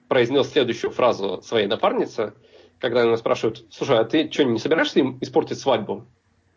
[0.09, 2.35] произнес следующую фразу своей напарнице,
[2.79, 6.05] когда она спрашивает, слушай, а ты что, не собираешься им испортить свадьбу?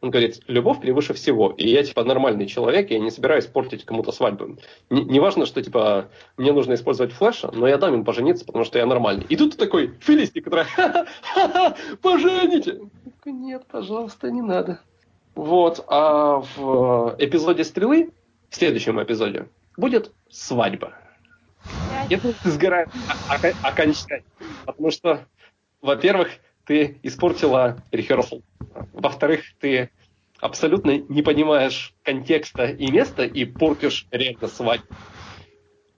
[0.01, 1.51] Он говорит, любовь превыше всего.
[1.57, 4.57] И я, типа, нормальный человек, и я не собираюсь портить кому-то свадьбу.
[4.89, 8.77] Не, важно, что, типа, мне нужно использовать флеша, но я дам им пожениться, потому что
[8.77, 9.26] я нормальный.
[9.30, 12.81] И тут ты такой Филисти, которая, ха-ха-ха, пожените.
[13.26, 14.80] Нет, пожалуйста, не надо.
[15.34, 18.11] Вот, а в эпизоде «Стрелы»,
[18.49, 20.93] в следующем эпизоде, будет свадьба.
[22.09, 22.89] Я ты сгораешь
[23.63, 24.22] окончательно.
[24.65, 25.26] Потому что,
[25.81, 26.30] во-первых,
[26.65, 28.41] ты испортила рехерсал.
[28.93, 29.89] Во-вторых, ты
[30.39, 34.93] абсолютно не понимаешь контекста и места и портишь реально свадьбу.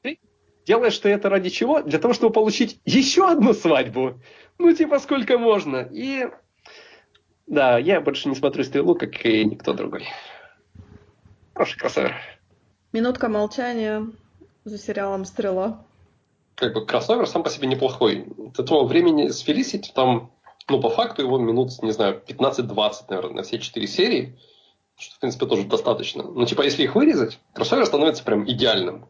[0.02, 0.19] Ты
[0.65, 1.81] делаешь ты это ради чего?
[1.81, 4.19] Для того, чтобы получить еще одну свадьбу.
[4.57, 5.88] Ну, типа, сколько можно.
[5.91, 6.27] И
[7.48, 10.06] да, я больше не смотрю «Стрелу», как и никто другой.
[11.53, 12.15] Хороший кроссовер.
[12.91, 14.06] Минутка молчания
[14.65, 15.85] за сериалом «Стрела».
[16.56, 18.26] Как бы кроссовер сам по себе неплохой.
[18.53, 20.31] До того времени с Felicity там,
[20.69, 24.38] ну, по факту его минут, не знаю, 15-20, наверное, на все четыре серии.
[24.98, 26.23] Что, в принципе, тоже достаточно.
[26.23, 29.07] Но, типа, если их вырезать, кроссовер становится прям идеальным.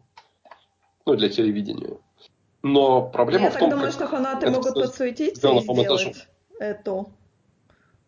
[1.05, 1.97] Ну, для телевидения.
[2.61, 6.27] Но проблема Я в том, так думаю, что фанаты это могут подсуетиться и сделать
[6.59, 7.13] эту.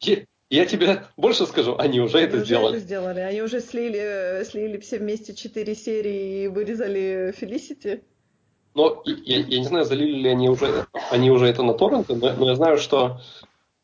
[0.01, 0.17] Я,
[0.49, 2.77] я тебе больше скажу, они уже это Они уже сделали.
[2.77, 3.19] это сделали.
[3.21, 8.03] Они уже слили, слили все вместе четыре серии и вырезали Фелисити.
[8.75, 12.33] Но я, я не знаю, залили ли они уже, они уже это на торренты, но,
[12.33, 13.19] но я знаю, что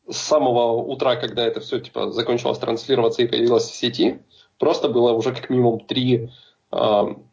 [0.08, 4.20] с самого утра, когда это все типа закончилось транслироваться и появилось в сети,
[4.58, 6.30] просто было уже как минимум три,
[6.70, 7.24] ам,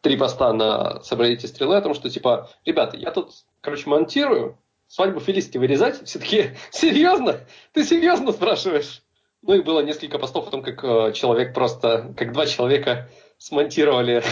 [0.00, 3.30] три поста на собралите стрелы о том, что типа, ребята, я тут,
[3.60, 4.58] короче, монтирую,
[4.88, 6.04] свадьбу Фелисити вырезать?
[6.04, 7.40] Все таки серьезно?
[7.72, 9.02] Ты серьезно спрашиваешь?
[9.42, 13.08] Ну и было несколько постов о том, как э, человек просто, как два человека
[13.38, 14.24] смонтировали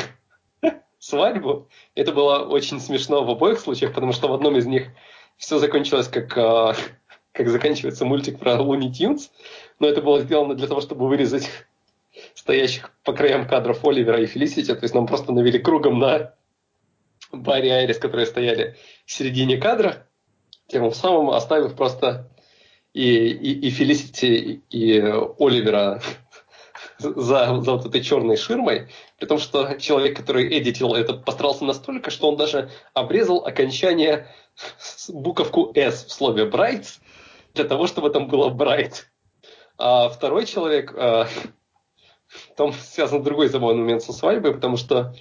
[1.07, 1.69] свадьбу.
[1.95, 4.89] Это было очень смешно в обоих случаях, потому что в одном из них
[5.37, 6.75] все закончилось как, э,
[7.33, 9.31] как заканчивается мультик про Луни Тюнс,
[9.79, 11.49] но это было сделано для того, чтобы вырезать
[12.35, 16.35] стоящих по краям кадров Оливера и Фелисити, то есть нам просто навели кругом на
[17.33, 20.07] Барри Айрис, которые стояли в середине кадра,
[20.67, 22.31] тем самым оставив просто
[22.95, 24.99] и, и, и Фелисити, и
[25.39, 26.01] Оливера
[26.99, 32.11] за, за вот этой черной ширмой, при том, что человек, который эдитил это, постарался настолько,
[32.11, 34.29] что он даже обрезал окончание
[35.09, 36.87] буковку S в слове bright,
[37.55, 39.05] для того, чтобы там было bright.
[39.79, 41.29] А второй человек, а,
[42.57, 45.15] там связан другой забавный момент со свадьбой, потому что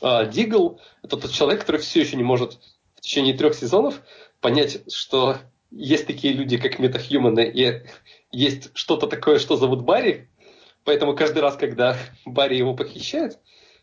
[0.00, 2.58] а, Дигл– это тот человек, который все еще не может
[2.96, 4.00] в течение трех сезонов
[4.40, 5.36] понять, что
[5.70, 7.82] есть такие люди, как метахьюманы, и
[8.30, 10.28] есть что-то такое, что зовут Барри,
[10.84, 13.38] Поэтому каждый раз, когда Барри его похищает,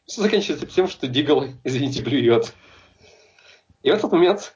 [0.05, 2.53] все заканчивается тем, что Дигл, извините, блюет.
[3.83, 4.55] И в этот момент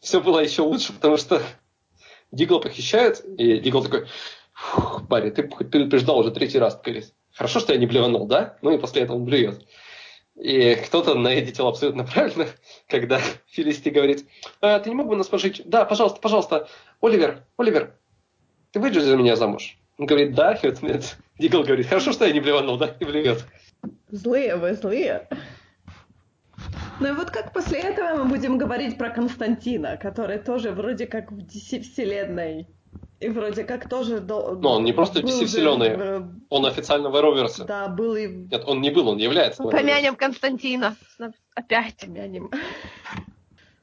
[0.00, 1.42] все было еще лучше, потому что
[2.32, 4.06] Дигл похищает, и Дигл такой,
[4.52, 6.76] «Фух, Барри, ты предупреждал уже третий раз.
[6.76, 7.04] Такой,
[7.34, 8.56] Хорошо, что я не блеванул, да?
[8.60, 9.64] Ну и после этого он блюет.
[10.36, 12.46] И кто-то наэдитил абсолютно правильно,
[12.88, 14.26] когда Фелисити говорит,
[14.60, 15.62] «А, ты не мог бы нас пожить?
[15.64, 16.68] Да, пожалуйста, пожалуйста.
[17.00, 17.94] Оливер, Оливер,
[18.72, 19.76] ты выйдешь за меня замуж?
[19.98, 20.54] Он говорит, да.
[20.54, 20.66] И
[21.40, 22.94] Дигл говорит, хорошо, что я не блеванул, да?
[23.00, 23.46] И блюет.
[24.10, 25.26] Злые вы, злые.
[27.00, 31.32] Ну и вот как после этого мы будем говорить про Константина, который тоже вроде как
[31.32, 32.66] в DC-вселенной.
[33.20, 34.20] И вроде как тоже...
[34.20, 35.96] до- Но он не просто был DC-вселенной.
[35.96, 37.62] же, Он официально в Arrowverse.
[37.62, 38.26] э, Да, был и...
[38.26, 39.62] Нет, он не был, он является.
[39.62, 40.96] в Помянем Константина.
[41.54, 41.96] Опять.
[42.00, 42.50] Помянем.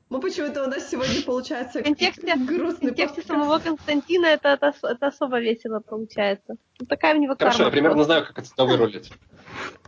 [0.10, 3.28] Ну почему-то у нас сегодня получается В контексте, в грустный контексте подкаст.
[3.28, 6.56] самого Константина это, это, это особо весело получается.
[6.80, 8.14] Ну, такая у него Хорошо, я карма примерно просто.
[8.14, 9.12] знаю, как отсюда вырулить.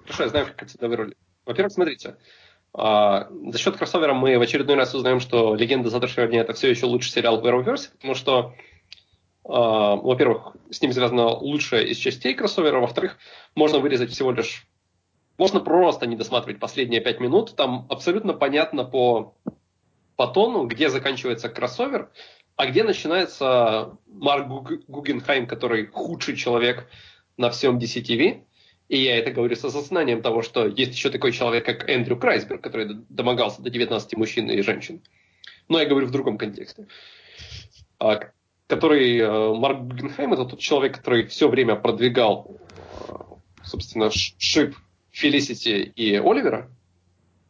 [0.03, 1.17] Хорошо, я знаю, как отсюда вырулить.
[1.45, 2.17] Во-первых, смотрите,
[2.73, 6.69] а, за счет кроссовера мы в очередной раз узнаем, что «Легенда завтрашнего дня»— это все
[6.69, 8.53] еще лучший сериал в Arrowverse, потому что,
[9.45, 13.17] а, во-первых, с ним связана лучшая из частей кроссовера, во-вторых,
[13.55, 14.67] можно вырезать всего лишь...
[15.37, 19.35] Можно просто не досматривать последние пять минут, там абсолютно понятно по,
[20.19, 22.09] по тону, где заканчивается кроссовер,
[22.57, 26.89] а где начинается Марк Гуг- Гугенхайм, который худший человек
[27.37, 28.43] на всем DCTV.
[28.89, 32.61] И я это говорю с осознанием того, что есть еще такой человек, как Эндрю Крайсберг,
[32.61, 35.01] который домогался до 19 мужчин и женщин.
[35.69, 36.87] Но я говорю в другом контексте.
[37.97, 38.19] А,
[38.67, 42.59] который э, Марк Гугенхайм, это тот человек, который все время продвигал,
[43.07, 43.13] э,
[43.63, 44.75] собственно, шип
[45.11, 46.69] Фелисити и Оливера,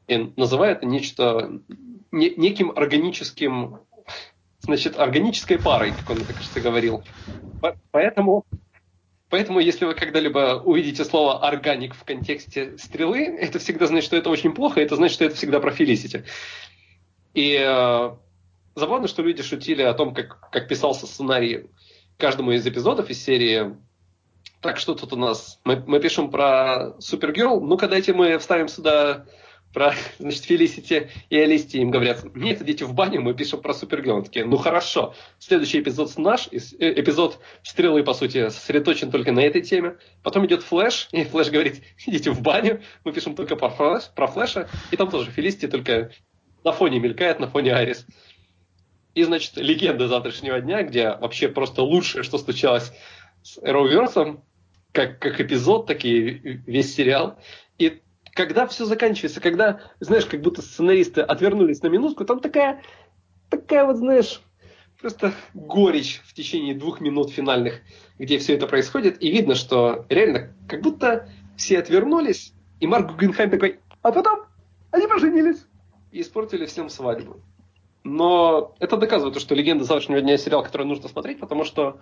[0.10, 1.62] и называет нечто,
[2.12, 3.80] не- неким органическим,
[4.62, 7.04] значит, органической парой, как он кажется, говорил.
[7.62, 8.46] По- Поэтому
[9.30, 14.32] Поэтому, если вы когда-либо увидите слово «органик» в контексте стрелы, это всегда значит, что это
[14.32, 16.26] очень плохо, это значит, что это всегда про Фелисити.
[17.36, 18.12] И э,
[18.74, 21.70] забавно, что люди шутили о том, как, как писался сценарий
[22.18, 23.78] каждому из эпизодов из серии
[24.62, 25.60] «Так, что тут у нас?
[25.64, 29.26] Мы, мы пишем про Супергерл, ну-ка дайте мы вставим сюда
[29.74, 34.24] про, значит, Фелисити и Olicity, им говорят, нет, идите в баню, мы пишем про Супергерл.
[34.24, 36.58] Такие, ну хорошо, следующий эпизод наш, э,
[37.00, 39.98] эпизод Стрелы, по сути, сосредоточен только на этой теме.
[40.24, 44.28] Потом идет Флэш, и Флэш говорит, идите в баню, мы пишем только про, Флэш, про
[44.28, 46.12] Флэша, и там тоже Фелисити, только
[46.64, 48.06] на фоне мелькает, на фоне Арис.
[49.16, 52.92] И, значит, «Легенда завтрашнего дня», где вообще просто лучшее, что случалось
[53.44, 54.40] с Arrowverse,
[54.92, 57.40] как, как эпизод, так и весь сериал.
[57.78, 58.02] И
[58.34, 62.82] когда все заканчивается, когда, знаешь, как будто сценаристы отвернулись на минутку, там такая,
[63.50, 64.42] такая вот, знаешь,
[65.00, 67.82] просто горечь в течение двух минут финальных,
[68.18, 73.50] где все это происходит, и видно, что реально как будто все отвернулись, и Марк Гугенхайм
[73.50, 74.46] такой, а потом
[74.92, 75.66] они поженились
[76.12, 77.42] и испортили всем свадьбу.
[78.04, 82.00] Но это доказывает, что «Легенда завтрашнего дня» сериал, который нужно смотреть, потому что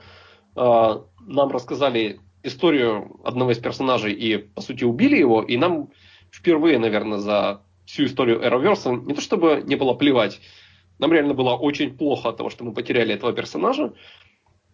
[0.56, 5.90] э, нам рассказали историю одного из персонажей и, по сути, убили его, и нам
[6.32, 10.40] впервые, наверное, за всю историю Arrowverse не то чтобы не было плевать,
[11.00, 13.94] нам реально было очень плохо от того, что мы потеряли этого персонажа.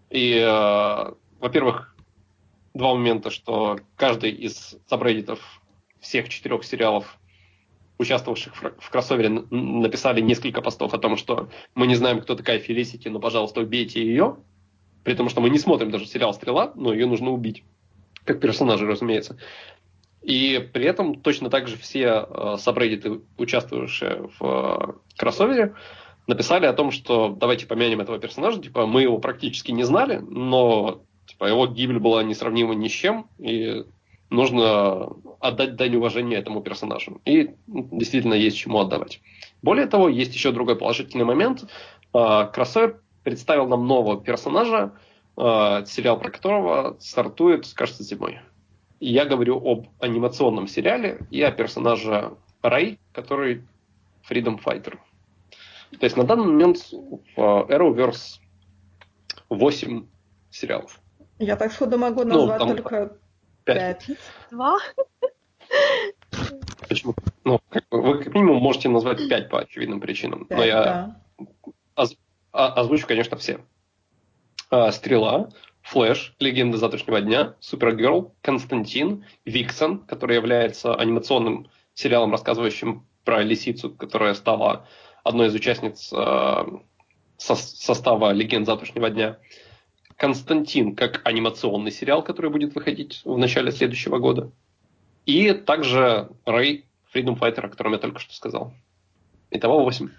[0.10, 1.96] И, э, во-первых,
[2.74, 5.62] два момента, что каждый из сабреддитов
[6.00, 7.18] всех четырех сериалов,
[7.98, 13.08] участвовавших в кроссовере, написали несколько постов о том, что мы не знаем, кто такая Фелисити,
[13.08, 14.38] но, пожалуйста, убейте ее.
[15.04, 17.64] При том, что мы не смотрим даже сериал «Стрела», но ее нужно убить.
[18.24, 19.38] Как персонажа, разумеется.
[20.24, 25.76] И при этом точно так же все э, сабреддиты, участвовавшие в э, кроссовере,
[26.28, 31.04] написали о том, что давайте помянем этого персонажа, типа мы его практически не знали, но
[31.26, 33.84] типа, его гибель была несравнима ни с чем, и
[34.30, 35.10] нужно
[35.40, 37.22] отдать дань уважения этому персонажу.
[37.26, 39.22] И действительно есть чему отдавать.
[39.62, 41.66] Более того, есть еще другой положительный момент.
[42.14, 44.94] А, Кроссовер представил нам нового персонажа,
[45.36, 48.40] а, сериал про которого стартует, кажется, зимой.
[49.04, 53.68] И я говорю об анимационном сериале и о персонаже Рэй, который
[54.30, 54.98] Freedom Fighter.
[56.00, 56.78] То есть на данный момент
[57.36, 58.40] в Arrowverse
[59.50, 60.08] 8
[60.52, 61.02] сериалов.
[61.38, 63.18] Я так сходу могу ну, назвать ну, только
[63.66, 64.12] 5.
[64.52, 64.78] 2?
[66.88, 67.14] Почему?
[67.44, 70.46] Ну, как бы, вы как минимум можете назвать 5 по очевидным причинам.
[70.46, 71.16] 5, но я да.
[71.96, 72.16] оз,
[72.54, 73.60] озвучу, конечно, все.
[74.70, 75.50] А, Стрела,
[75.84, 84.34] Флэш, Легенда завтрашнего дня, Супергерл, Константин, Виксон, который является анимационным сериалом, рассказывающим про лисицу, которая
[84.34, 84.88] стала
[85.24, 86.66] одной из участниц э,
[87.38, 89.38] со, состава «Легенд завтрашнего дня».
[90.16, 94.52] Константин как анимационный сериал, который будет выходить в начале следующего года.
[95.26, 98.74] И также Рэй Freedom Fighter, о котором я только что сказал.
[99.52, 100.10] Итого 8.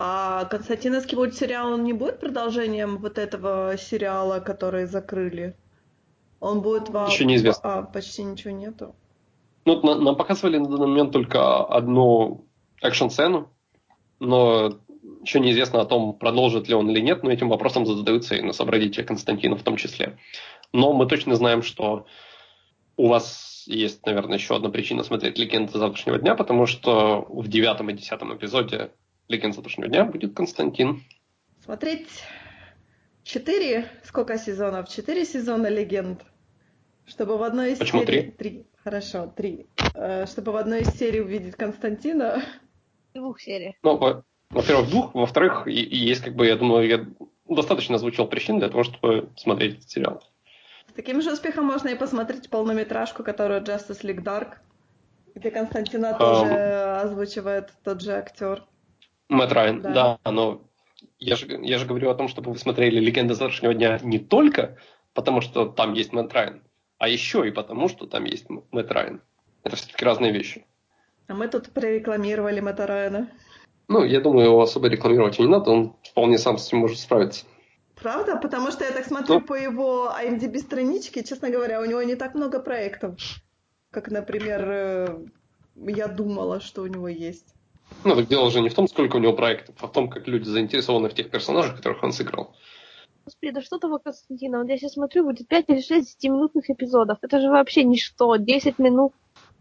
[0.00, 5.56] А Константиновский будет сериал, он не будет продолжением вот этого сериала, который закрыли?
[6.38, 7.08] Он будет вам...
[7.08, 7.78] Еще неизвестно.
[7.78, 8.94] А, почти ничего нету.
[9.64, 12.46] Ну, нам показывали на данный момент только одну
[12.80, 13.50] экшн-сцену,
[14.20, 14.78] но
[15.22, 18.52] еще неизвестно о том, продолжит ли он или нет, но этим вопросом задаются и на
[18.52, 20.16] собрадите Константина в том числе.
[20.72, 22.06] Но мы точно знаем, что
[22.96, 27.90] у вас есть, наверное, еще одна причина смотреть «Легенды завтрашнего дня», потому что в девятом
[27.90, 28.92] и десятом эпизоде
[29.28, 31.04] «Легенд завтрашнего дня» будет Константин.
[31.62, 32.08] Смотреть
[33.24, 34.88] четыре, сколько сезонов?
[34.88, 36.24] Четыре сезона «Легенд».
[37.06, 38.22] Чтобы в одной из Почему серий...
[38.22, 38.30] три?
[38.32, 39.66] Три, хорошо, три.
[39.94, 42.42] Э, чтобы в одной из серий увидеть Константина,
[43.14, 43.74] двух сериях.
[43.82, 45.14] Ну, во-первых, двух.
[45.14, 47.06] Во-вторых, и, и есть, как бы, я думаю, я
[47.48, 50.22] достаточно озвучил причин для того, чтобы смотреть этот сериал.
[50.88, 54.56] С таким же успехом можно и посмотреть полнометражку, которую Justice League Dark,
[55.34, 56.54] где Константина um, тоже
[57.02, 58.64] озвучивает тот же актер.
[59.28, 60.18] Мэтт Райан, да.
[60.24, 60.62] да, но
[61.18, 64.78] я же, я же говорю о том, чтобы вы смотрели «Легенды завтрашнего дня» не только
[65.12, 66.62] потому, что там есть Мэтт Райан,
[66.98, 69.22] а еще и потому, что там есть Мэтт Райан.
[69.64, 70.64] Это все-таки разные вещи.
[71.28, 73.28] А мы тут прорекламировали Мэтта Райана.
[73.86, 77.44] Ну, я думаю, его особо рекламировать не надо, он вполне сам с этим может справиться.
[77.94, 78.36] Правда?
[78.36, 82.14] Потому что я так смотрю ну, по его IMDb страничке, честно говоря, у него не
[82.14, 83.16] так много проектов,
[83.90, 85.26] как, например, э,
[85.74, 87.54] я думала, что у него есть.
[88.04, 90.28] Ну, так дело уже не в том, сколько у него проектов, а в том, как
[90.28, 92.54] люди заинтересованы в тех персонажах, которых он сыграл.
[93.24, 94.58] Господи, да что того Константина?
[94.58, 97.18] Вот я сейчас смотрю, будет 5 или 6 10-минутных эпизодов.
[97.20, 98.36] Это же вообще ничто.
[98.36, 99.12] 10 минут.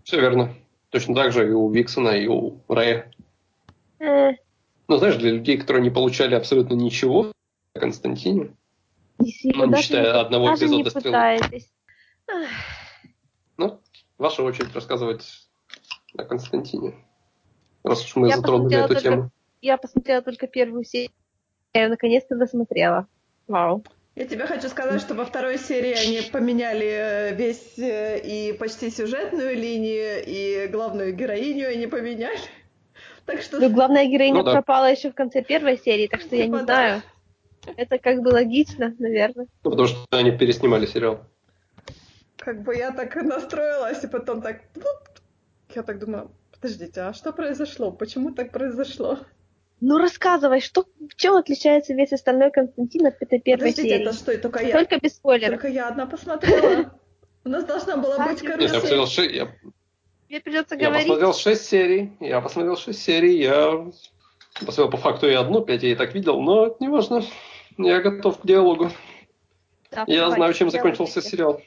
[0.03, 0.53] Все верно.
[0.89, 3.11] Точно так же и у Виксона, и у Рэя.
[3.99, 4.31] Э.
[4.87, 7.33] Ну, знаешь, для людей, которые не получали абсолютно ничего
[7.73, 8.55] о Константине,
[9.19, 11.39] ну, не считая не, одного эпизода стрелы.
[13.57, 13.81] Ну,
[14.17, 15.49] ваша очередь рассказывать
[16.15, 16.95] о Константине.
[17.88, 19.30] Раз уж мы я затронули эту только, тему.
[19.61, 21.11] Я посмотрела только первую серию.
[21.73, 23.07] Я наконец-то досмотрела.
[23.47, 23.84] Вау.
[24.15, 28.89] Я тебе хочу сказать, что во второй серии они поменяли э, весь э, и почти
[28.89, 32.39] сюжетную линию, и главную героиню они поменяли.
[33.27, 33.59] Так что...
[33.59, 34.53] Ну, главная героиня ну, да.
[34.53, 37.01] пропала еще в конце первой серии, так что я не знаю.
[37.76, 39.47] Это как бы логично, наверное.
[39.65, 41.19] Ну, потому что они переснимали сериал.
[42.38, 44.61] Как бы я так настроилась, и потом так...
[45.76, 46.31] Я так думаю,
[46.61, 47.91] подождите, а что произошло?
[47.91, 49.19] Почему так произошло?
[49.79, 50.85] Ну рассказывай, что,
[51.15, 54.01] чем отличается весь остальной Константин от этой первой Подождите, серии?
[54.01, 54.75] это что, только я?
[54.75, 55.61] Только без спойлеров.
[55.61, 56.99] Только я одна посмотрела.
[57.43, 58.41] У нас должна была быть.
[58.41, 59.55] Я я,
[60.29, 61.07] Мне придется я говорить.
[61.07, 62.11] посмотрел 6 серий.
[62.19, 63.38] Я посмотрел 6 серий.
[63.38, 63.88] Я
[64.55, 67.23] посмотрел по факту и одну, пять я и так видел, но не важно.
[67.77, 68.91] Я готов к диалогу.
[69.91, 71.61] Да, Я знаю, чем я закончился сериал.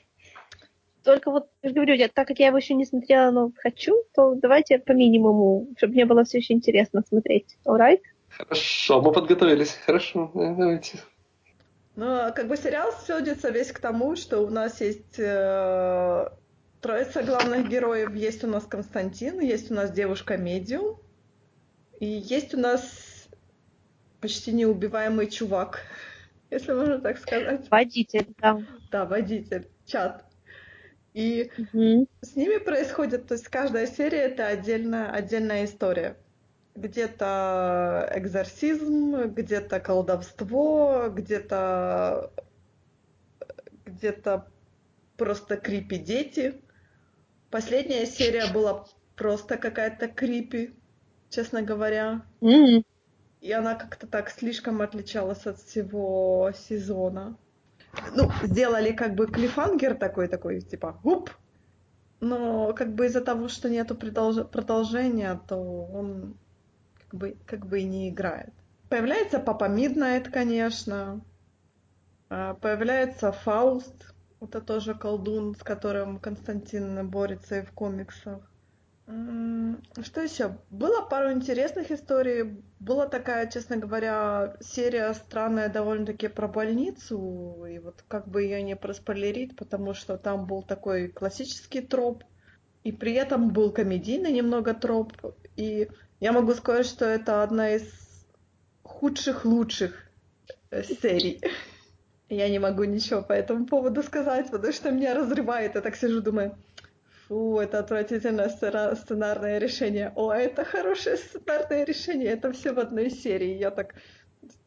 [1.04, 3.94] Только вот, я же говорю, я, так как я его еще не смотрела, но хочу,
[4.14, 7.56] то давайте по минимуму, чтобы мне было все еще интересно смотреть.
[7.64, 8.00] Alright?
[8.28, 9.78] Хорошо, мы подготовились.
[9.86, 10.98] Хорошо, э, давайте.
[11.96, 16.28] Ну, как бы сериал сводится весь к тому, что у нас есть э,
[16.80, 18.14] троица главных героев.
[18.14, 20.98] Есть у нас Константин, есть у нас девушка-медиум,
[21.98, 23.28] и есть у нас
[24.20, 25.80] почти неубиваемый чувак,
[26.50, 27.68] если можно так сказать.
[27.70, 28.62] Водитель, да.
[28.90, 30.24] Да, водитель, чат.
[31.14, 32.06] И Мгм.
[32.22, 36.16] с ними происходит, то есть каждая серия это отдельная, отдельная история.
[36.76, 42.32] Где-то экзорсизм, где-то колдовство, где-то
[43.86, 44.46] где-то
[45.16, 46.62] просто крипи дети.
[47.50, 50.70] Последняя серия была просто какая-то крипи,
[51.28, 52.22] честно говоря.
[52.42, 52.84] М.
[53.40, 57.36] И она как-то так слишком отличалась от всего сезона.
[58.14, 61.30] Ну, сделали как бы клифангер такой, такой, типа, гуп.
[62.20, 66.36] Но как бы из-за того, что нету продолж- продолжения, то он
[66.98, 68.52] как бы, как бы и не играет.
[68.88, 71.20] Появляется Папа Миднайт, конечно.
[72.28, 74.14] А, Появляется Фауст.
[74.40, 78.49] Это тоже колдун, с которым Константин борется и в комиксах.
[80.02, 80.56] Что еще?
[80.70, 82.62] Было пару интересных историй.
[82.78, 87.64] Была такая, честно говоря, серия странная довольно-таки про больницу.
[87.68, 92.24] И вот как бы ее не проспойлерить, потому что там был такой классический троп.
[92.84, 95.12] И при этом был комедийный немного троп.
[95.56, 95.88] И
[96.20, 97.82] я могу сказать, что это одна из
[98.82, 99.94] худших лучших
[100.70, 101.40] э, серий.
[102.28, 105.74] Я не могу ничего по этому поводу сказать, потому что меня разрывает.
[105.74, 106.56] Я так сижу, думаю,
[107.30, 110.12] фу, это отвратительное сцена- сценарное решение.
[110.16, 112.32] О, это хорошее сценарное решение.
[112.32, 113.56] Это все в одной серии.
[113.56, 113.94] Я так,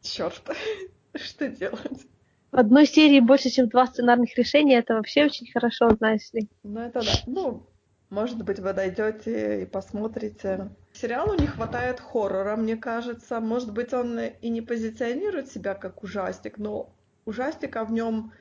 [0.00, 0.42] черт,
[1.14, 2.06] что делать?
[2.50, 6.48] В одной серии больше, чем два сценарных решения, это вообще очень хорошо, знаешь ли.
[6.62, 7.12] Ну, это да.
[7.26, 7.66] Ну,
[8.10, 10.70] может быть, вы дойдете и посмотрите.
[10.92, 13.40] Сериалу не хватает хоррора, мне кажется.
[13.40, 16.94] Может быть, он и не позиционирует себя как ужастик, но
[17.26, 18.32] ужастика в нем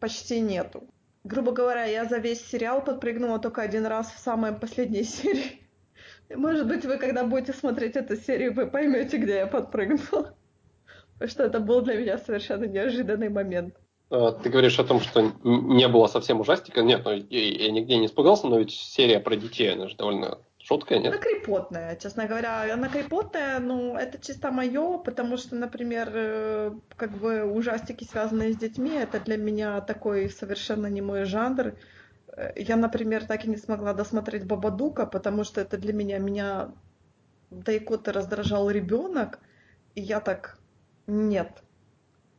[0.00, 0.88] почти нету.
[1.24, 5.62] Грубо говоря, я за весь сериал подпрыгнула только один раз в самой последней серии.
[6.34, 10.34] Может быть, вы, когда будете смотреть эту серию, вы поймете, где я подпрыгнула.
[11.14, 13.74] Потому что это был для меня совершенно неожиданный момент.
[14.10, 16.82] А, Ты говоришь о том, что не было совсем ужастика.
[16.82, 20.38] Нет, ну, я, я нигде не испугался, но ведь серия про детей, она же довольно
[20.66, 21.20] жуткая, Она нет?
[21.20, 22.72] крепотная, честно говоря.
[22.72, 28.56] Она крепотная, но это чисто мое, потому что, например, э, как бы ужастики, связанные с
[28.56, 31.74] детьми, это для меня такой совершенно не мой жанр.
[32.36, 36.72] Э, Я, например, так и не смогла досмотреть Бабадука, потому что это для меня, меня
[37.50, 39.40] до икоты раздражал ребенок,
[39.94, 40.58] и я так,
[41.06, 41.62] нет.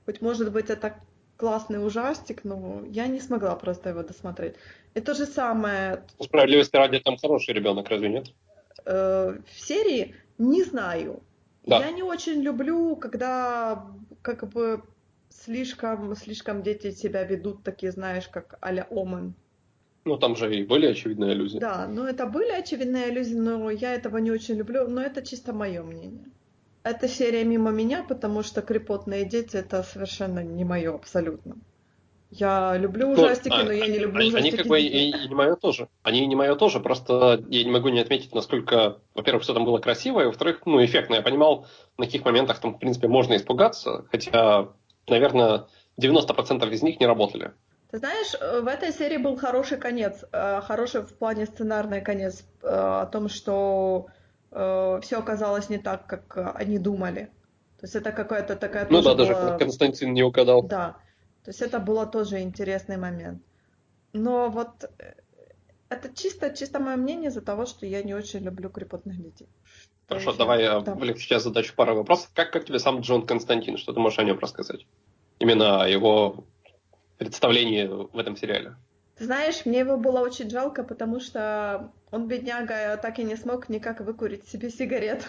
[0.05, 0.95] Хоть, может быть, это
[1.37, 4.55] классный ужастик, но я не смогла просто его досмотреть.
[4.95, 8.27] И то же самое Справедливости ради, там хороший ребенок, разве нет?
[8.85, 11.21] э, в серии не знаю.
[11.65, 11.79] Да.
[11.79, 13.85] Я не очень люблю, когда
[14.21, 14.83] как бы
[15.29, 19.33] слишком, слишком дети себя ведут такие, знаешь, как а-ля Омен.
[20.05, 21.57] Ну, там же и были очевидные иллюзии.
[21.57, 25.51] Да, но это были очевидные иллюзии, но я этого не очень люблю, но это чисто
[25.51, 26.25] мое мнение.
[26.83, 31.57] Эта серия мимо меня, потому что крепотные дети это совершенно не мое абсолютно.
[32.37, 34.49] Я люблю ужастики, а- но я не люблю Они, ужастики.
[34.53, 35.87] они как бы и, и не мое тоже.
[36.03, 39.63] Они и не мое тоже, просто я не могу не отметить, насколько, во-первых, все там
[39.65, 41.15] было красиво, и, во-вторых, ну, эффектно.
[41.15, 41.65] Я понимал,
[41.97, 44.67] на каких моментах там, в принципе, можно испугаться, хотя,
[45.07, 45.65] наверное,
[45.97, 47.53] 90% из них не работали.
[47.91, 52.43] Ты знаешь, э, в этой серии был хороший конец, э, хороший в плане сценарный конец,
[52.61, 54.07] э, о том, что
[54.51, 57.29] все оказалось не так, как они думали.
[57.77, 60.63] То есть это какая-то такая Ну да, даже была- Константин не угадал.
[60.63, 60.95] Да.
[61.45, 63.43] То есть это было тоже интересный момент.
[64.13, 65.13] Но вот э,
[65.89, 69.47] это чисто, чисто мое мнение из-за того, что я не очень люблю крепотных детей.
[70.07, 70.39] Что Хорошо, еще?
[70.39, 70.93] давай я Да.
[70.93, 72.31] облегчу сейчас задачу пару вопросов.
[72.33, 73.77] Как, как тебе сам Джон Константин?
[73.77, 74.87] Что ты можешь о нем рассказать?
[75.37, 76.45] Именно о его
[77.17, 78.75] представлении в этом сериале.
[79.15, 83.69] Ты знаешь, мне его было очень жалко, потому что он, бедняга, так и не смог
[83.69, 85.27] никак выкурить себе сигарет.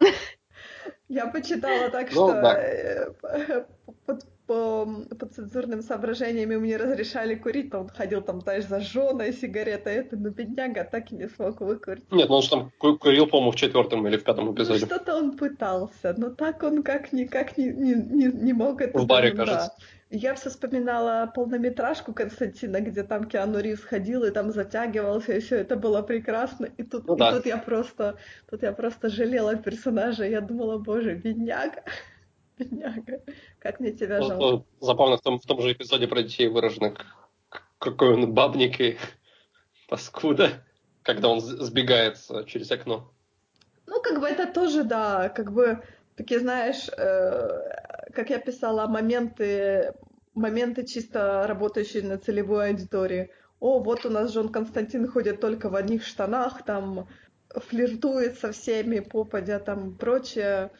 [1.08, 3.66] Я почитала так, Ну, что э,
[4.50, 4.84] по,
[5.16, 10.16] по цензурным соображениям ему не разрешали курить, то он ходил там, знаешь, зажженная сигарета, это,
[10.16, 12.10] ну, бедняга так и не смог выкурить.
[12.10, 14.80] Нет, ну он же там курил, по-моему, в четвертом или в пятом ну, эпизоде.
[14.80, 18.98] Ну, что-то он пытался, но так он как никак не, не, не, не мог это...
[18.98, 19.44] В баре, да.
[19.44, 19.72] кажется.
[20.10, 25.58] Я все вспоминала полнометражку Константина, где там Киану Ривз ходил и там затягивался, и все
[25.58, 26.66] это было прекрасно.
[26.76, 27.36] И тут, ну, и да.
[27.36, 28.16] тут я просто,
[28.50, 31.84] тут я просто жалела персонажа, я думала, боже, бедняга,
[32.58, 33.20] бедняга,
[33.60, 34.44] как мне тебя ну, жалко.
[34.44, 36.94] Ну, забавно в том, в том же эпизоде про детей выражено,
[37.78, 38.98] какой он бабник и
[39.88, 40.64] паскуда,
[41.02, 43.12] когда он сбегает через окно.
[43.86, 45.82] Ну, как бы это тоже, да, как бы
[46.16, 49.94] такие, знаешь, э, как я писала, моменты,
[50.34, 53.30] моменты чисто работающие на целевой аудитории.
[53.58, 57.08] О, вот у нас Жон Константин ходит только в одних штанах, там
[57.54, 60.70] флиртует со всеми, попадя там прочее.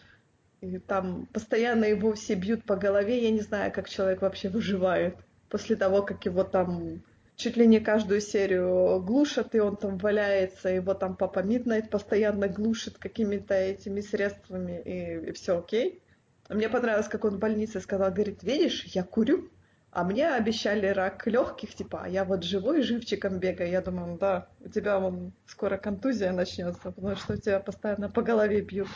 [0.61, 3.23] И там постоянно его все бьют по голове.
[3.23, 5.17] Я не знаю, как человек вообще выживает
[5.49, 7.03] после того, как его там
[7.37, 12.49] чуть ли не каждую серию глушат, и он там валяется, его там папа Миднайт постоянно
[12.49, 16.03] глушит какими-то этими средствами, и, и все окей.
[16.51, 19.49] Мне понравилось, как он в больнице сказал, говорит, видишь, я курю,
[19.91, 23.71] а мне обещали рак легких, типа, а я вот живой живчиком бегаю.
[23.71, 28.23] Я думаю, да, у тебя вон скоро контузия начнется, потому что у тебя постоянно по
[28.23, 28.89] голове бьют.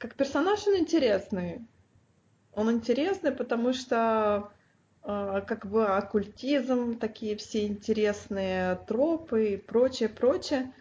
[0.00, 1.60] Как персонаж он интересный.
[2.54, 4.50] Он интересный, потому что
[5.02, 10.72] а, как бы оккультизм, такие все интересные тропы и прочее, прочее.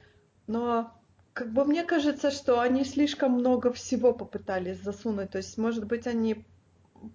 [0.48, 0.94] Но
[1.34, 5.32] как бы мне кажется, что они слишком много всего попытались засунуть.
[5.32, 6.46] То есть, может быть, они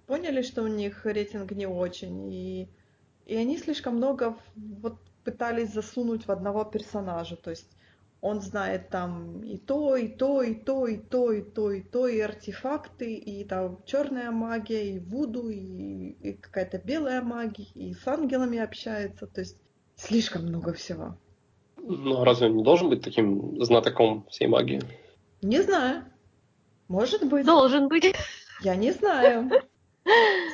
[0.06, 2.68] поняли, что у них рейтинг не очень, и,
[3.24, 7.36] и они слишком много вот пытались засунуть в одного персонажа.
[7.36, 7.74] То есть
[8.24, 12.08] он знает там и то, и то, и то, и то, и то, и то,
[12.08, 18.08] и артефакты, и там черная магия, и вуду, и, и какая-то белая магия, и с
[18.08, 19.26] ангелами общается.
[19.26, 19.58] То есть
[19.96, 21.18] слишком много всего.
[21.76, 24.80] Ну, а разве он не должен быть таким знатоком всей магии?
[25.42, 26.04] Не знаю.
[26.88, 27.44] Может быть.
[27.44, 28.14] Должен быть.
[28.62, 29.50] Я не знаю.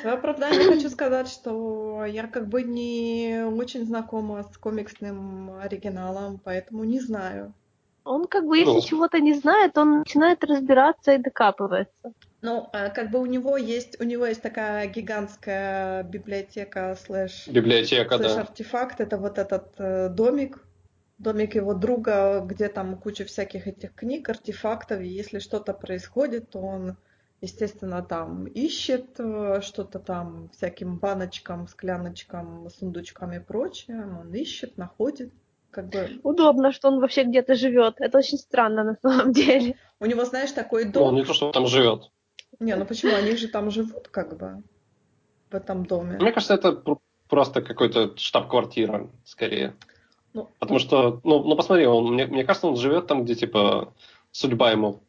[0.00, 6.82] Свое оправдание хочу сказать, что я как бы не очень знакома с комиксным оригиналом, поэтому
[6.82, 7.54] не знаю.
[8.04, 8.80] Он как бы, если ну.
[8.82, 12.12] чего-то не знает, он начинает разбираться и докапывается.
[12.42, 17.48] Ну, а как бы у него есть, у него есть такая гигантская библиотека слэш...
[17.48, 18.40] Библиотека, слэш да.
[18.40, 19.00] артефакт.
[19.00, 20.64] Это вот этот э, домик,
[21.18, 26.60] домик его друга, где там куча всяких этих книг, артефактов, и если что-то происходит, то
[26.60, 26.96] он,
[27.42, 34.06] естественно, там ищет э, что-то там всяким баночкам, скляночкам, сундучкам и прочее.
[34.18, 35.30] Он ищет, находит
[35.70, 36.20] как бы...
[36.22, 37.94] Удобно, что он вообще где-то живет.
[37.98, 39.76] Это очень странно на самом деле.
[40.00, 41.02] У него, знаешь, такой дом...
[41.02, 42.10] Ну, он не то, что он там живет.
[42.58, 43.14] Не, ну почему?
[43.14, 44.62] Они же там живут, как бы,
[45.50, 46.18] в этом доме.
[46.20, 46.82] Мне кажется, это
[47.28, 49.74] просто какой-то штаб-квартира, скорее.
[50.32, 53.94] Ну, Потому что, ну, ну посмотри, он, мне, мне кажется, он живет там, где, типа,
[54.32, 55.00] судьба ему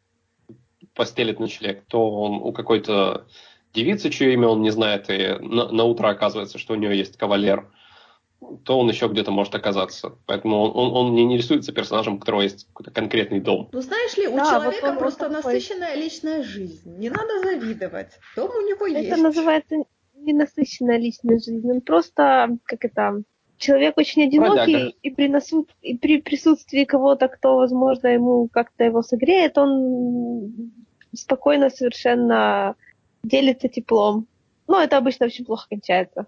[0.94, 1.84] постелит ночлег.
[1.86, 3.26] То он у какой-то
[3.72, 7.16] девицы, чье имя он не знает, и на, на утро оказывается, что у нее есть
[7.16, 7.68] кавалер
[8.64, 10.16] то он еще где-то может оказаться.
[10.26, 13.68] Поэтому он, он, он не, не рисуется персонажем, у которого есть какой-то конкретный дом.
[13.72, 16.96] Ну, знаешь ли, у да, человека вот просто вот насыщенная личная жизнь.
[16.98, 18.18] Не надо завидовать.
[18.36, 19.10] Дом у него это есть.
[19.10, 19.76] Это называется
[20.14, 21.68] ненасыщенная личная жизнь.
[21.70, 23.22] Он просто, как это,
[23.58, 25.66] человек очень одинокий, и при, насу...
[25.80, 30.72] и при присутствии кого-то, кто, возможно, ему как-то его согреет, он
[31.14, 32.74] спокойно совершенно
[33.22, 34.26] делится теплом.
[34.68, 36.26] Но это обычно очень плохо кончается.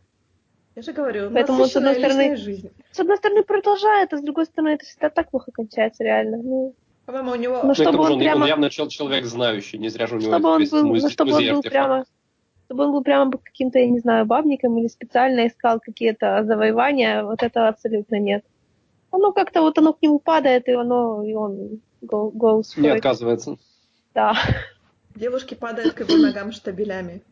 [0.77, 2.71] Я же говорю, Поэтому, с одной стороны, жизнь.
[2.91, 6.39] С одной стороны продолжает, а с другой стороны это всегда так плохо кончается, реально.
[6.39, 6.75] Ну,
[7.07, 7.59] По-моему, у него...
[7.59, 8.43] Но ну, чтобы он, он, прямо...
[8.43, 11.55] он явно человек знающий, не зря же у него чтобы он был, музей, чтобы он
[11.55, 12.05] был прямо
[12.67, 17.43] чтобы он был прямо каким-то, я не знаю, бабником или специально искал какие-то завоевания, вот
[17.43, 18.45] этого абсолютно нет.
[19.11, 23.59] Оно как-то вот оно к нему падает, и оно, и он go, goes Не отказывается.
[24.15, 24.35] Да.
[25.15, 27.23] Девушки падают к его ногам штабелями.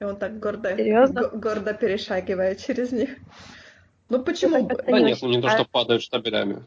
[0.00, 1.28] И он так гордо, Серьезно?
[1.32, 3.16] гордо перешагивает через них.
[4.08, 4.62] Ну почему?
[4.64, 4.76] бы?
[4.76, 6.62] Да нет, ну не то, что падают штабелями.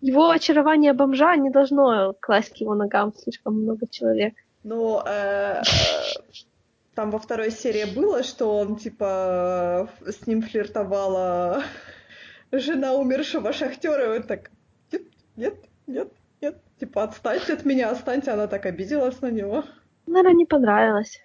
[0.00, 4.34] Его очарование бомжа не должно класть к его ногам слишком много человек.
[4.62, 5.62] Ну, э,
[6.94, 11.62] там во второй серии было, что он, типа, с ним флиртовала
[12.52, 14.50] жена умершего шахтера, и он так,
[14.90, 15.02] нет,
[15.36, 15.54] нет,
[15.86, 19.64] нет, нет, типа, отстаньте от меня, отстаньте, она так обиделась на него.
[20.06, 21.20] Наверное, не понравилось.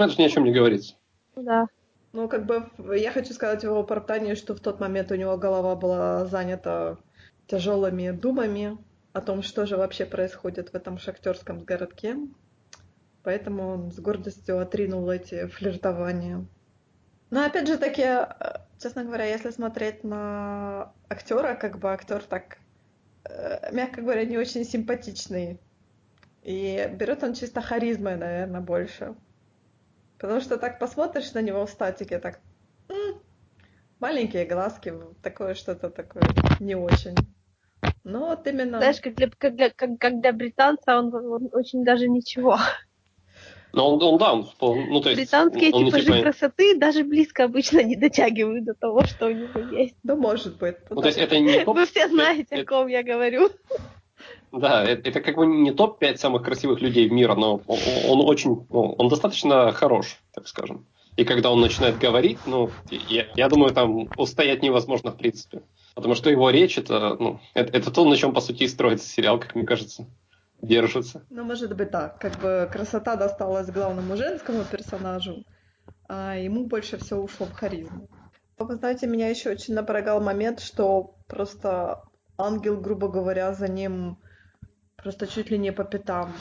[0.00, 0.94] Ну, это же ни о чем не говорится.
[1.36, 1.68] Да.
[2.14, 5.76] Ну, как бы, я хочу сказать его оправдании, что в тот момент у него голова
[5.76, 6.96] была занята
[7.46, 8.78] тяжелыми думами
[9.12, 12.16] о том, что же вообще происходит в этом шахтерском городке.
[13.24, 16.46] Поэтому он с гордостью отринул эти флиртования.
[17.28, 18.24] Но опять же таки, э,
[18.82, 22.56] честно говоря, если смотреть на актера, как бы актер так,
[23.24, 25.60] э, мягко говоря, не очень симпатичный.
[26.42, 29.14] И берет он чисто харизмой, наверное, больше.
[30.20, 32.40] Потому что так посмотришь на него в статике, так
[34.00, 34.92] маленькие глазки,
[35.22, 36.22] такое что-то такое
[36.60, 37.14] не очень.
[38.04, 38.78] Ну вот именно...
[38.78, 42.58] Знаешь, как для, как для, как, как для британца он, он очень даже ничего.
[43.72, 44.46] Ну, он, он да, он,
[44.90, 45.20] ну, то есть...
[45.20, 46.20] Британские он типажи типа...
[46.22, 49.94] красоты даже близко обычно не дотягивают до того, что у него есть.
[50.02, 50.76] Да, может быть.
[50.90, 51.64] Ну, то есть это не.
[51.66, 52.62] Вы все знаете, это...
[52.62, 53.48] о ком я говорю.
[54.52, 58.92] Да, это, это как бы не топ-5 самых красивых людей мира, но он, очень, ну,
[58.98, 60.86] он достаточно хорош, так скажем.
[61.16, 65.62] И когда он начинает говорить, ну, я, я думаю, там устоять невозможно в принципе.
[65.94, 69.08] Потому что его речь, это, ну, это, это то, на чем, по сути, и строится
[69.08, 70.06] сериал, как мне кажется.
[70.62, 71.24] Держится.
[71.30, 72.18] Ну, может быть, так.
[72.18, 75.44] Как бы красота досталась главному женскому персонажу,
[76.08, 78.08] а ему больше все ушло в харизму.
[78.58, 82.02] Вы знаете, меня еще очень напрягал момент, что просто
[82.40, 84.18] ангел, грубо говоря, за ним
[84.96, 86.32] просто чуть ли не по пятам,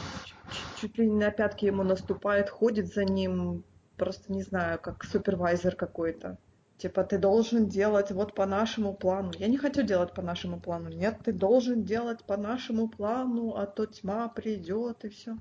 [0.78, 3.64] чуть, ли не на пятки ему наступает, ходит за ним,
[3.98, 6.38] просто не знаю, как супервайзер какой-то.
[6.78, 9.34] Типа, ты должен делать вот по нашему плану.
[9.38, 10.90] Я не хочу делать по нашему плану.
[10.90, 15.38] Нет, ты должен делать по нашему плану, а то тьма придет и все.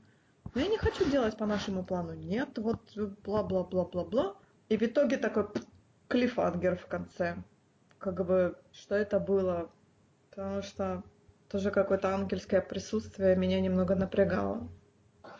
[0.55, 2.15] Но я не хочу делать по нашему плану.
[2.15, 2.81] Нет, вот
[3.25, 4.35] бла-бла-бла-бла-бла.
[4.69, 5.47] И в итоге такой
[6.09, 7.37] клифангер в конце.
[7.99, 9.71] Как бы, что это было?
[10.31, 11.03] Потому что
[11.51, 14.69] тоже какое-то ангельское присутствие меня немного напрягало.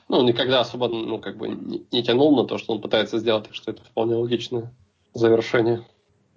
[0.09, 3.45] Ну, никогда особо, ну, как бы не, не тянул на то, что он пытается сделать,
[3.45, 4.73] так что это вполне логичное
[5.13, 5.85] завершение.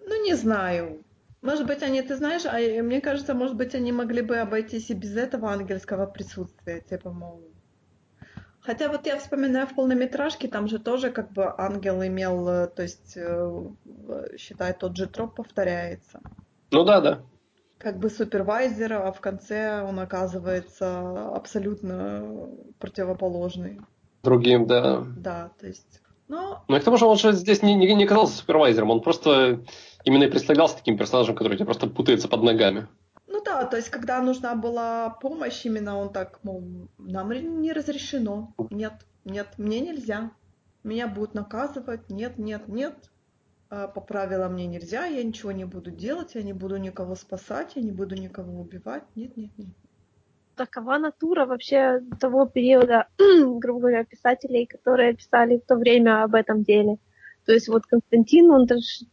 [0.05, 1.03] Ну, не знаю.
[1.41, 4.93] Может быть, они, ты знаешь, а мне кажется, может быть, они могли бы обойтись и
[4.93, 7.41] без этого ангельского присутствия, типа, мол...
[8.59, 12.83] Хотя вот я вспоминаю в полнометражке, там же тоже как бы ангел имел, э, то
[12.83, 13.63] есть, э,
[14.37, 16.19] считай, тот же троп повторяется.
[16.69, 17.23] Ну да, да
[17.81, 22.49] как бы супервайзер, а в конце он оказывается абсолютно
[22.79, 23.81] противоположный.
[24.23, 25.03] Другим, да.
[25.17, 26.01] Да, то есть...
[26.27, 26.63] Но...
[26.67, 29.61] Ну и к тому же он же здесь не, не, не казался супервайзером, он просто
[30.05, 32.87] именно и представлялся таким персонажем, который тебе просто путается под ногами.
[33.27, 36.63] Ну да, то есть когда нужна была помощь, именно он так, мол,
[36.97, 38.53] нам не разрешено.
[38.69, 38.93] Нет,
[39.25, 40.31] нет, мне нельзя.
[40.83, 42.09] Меня будут наказывать.
[42.09, 43.10] Нет, нет, нет.
[43.73, 47.71] А, по правилам мне нельзя, я ничего не буду делать, я не буду никого спасать,
[47.75, 49.03] я не буду никого убивать.
[49.15, 49.69] Нет, нет, нет.
[50.57, 56.63] Такова натура вообще того периода, грубо говоря, писателей, которые писали в то время об этом
[56.63, 56.97] деле.
[57.45, 58.67] То есть вот Константин, он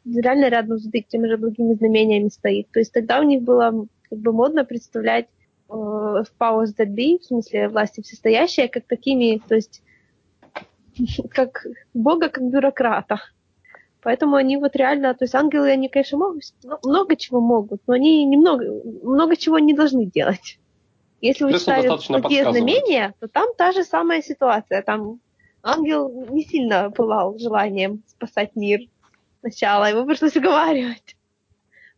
[0.05, 2.69] реально рядом с теми же благими знамениями стоит.
[2.73, 5.29] То есть тогда у них было как бы модно представлять
[5.69, 9.85] э, powers that be, в смысле власти всестоящие, как такими, то есть
[11.31, 11.65] как
[11.95, 13.21] Бога, как бюрократа.
[14.09, 16.43] Поэтому они вот реально, то есть ангелы, они, конечно, могут,
[16.83, 18.65] много чего могут, но они немного,
[19.03, 20.59] много чего не должны делать.
[21.21, 24.81] Если вы читали «Благие знамения», то там та же самая ситуация.
[24.81, 25.21] Там
[25.63, 28.81] ангел не сильно пылал желанием спасать мир
[29.41, 31.15] сначала, его пришлось уговаривать.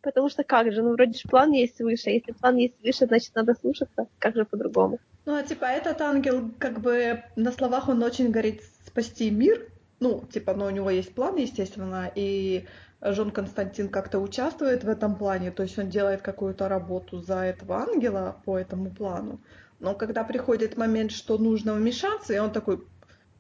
[0.03, 3.07] Потому что как же, ну вроде же план есть свыше, а если план есть свыше,
[3.07, 4.99] значит надо слушаться, как же по-другому.
[5.27, 9.69] Ну а типа этот ангел, как бы на словах он очень горит спасти мир,
[10.01, 12.67] ну, типа, но у него есть план, естественно, и
[13.03, 17.77] Жон Константин как-то участвует в этом плане, то есть он делает какую-то работу за этого
[17.77, 19.41] ангела по этому плану.
[19.79, 22.83] Но когда приходит момент, что нужно вмешаться, и он такой,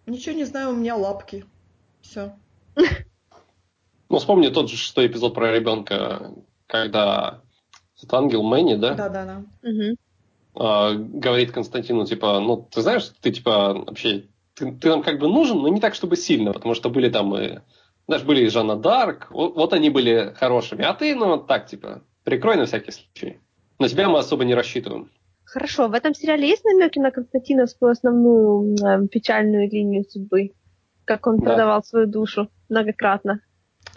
[0.07, 1.45] ничего не знаю, у меня лапки.
[2.01, 2.35] Все.
[4.09, 6.32] Ну, вспомни тот же шестой эпизод про ребенка,
[6.66, 7.43] когда
[7.97, 8.95] этот ангел Мэнни, да?
[8.95, 9.69] Да, да, да.
[9.69, 11.20] Угу.
[11.20, 14.30] говорит Константину, типа, ну, ты знаешь, ты, типа, вообще
[14.61, 17.35] ты, ты нам как бы нужен, но не так, чтобы сильно, потому что были там
[17.37, 17.61] и...
[18.07, 21.66] Знаешь, были и Жанна Дарк, вот, вот они были хорошими, а ты, ну, вот так,
[21.66, 23.39] типа, прикрой на всякий случай.
[23.78, 25.11] На тебя мы особо не рассчитываем.
[25.45, 30.53] Хорошо, в этом сериале есть намеки на Константиновскую основную э, печальную линию судьбы?
[31.05, 31.47] Как он да.
[31.47, 33.41] продавал свою душу многократно?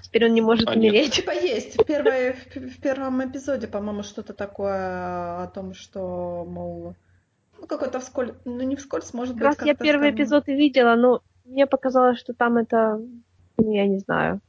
[0.02, 1.06] Теперь он не может а умереть.
[1.06, 1.14] Нет.
[1.14, 1.80] Типа есть.
[1.80, 6.96] В, первой, в, в первом эпизоде, по-моему, что-то такое о том, что, мол,
[7.64, 10.16] ну, какой-то вскользь, ну, не вскользь, может как быть, раз я первый сказано.
[10.16, 13.00] эпизод и видела, но мне показалось, что там это,
[13.58, 14.42] ну, я не знаю.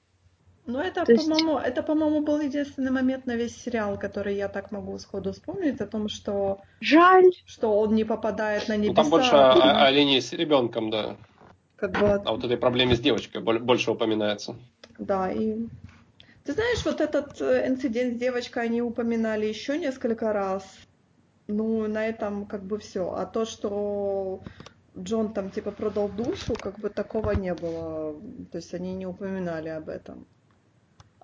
[0.66, 1.66] Ну, это, То по-моему, есть...
[1.68, 5.86] это, по-моему, был единственный момент на весь сериал, который я так могу сходу вспомнить, о
[5.86, 6.60] том, что...
[6.80, 7.30] Жаль!
[7.46, 8.90] Что он не попадает на небеса.
[8.90, 11.16] Ну, там больше о, о линии с ребенком, да.
[11.76, 12.14] Как бы...
[12.14, 14.56] А вот этой проблеме с девочкой больше упоминается.
[14.98, 15.68] Да, и...
[16.44, 20.64] Ты знаешь, вот этот э, инцидент с девочкой они упоминали еще несколько раз.
[21.46, 23.12] Ну, на этом как бы все.
[23.12, 24.42] А то, что
[24.96, 28.14] Джон там типа продал душу, как бы такого не было.
[28.50, 30.26] То есть они не упоминали об этом.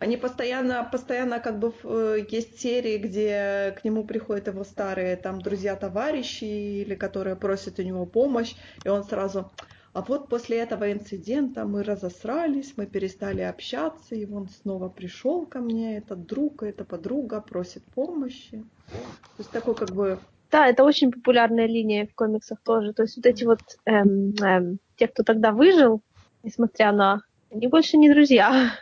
[0.00, 5.42] Они постоянно, постоянно как бы э, есть серии, где к нему приходят его старые там
[5.42, 9.52] друзья-товарищи или которые просят у него помощь, и он сразу,
[9.92, 15.58] а вот после этого инцидента мы разосрались, мы перестали общаться, и он снова пришел ко
[15.58, 18.64] мне, этот друг, эта подруга просит помощи.
[18.90, 20.18] То есть такой как бы...
[20.50, 22.92] Да, это очень популярная линия в комиксах тоже.
[22.92, 26.02] То есть вот эти вот эм, эм, те, кто тогда выжил,
[26.42, 27.22] несмотря на...
[27.50, 28.72] Они больше не друзья.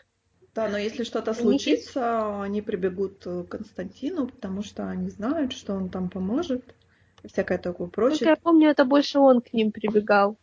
[0.54, 5.88] Да, но если что-то случится, они прибегут к Константину, потому что они знают, что он
[5.88, 6.74] там поможет.
[7.22, 8.20] И всякое такое прочее.
[8.20, 10.36] Как я помню, это больше он к ним прибегал.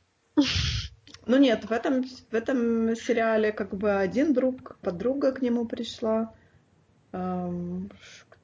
[1.28, 6.32] Ну нет, в этом, в этом сериале как бы один друг, подруга к нему пришла.
[7.14, 7.90] Эм,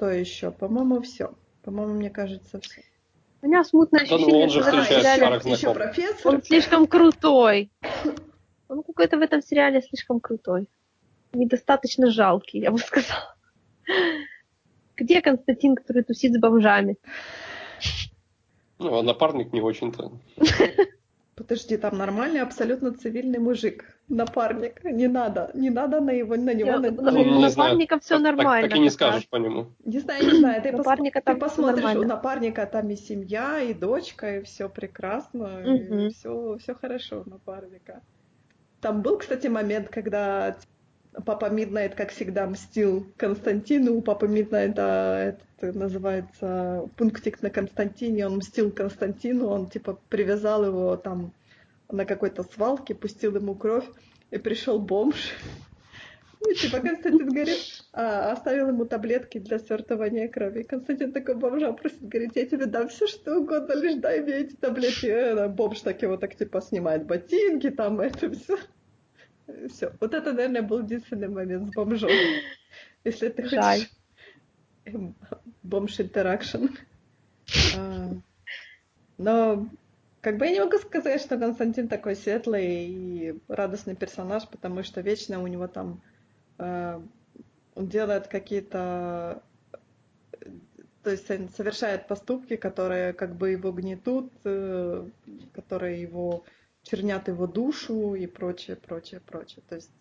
[0.01, 0.49] кто еще?
[0.49, 1.31] По-моему, все.
[1.61, 2.81] По-моему, мне кажется, все.
[3.43, 6.33] У меня смутное ощущение, что в этом сериале еще профессор.
[6.33, 7.71] Он слишком крутой.
[8.67, 10.67] Он какой-то в этом сериале слишком крутой
[11.33, 13.35] недостаточно жалкий, я бы сказала.
[14.97, 16.97] Где Константин, который тусит с бомжами?
[18.79, 20.11] Ну, а напарник не очень-то.
[21.35, 23.85] Подожди, там нормальный, абсолютно цивильный мужик.
[24.09, 24.83] Напарник.
[24.83, 25.49] Не надо.
[25.53, 26.77] Не надо на его на него.
[26.77, 27.11] Нет, на...
[27.11, 28.63] Ну, напарника все так, нормально.
[28.63, 29.67] Так, так и не скажешь по нему.
[29.85, 30.61] Не знаю, не знаю.
[30.61, 31.33] Ты, напарника пос...
[31.33, 35.61] ты посмотришь, у напарника там и семья, и дочка, и все прекрасно.
[35.61, 35.95] Угу.
[35.95, 38.01] И все, все хорошо у напарника.
[38.81, 40.57] Там был, кстати, момент, когда
[41.25, 43.95] Папа Миднайт, как всегда, мстил Константину.
[43.95, 48.25] У Папы Миднайта это называется пунктик на Константине.
[48.25, 51.33] Он мстил Константину, он типа привязал его там
[51.89, 53.85] на какой-то свалке, пустил ему кровь,
[54.31, 55.33] и пришел бомж.
[56.49, 57.59] И типа Константин говорит,
[57.93, 60.63] а, оставил ему таблетки для свертывания крови.
[60.63, 64.55] Константин такой бомжа просит, говорит, я тебе дам все что угодно, лишь дай мне эти
[64.55, 65.05] таблетки.
[65.05, 68.57] И бомж так его так типа снимает ботинки, там это все.
[69.69, 69.93] Все.
[69.99, 72.09] Вот это, наверное, был единственный момент с бомжом.
[73.03, 73.79] Если ты Жаль.
[73.79, 74.00] хочешь
[75.63, 76.67] бомж интеракшн.
[77.77, 78.11] А,
[79.17, 79.67] но
[80.21, 85.01] как бы я не могу сказать, что Константин такой светлый и радостный персонаж, потому что
[85.01, 86.01] вечно у него там
[86.57, 87.01] э,
[87.75, 89.43] он делает какие-то
[91.03, 95.07] то есть он совершает поступки, которые как бы его гнетут, э,
[95.53, 96.43] которые его
[96.83, 99.63] чернят его душу и прочее, прочее, прочее.
[99.67, 99.91] То есть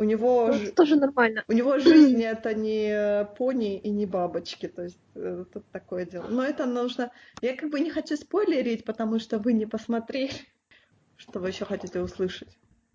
[0.00, 1.44] у него ну, это тоже нормально.
[1.46, 6.26] У него жизнь это не пони и не бабочки, то есть э, тут такое дело.
[6.26, 7.12] Но это нужно.
[7.42, 10.32] Я как бы не хочу спойлерить, потому что вы не посмотрели,
[11.16, 12.48] что вы еще хотите услышать.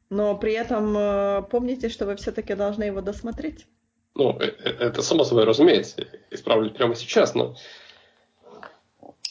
[0.10, 3.68] Но при этом э, помните, что вы все-таки должны его досмотреть.
[4.16, 6.08] Ну, э, это само собой разумеется.
[6.32, 7.56] Исправлю прямо сейчас, но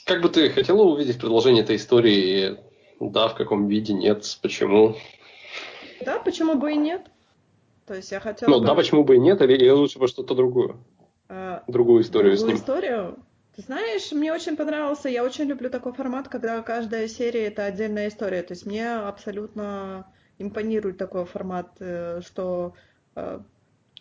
[0.07, 2.57] как бы ты хотела увидеть продолжение этой истории
[3.01, 4.95] да, в каком виде, нет, почему?
[6.05, 7.11] Да, почему бы и нет?
[7.87, 8.67] То есть я хотела Ну, бы...
[8.67, 10.77] да, почему бы и нет, или, или лучше бы что-то другое?
[11.29, 12.57] А, другую историю другую с ним.
[12.57, 13.19] историю?
[13.57, 18.09] Ты знаешь, мне очень понравился, я очень люблю такой формат, когда каждая серия это отдельная
[18.09, 18.43] история.
[18.43, 22.75] То есть мне абсолютно импонирует такой формат, э, что
[23.15, 23.41] э,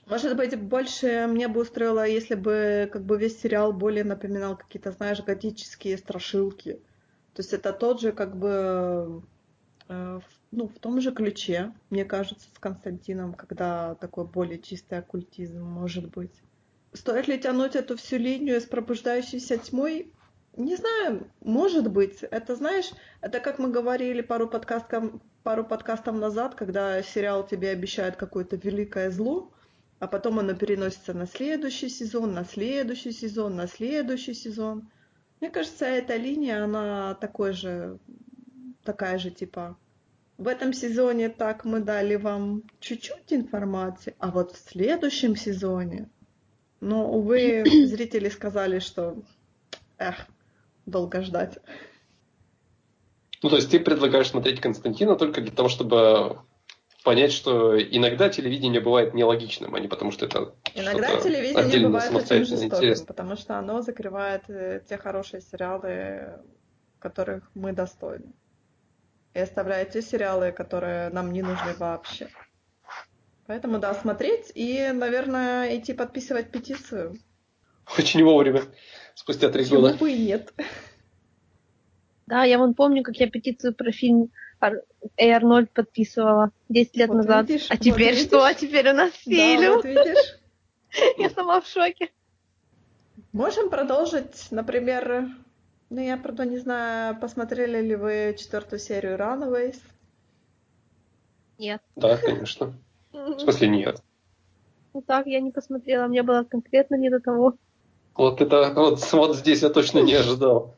[0.05, 4.91] может быть, больше мне бы устроило, если бы как бы весь сериал более напоминал какие-то,
[4.91, 6.73] знаешь, готические страшилки.
[7.33, 9.23] То есть это тот же, как бы,
[9.87, 10.19] э,
[10.55, 16.09] ну, в том же ключе, мне кажется, с Константином, когда такой более чистый оккультизм может
[16.11, 16.33] быть.
[16.93, 20.13] Стоит ли тянуть эту всю линию с пробуждающейся тьмой?
[20.55, 22.21] Не знаю, может быть.
[22.21, 25.11] Это, знаешь, это как мы говорили пару подкастов,
[25.41, 29.51] пару подкастов назад, когда сериал тебе обещает какое-то великое зло,
[29.97, 34.87] а потом оно переносится на следующий сезон, на следующий сезон, на следующий сезон.
[35.41, 37.97] Мне кажется, эта линия, она такой же,
[38.83, 39.77] такая же, типа,
[40.37, 46.09] в этом сезоне так мы дали вам чуть-чуть информации, а вот в следующем сезоне,
[46.79, 49.15] но, увы, зрители сказали, что,
[49.97, 50.27] эх,
[50.85, 51.57] долго ждать.
[53.41, 56.39] Ну, то есть ты предлагаешь смотреть Константина только для того, чтобы
[57.03, 62.45] понять, что иногда телевидение бывает нелогичным, а не потому, что это Иногда телевидение бывает очень
[62.45, 63.05] жестоким, интересно.
[63.05, 66.39] потому что оно закрывает э, те хорошие сериалы,
[66.99, 68.31] которых мы достойны.
[69.33, 72.29] И оставляет те сериалы, которые нам не нужны вообще.
[73.47, 77.17] Поэтому, да, смотреть и, наверное, идти подписывать петицию.
[77.97, 78.61] Очень вовремя,
[79.15, 79.89] спустя три года.
[79.89, 80.53] Почему бы и нет?
[82.27, 84.31] Да, я вон помню, как я петицию про фильм
[85.17, 87.49] Эй Арнольд подписывала 10 лет вот назад.
[87.49, 88.45] Видишь, а теперь вот что?
[88.45, 89.61] А теперь у нас фильм.
[89.61, 90.39] Да, вот видишь.
[91.17, 92.11] Я сама в шоке.
[93.31, 95.27] Можем продолжить, например,
[95.93, 99.77] ну я, правда, не знаю, посмотрели ли вы четвертую серию Runaways?
[101.59, 101.81] Нет.
[101.95, 102.73] Да, конечно.
[103.11, 104.03] В смысле нет?
[104.95, 107.53] Ну так, я не посмотрела, мне было конкретно не до того.
[108.15, 110.75] Вот это вот, вот здесь я точно не ожидал.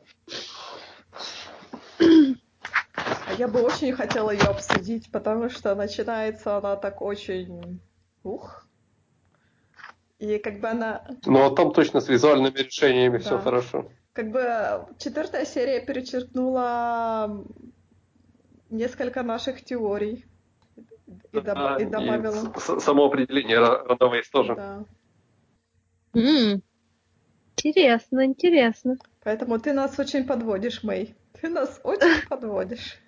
[1.98, 7.80] А я бы очень хотела ее обсудить, потому что начинается она так очень...
[8.22, 8.66] Ух.
[10.18, 11.06] И как бы она...
[11.24, 13.24] Ну, а там точно с визуальными решениями Да.
[13.24, 13.90] все хорошо.
[14.16, 17.44] Как бы четвертая серия перечеркнула
[18.70, 20.24] несколько наших теорий.
[21.32, 22.50] И, доб- А, и добавила.
[22.58, 23.60] с- само определение
[24.30, 24.54] тоже.
[24.54, 24.84] Да.
[26.14, 26.62] М,
[27.58, 28.96] Интересно, интересно.
[29.22, 31.14] Поэтому ты нас очень подводишь, Мэй.
[31.38, 32.98] Ты нас очень подводишь.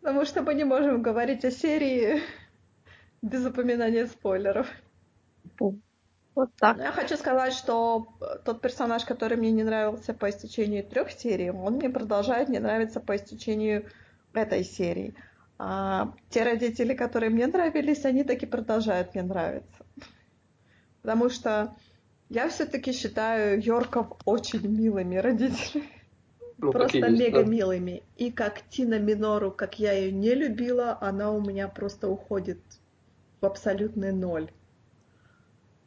[0.00, 2.22] Потому что мы не можем говорить о серии
[3.22, 4.66] без упоминания спойлеров.
[6.34, 6.78] Вот так.
[6.78, 11.10] Но я хочу сказать, что э, тот персонаж, который мне не нравился по истечению трех
[11.10, 13.86] серий, он мне продолжает не нравиться по истечению
[14.32, 15.14] этой серии.
[15.58, 19.84] А те родители, которые мне нравились, они таки продолжают мне нравиться.
[21.02, 21.76] Потому что
[22.30, 25.88] я все-таки считаю Йорков очень милыми родителями.
[26.58, 27.50] Ну, просто есть, мега да.
[27.50, 28.02] милыми.
[28.16, 32.60] И как Тина Минору, как я ее не любила, она у меня просто уходит
[33.40, 34.50] в абсолютный ноль.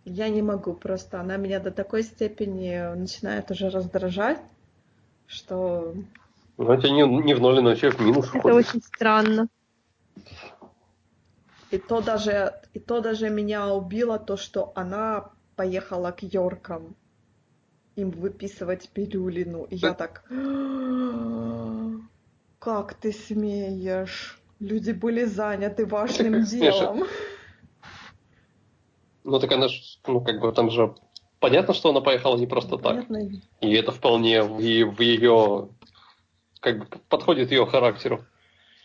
[0.05, 1.19] Я не могу просто.
[1.19, 4.39] Она меня до такой степени начинает уже раздражать,
[5.27, 5.93] что
[6.57, 8.67] Ну, это не, не в ноль, но вообще в минус Это уходит.
[8.67, 9.47] очень странно.
[11.71, 16.95] и то даже и то даже меня убило то, что она поехала к Йоркам
[17.95, 19.65] им выписывать пилюлину.
[19.69, 20.23] И я так...
[22.59, 24.39] Как ты смеешь?
[24.59, 27.03] Люди были заняты важным делом.
[29.25, 30.93] Ну, так она ж, ну, как бы там же
[31.39, 33.07] понятно, что она поехала не просто так.
[33.07, 33.41] Понятно?
[33.59, 35.69] И это вполне в, в ее,
[36.59, 38.23] как бы подходит ее характеру.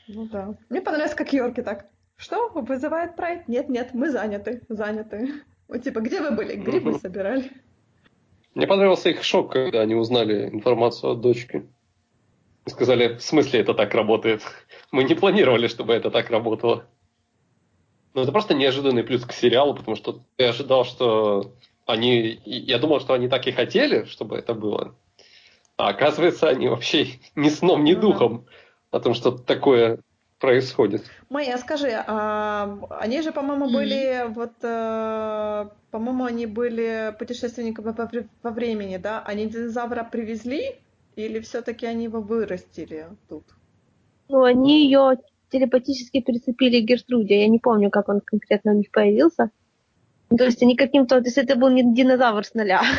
[0.09, 0.55] Ну да.
[0.71, 1.87] Мне понравилось, как Йорки так.
[2.17, 2.49] Что?
[2.55, 3.49] Вызывает прайд?
[3.49, 5.43] Нет, нет, мы заняты, заняты.
[5.69, 6.57] Вот типа, где вы были?
[6.57, 7.51] Грибы собирали.
[8.55, 11.67] Мне понравился их шок, когда они узнали информацию от дочки.
[12.67, 14.43] И сказали, в смысле это так работает?
[14.91, 16.87] Мы не планировали, чтобы это так работало.
[18.15, 21.53] Ну, это просто неожиданный плюс к сериалу, потому что ты ожидал, что
[21.87, 22.41] они...
[22.45, 24.95] Я думал, что они так и хотели, чтобы это было.
[25.77, 27.07] А оказывается, они вообще
[27.37, 28.47] ни сном, ни Ну духом
[28.91, 30.01] о том, что такое
[30.39, 31.03] происходит.
[31.29, 33.75] Майя, скажи, а они же, по-моему, Мгм.
[33.75, 39.23] были вот, э, по-моему, они были путешественниками вре- во времени, да?
[39.25, 40.77] Они динозавра привезли
[41.17, 43.45] или все-таки они его вырастили тут?
[44.29, 45.17] Ну, они ее
[45.51, 47.41] телепатически прицепили к Гертруде.
[47.41, 49.51] Я не помню, как он конкретно у них появился.
[50.31, 51.21] Ну, То есть они каким-то...
[51.21, 52.83] То есть это был не динозавр с нуля.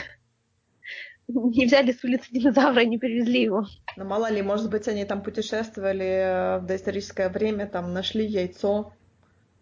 [1.27, 3.65] Не взяли с улицы динозавра и не привезли его.
[3.95, 8.91] Ну, мало ли, может быть, они там путешествовали э, в доисторическое время, там нашли яйцо,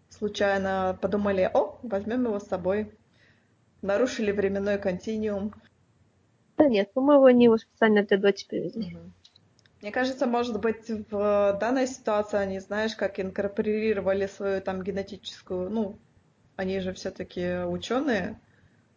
[0.08, 2.90] случайно подумали, о, возьмем его с собой.
[3.82, 5.54] Нарушили временной континуум.
[6.58, 8.96] Да нет, по-моему, они его специально для дочери привезли.
[8.96, 9.12] Мгм.
[9.82, 15.98] Мне кажется, может быть, в данной ситуации они, знаешь, как инкорпорировали свою там генетическую, ну,
[16.56, 18.38] они же все-таки ученые,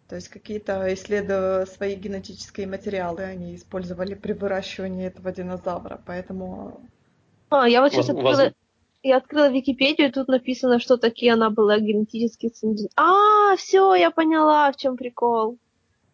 [0.09, 6.81] то есть какие-то исследуя свои генетические материалы они использовали при выращивании этого динозавра, поэтому
[7.49, 8.53] А, я вот сейчас открыла...
[9.05, 12.53] Я открыла Википедию, и тут написано, что такие она была генетически
[12.95, 15.57] А, все, я поняла, в чем прикол.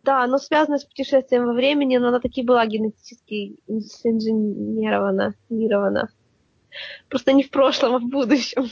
[0.04, 5.36] Да, оно связано с путешествием во времени, но она таки была генетически синженирована.
[5.50, 6.10] мирована.
[7.10, 8.70] Просто не в прошлом, а в будущем.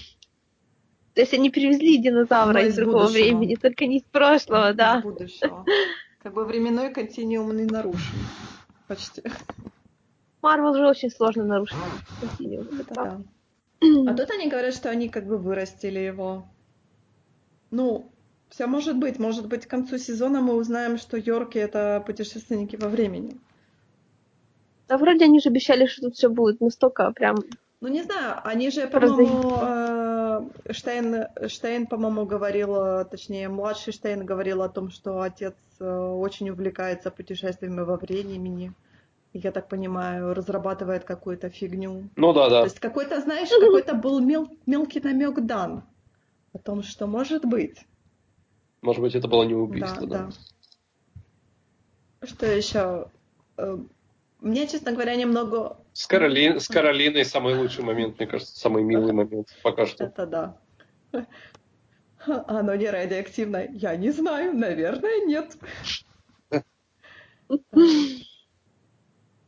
[1.14, 3.24] То есть они привезли динозавра Но из из другого будущего.
[3.24, 5.02] времени, только не из прошлого, из да.
[5.02, 5.66] будущего.
[6.22, 8.16] Как бы временной континуум не нарушен.
[8.88, 9.24] Почти.
[10.42, 11.76] Марвел же очень сложно нарушить.
[12.22, 13.20] континуум, да.
[13.82, 16.48] А тут они говорят, что они как бы вырастили его.
[17.72, 18.12] Ну,
[18.50, 19.20] все может быть.
[19.20, 23.38] Может быть, к концу сезона мы узнаем, что Йорки это путешественники во времени.
[24.88, 27.38] Да вроде они же обещали, что тут все будет настолько прям...
[27.80, 34.26] Ну, не знаю, они же, по-моему, э, Штейн, Штейн, по-моему, говорил, э, точнее, младший Штейн
[34.26, 38.74] говорил о том, что отец э, очень увлекается путешествиями во времени.
[39.34, 42.10] Я так понимаю, разрабатывает какую-то фигню.
[42.16, 42.64] Ну да, То да.
[42.64, 45.84] есть какой-то, знаешь, какой-то был мел- мелкий намек дан
[46.54, 47.86] о том, что может быть.
[48.82, 50.30] Может быть, это было не убийство, Да, да.
[52.22, 52.28] да.
[52.28, 53.08] Что еще?
[53.58, 53.78] Э,
[54.42, 55.78] Мне, честно говоря, немного...
[55.94, 60.04] С, Кароли- с Каролиной самый лучший момент, мне кажется, самый милый момент пока что.
[60.06, 60.58] Это да.
[62.48, 63.70] Оно не радиоактивное.
[63.74, 65.56] Я не знаю, наверное, нет.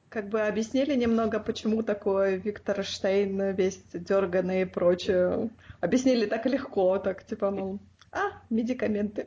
[0.10, 5.52] Как бы объяснили немного, почему такой Виктор Штейн весь дерганный и прочее.
[5.82, 7.80] Объяснили так легко, так типа, мол,
[8.12, 9.26] А, медикаменты.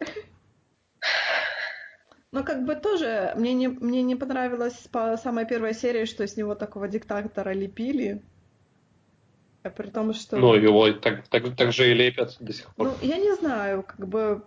[2.32, 6.36] Но как бы тоже мне не, мне не понравилось по самой первой серии, что с
[6.36, 8.22] него такого диктатора лепили.
[9.62, 10.38] А при том, что...
[10.38, 12.88] Ну, его так, так, так же и лепят до сих пор.
[12.88, 14.44] Ну, я не знаю, как бы...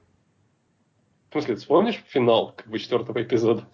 [1.29, 3.65] В смысле, вспомнишь финал как бы четвертого эпизода?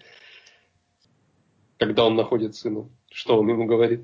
[1.78, 4.04] Когда он находит сына, что он ему говорит?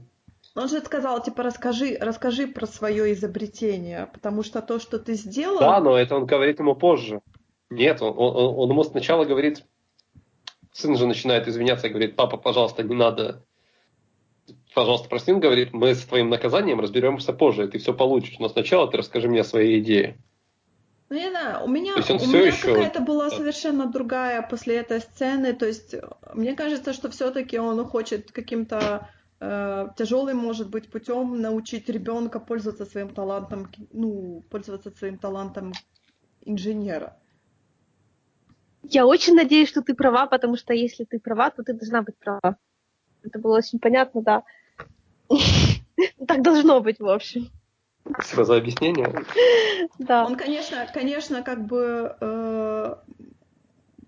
[0.58, 5.60] Он же сказал, типа, расскажи, расскажи про свое изобретение, потому что то, что ты сделал...
[5.60, 7.22] Да, но это он говорит ему позже.
[7.70, 9.64] Нет, он, он, он ему сначала говорит,
[10.72, 13.44] сын же начинает извиняться и говорит, папа, пожалуйста, не надо,
[14.74, 18.50] пожалуйста, прости, он говорит, мы с твоим наказанием разберемся позже, и ты все получишь, но
[18.50, 20.18] сначала ты расскажи мне о своей идее.
[21.10, 22.74] Ну, не знаю, у меня, у меня еще...
[22.74, 25.94] какая-то была совершенно другая после этой сцены, то есть
[26.34, 29.08] мне кажется, что все-таки он хочет каким-то
[29.40, 35.74] тяжелым, может быть, путем научить ребенка пользоваться своим талантом, ну, пользоваться своим талантом
[36.42, 37.18] инженера.
[38.84, 42.16] Я очень надеюсь, что ты права, потому что если ты права, то ты должна быть
[42.18, 42.58] права.
[43.24, 44.44] Это было очень понятно, да.
[46.28, 47.50] Так должно быть, в общем.
[48.06, 49.26] Спасибо за объяснение.
[50.00, 50.26] Да.
[50.26, 52.96] Он, конечно, конечно, как бы, э,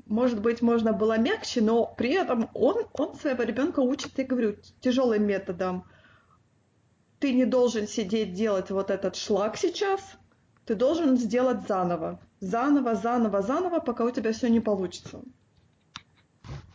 [0.10, 4.58] может быть, можно было мягче, но при этом он, он своего ребенка учит, я говорю,
[4.82, 5.86] тяжелым методом.
[7.20, 10.02] Ты не должен сидеть делать вот этот шлак сейчас,
[10.66, 12.20] ты должен сделать заново.
[12.40, 15.22] Заново, заново, заново, пока у тебя все не получится.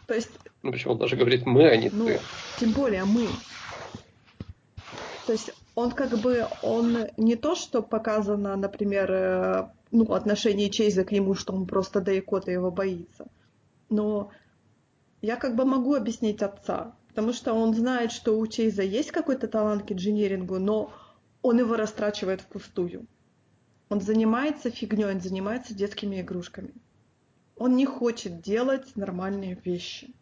[0.07, 0.31] То есть...
[0.63, 2.21] Ну, почему он даже говорит мы, а не ну, ты?
[2.61, 3.27] Тем более мы.
[5.27, 11.05] То есть он как бы, он не то, что показано, например, э, ну, отношение Чейза
[11.05, 13.29] к нему, что он просто Дайкота его боится.
[13.89, 14.33] Но
[15.23, 19.47] я как бы могу объяснить отца, потому что он знает, что у Чейза есть какой-то
[19.47, 20.93] талант к инженерингу, но
[21.43, 23.07] он его растрачивает впустую.
[23.89, 26.75] Он занимается фигней, он занимается детскими игрушками.
[27.57, 30.13] Он не хочет делать нормальные вещи.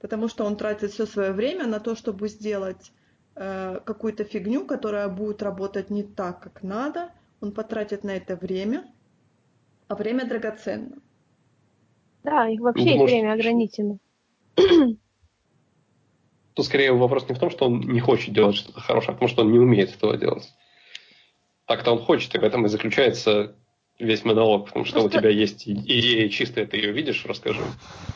[0.00, 2.92] Потому что он тратит все свое время на то, чтобы сделать
[3.36, 7.10] э, какую-то фигню, которая будет работать не так, как надо.
[7.42, 8.84] Он потратит на это время,
[9.88, 10.96] а время драгоценно.
[12.22, 13.98] Да, и вообще ну, время ограничено.
[16.54, 19.18] Тут скорее вопрос не в том, что он не хочет делать что-то хорошее, а в
[19.18, 20.54] том, что он не умеет этого делать.
[21.66, 23.56] Так-то он хочет, и в этом и заключается
[23.98, 25.18] весь монолог, потому что Просто...
[25.18, 27.62] у тебя есть идея чистая, ты ее видишь, расскажи.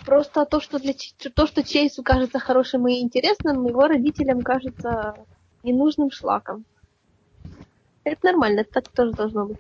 [0.05, 0.95] Просто то, что для
[1.35, 5.17] то, что Чейсу кажется хорошим и интересным, его родителям кажется
[5.65, 6.65] ненужным шлаком.
[8.07, 9.59] Это нормально, это так тоже должно быть.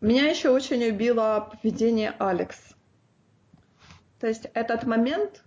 [0.00, 2.56] Меня еще очень убило поведение Алекс.
[4.18, 5.44] То есть этот момент...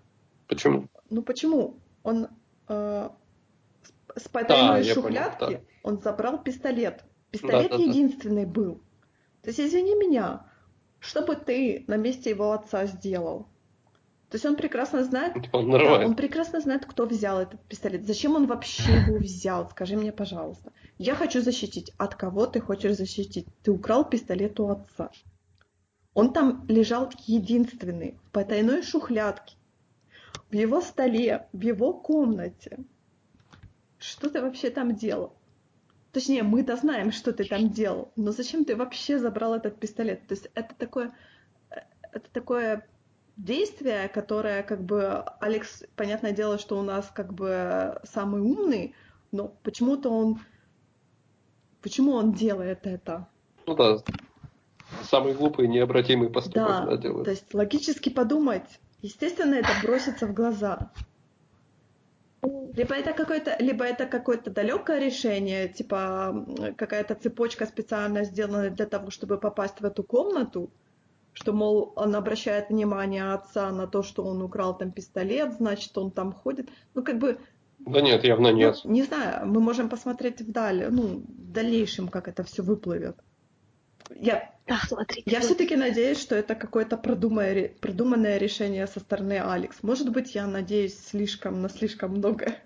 [0.47, 0.87] Почему?
[1.09, 1.79] Ну почему?
[2.03, 2.27] Он
[2.67, 3.09] э,
[4.15, 5.65] с потайной да, шухлядки понял, да.
[5.81, 7.03] он забрал пистолет.
[7.31, 8.51] Пистолет да, да, единственный да.
[8.51, 8.75] был.
[9.41, 10.45] То есть, извини меня,
[10.99, 13.47] что бы ты на месте его отца сделал?
[14.29, 18.05] То есть он прекрасно знает, он, да, он прекрасно знает, кто взял этот пистолет.
[18.07, 19.69] Зачем он вообще его взял?
[19.69, 20.71] Скажи мне, пожалуйста.
[20.97, 21.91] Я хочу защитить.
[21.97, 23.45] От кого ты хочешь защитить?
[23.63, 25.11] Ты украл пистолет у отца.
[26.13, 29.55] Он там лежал единственный, в потайной шухлядке,
[30.49, 32.79] в его столе, в его комнате.
[33.99, 35.33] Что ты вообще там делал?
[36.13, 40.25] Точнее, мы-то знаем, что ты там делал, но зачем ты вообще забрал этот пистолет?
[40.27, 41.13] То есть это такое,
[41.69, 41.81] э,
[42.13, 42.87] это такое
[43.37, 48.95] действие, которое как бы Алекс, понятное дело, что у нас как бы самый умный,
[49.31, 50.39] но почему-то он,
[51.81, 53.27] почему он делает это?
[53.65, 53.97] Ну да,
[55.03, 57.25] самый глупый необратимый поступок да, да делает.
[57.25, 60.91] То есть логически подумать, естественно, это бросится в глаза.
[62.75, 66.45] Либо это какое-то, либо это какое-то далекое решение, типа
[66.77, 70.69] какая-то цепочка специально сделана для того, чтобы попасть в эту комнату,
[71.35, 76.09] что, мол, он обращает внимание отца на то, что он украл там пистолет, значит, он
[76.09, 76.69] там ходит.
[76.93, 77.37] Ну, как бы...
[77.79, 78.79] Да нет, явно нет.
[78.85, 83.17] Ну, не знаю, мы можем посмотреть вдаль, ну, в дальнейшем, как это все выплывет.
[84.15, 85.29] Я, да, смотрите.
[85.29, 89.83] Я все-таки надеюсь, что это какое-то продуманное, продуманное решение со стороны Алекс.
[89.83, 92.63] Может быть, я надеюсь слишком на слишком многое.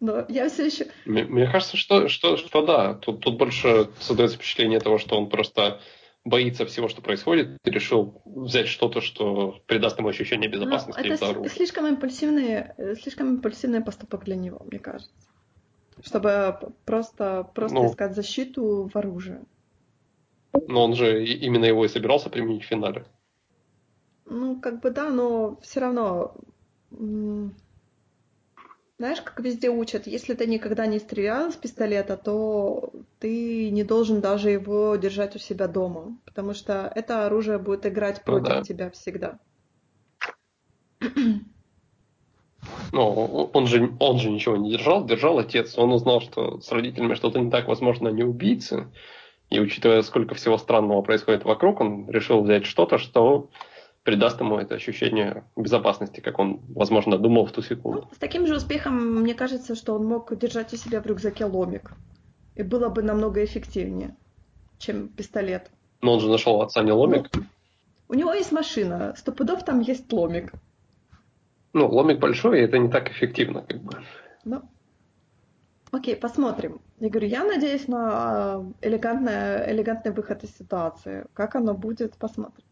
[0.00, 0.86] Но я все еще...
[1.04, 2.94] Мне, мне кажется, что, что, что да.
[2.94, 5.80] Тут, тут больше создается впечатление того, что он просто
[6.28, 11.00] боится всего, что происходит, и решил взять что-то, что придаст ему ощущение ну, безопасности.
[11.00, 12.66] Но это слишком импульсивный,
[13.00, 15.12] слишком импульсивный поступок для него, мне кажется.
[16.02, 19.40] Чтобы просто, просто ну, искать защиту в оружии.
[20.68, 23.04] Но он же именно его и собирался применить в финале.
[24.26, 26.34] Ну, как бы да, но все равно
[28.98, 34.20] Знаешь, как везде учат, если ты никогда не стрелял из пистолета, то ты не должен
[34.20, 38.62] даже его держать у себя дома, потому что это оружие будет играть Ну против да.
[38.62, 39.38] тебя всегда.
[42.92, 45.78] Ну, он же, он же ничего не держал, держал отец.
[45.78, 48.88] Он узнал, что с родителями что-то не так, возможно, они убийцы.
[49.48, 53.48] И учитывая, сколько всего странного происходит вокруг, он решил взять что-то, что
[54.02, 58.06] придаст ему это ощущение безопасности, как он, возможно, думал в ту секунду.
[58.08, 61.44] Ну, с таким же успехом, мне кажется, что он мог держать у себя в рюкзаке
[61.44, 61.92] ломик.
[62.54, 64.16] И было бы намного эффективнее,
[64.78, 65.70] чем пистолет.
[66.00, 67.28] Но он же нашел отца не ломик.
[67.34, 67.44] Ну,
[68.08, 70.52] у него есть машина, сто пудов там есть ломик.
[71.74, 73.92] Ну, ломик большой, и это не так эффективно, как бы.
[74.44, 74.62] Ну,
[75.90, 76.80] окей, посмотрим.
[76.98, 81.26] Я говорю, я надеюсь на элегантное, элегантный выход из ситуации.
[81.34, 82.64] Как оно будет, посмотрим.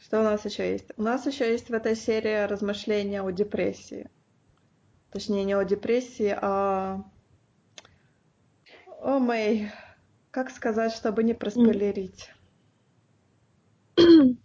[0.00, 0.90] Что у нас еще есть?
[0.96, 4.08] У нас еще есть в этой серии размышления о депрессии.
[5.10, 7.02] Точнее, не о депрессии, а
[9.00, 9.70] о Мэй.
[10.30, 12.30] Как сказать, чтобы не проспойлерить?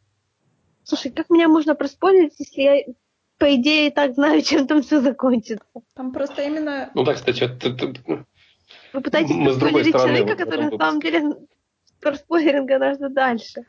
[0.84, 2.84] Слушай, как меня можно проспорить, если я,
[3.38, 5.66] по идее, и так знаю, чем там все закончится?
[5.94, 6.92] Там просто именно...
[6.96, 8.26] Ну да, кстати, ты- ты-
[8.94, 11.36] Вы пытаетесь Мы проспойлерить человека, который на самом деле
[12.00, 13.66] проспойлерит гораздо дальше.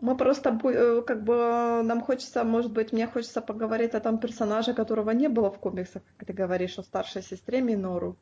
[0.00, 4.72] Мы просто, э, как бы, нам хочется, может быть, мне хочется поговорить о том персонаже,
[4.74, 8.16] которого не было в комиксах, как ты говоришь, о старшей сестре Минору.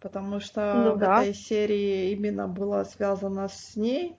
[0.00, 1.22] Потому что Ну в да.
[1.22, 4.16] этой серии именно было связано с ней.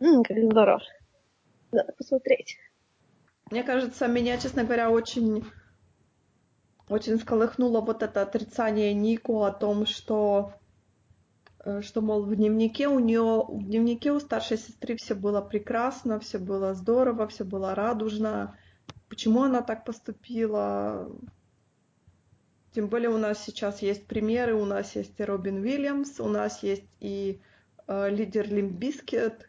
[0.00, 0.80] М, как здорово.
[1.72, 2.56] Надо посмотреть.
[3.50, 5.44] Мне кажется, меня, честно говоря, очень,
[6.88, 10.67] очень сколыхнуло вот это отрицание Нику о том, что, э,
[11.82, 16.38] что, мол, в дневнике у нее, в дневнике у старшей сестры все было прекрасно, все
[16.38, 18.56] было здорово, все было радужно.
[19.08, 21.10] Почему она так поступила?
[22.72, 26.62] Тем более у нас сейчас есть примеры, у нас есть и Робин Уильямс, у нас
[26.62, 27.40] есть и
[27.86, 29.48] э, лидер Limp Bizkit,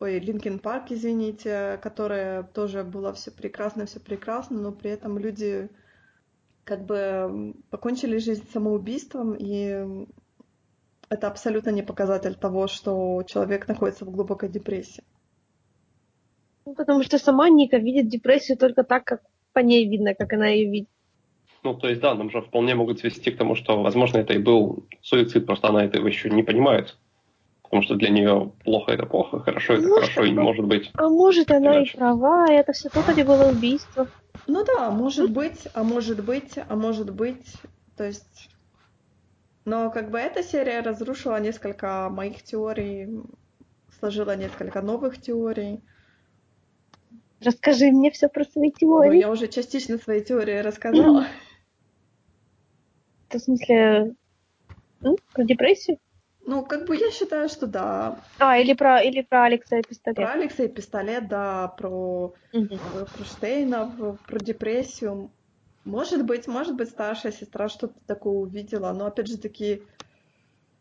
[0.00, 5.70] ой, Linkin Park, извините, которая тоже было все прекрасно, все прекрасно, но при этом люди
[6.64, 10.06] как бы покончили жизнь самоубийством, и
[11.12, 15.04] это абсолютно не показатель того, что человек находится в глубокой депрессии.
[16.64, 19.20] Ну, потому что сама Ника видит депрессию только так, как
[19.52, 20.88] по ней видно, как она ее видит.
[21.62, 24.38] Ну, то есть, да, нам же вполне могут свести к тому, что, возможно, это и
[24.38, 26.96] был суицид, просто она этого еще не понимает.
[27.62, 30.90] Потому что для нее плохо это плохо, хорошо это Может, хорошо, и не может быть.
[30.94, 31.92] А может, она Иначе.
[31.92, 34.08] и права, и это все тоже было убийство.
[34.46, 37.46] Ну да, может быть, а может быть, а может быть,
[37.96, 38.51] то есть...
[39.64, 43.08] Но как бы эта серия разрушила несколько моих теорий,
[43.98, 45.80] сложила несколько новых теорий.
[47.40, 49.18] Расскажи мне все про свои Ну, теории.
[49.18, 51.26] я уже частично свои теории рассказала.
[53.28, 54.14] Это в смысле
[55.04, 55.98] м, про депрессию?
[56.44, 58.18] Ну, как бы я считаю, что да.
[58.38, 60.16] А, или про, или про Алекса и пистолет.
[60.16, 62.34] Про Алекса и пистолет, да, про,
[63.24, 65.30] Штейна, про депрессию.
[65.84, 69.82] Может быть, может быть, старшая сестра что-то такое увидела, но опять же таки,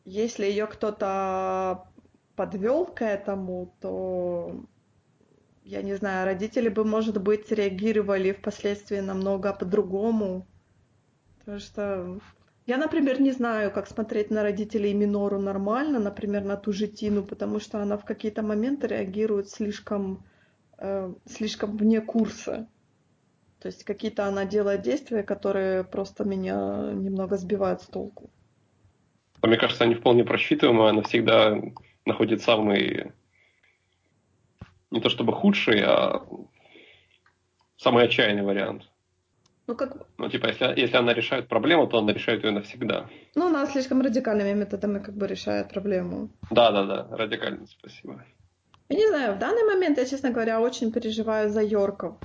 [0.06, 1.88] если ее кто-то
[2.36, 4.64] подвел к этому, то
[5.64, 10.48] я не знаю, родители бы, может быть, реагировали впоследствии намного по-другому.
[11.40, 12.20] Потому что
[12.68, 17.24] я, например, не знаю, как смотреть на родителей Минору нормально, например, на ту же Тину,
[17.24, 20.24] потому что она в какие-то моменты реагирует слишком,
[20.78, 22.68] э, слишком вне курса.
[23.62, 28.32] То есть какие-то она делает действия, которые просто меня немного сбивают с толку.
[29.42, 31.62] А Мне кажется, они вполне просчитываемые, она всегда
[32.06, 33.12] находит самый,
[34.90, 36.26] не то чтобы худший, а
[37.78, 38.84] самый отчаянный вариант.
[39.68, 43.08] Ну, как, Ну, типа, если, если она решает проблему, то она решает ее навсегда.
[43.36, 46.30] ну, она слишком радикальными методами как бы решает проблему.
[46.50, 48.26] Да-да-да, радикально, спасибо.
[48.90, 52.16] Я не знаю, в данный момент я, честно говоря, очень переживаю за Йорков,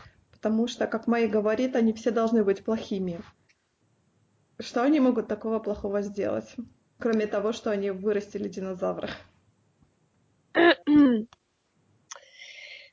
[0.47, 3.21] потому что, как Мэй говорит, они все должны быть плохими.
[4.61, 6.55] Что они могут такого плохого сделать?
[7.01, 9.11] Кроме того, что они вырастили динозавра.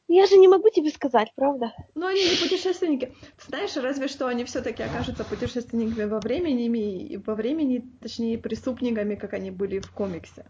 [0.08, 1.72] Я же не могу тебе сказать, правда?
[1.94, 3.14] Но они не путешественники.
[3.38, 9.14] Ты знаешь, разве что они все-таки окажутся путешественниками во времени, и во времени, точнее, преступниками,
[9.14, 10.48] как они были в комиксе.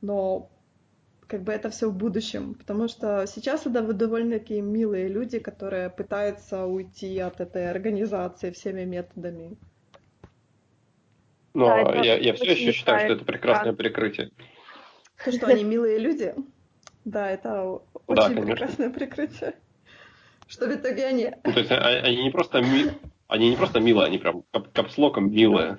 [0.00, 0.50] Но
[1.26, 6.64] как бы это все в будущем, потому что сейчас это довольно-таки милые люди, которые пытаются
[6.66, 9.56] уйти от этой организации всеми методами.
[11.54, 14.30] Но Да, я, я все еще считаю, что это прекрасное прикрытие.
[15.24, 16.34] То, что они милые люди,
[17.04, 18.46] да, это очень конечно.
[18.46, 19.54] прекрасное прикрытие.
[20.46, 21.32] Что в итоге они...
[21.44, 22.90] Ну, то есть а, они не просто, ми...
[23.26, 25.78] они не просто милые, они прям кап капслоком милые.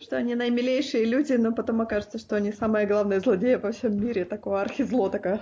[0.00, 4.24] Что они наимилейшие люди, но потом окажется, что они самые главные злодеи во всем мире.
[4.24, 5.40] Такое архизло, такое.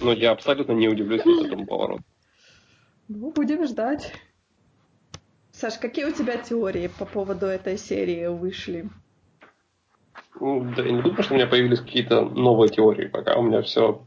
[0.00, 2.02] Ну, я абсолютно не удивлюсь вот этому повороту.
[3.08, 4.12] Ну, будем ждать.
[5.52, 8.88] Саш, какие у тебя теории по поводу этой серии вышли?
[10.40, 13.06] Ну, да я не думаю, что у меня появились какие-то новые теории.
[13.06, 14.06] Пока у меня все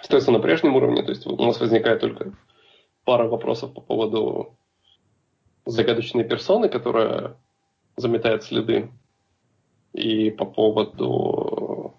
[0.00, 1.02] остается на прежнем уровне.
[1.02, 2.32] То есть у нас возникает только
[3.04, 4.56] пара вопросов по поводу
[5.66, 7.36] загадочной персоны, которая
[7.98, 8.90] заметает следы,
[9.92, 11.94] и по поводу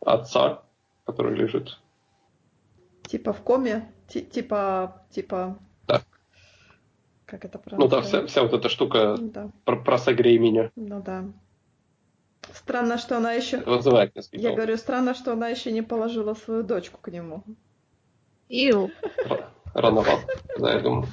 [0.00, 0.62] отца,
[1.04, 1.78] который лежит.
[3.02, 3.90] Типа в коме?
[4.08, 5.58] Т типа, типа...
[5.86, 6.02] Да.
[7.26, 7.84] Как это правильно?
[7.84, 9.50] Ну да, вся, вся вот эта штука да.
[9.64, 10.70] про, про согрей меня.
[10.76, 11.24] Ну да.
[12.52, 13.60] Странно, что она еще...
[13.60, 14.38] Вызывает несколько.
[14.38, 17.44] Я говорю, странно, что она еще не положила свою дочку к нему.
[18.48, 18.90] Ил.
[19.74, 20.26] Рановато,
[20.58, 21.06] да, я думаю.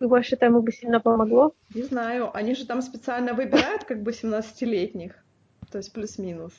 [0.00, 1.54] Вы больше ему бы сильно помогло?
[1.74, 2.30] Не знаю.
[2.36, 5.12] Они же там специально выбирают как бы 17-летних.
[5.70, 6.52] То есть плюс-минус.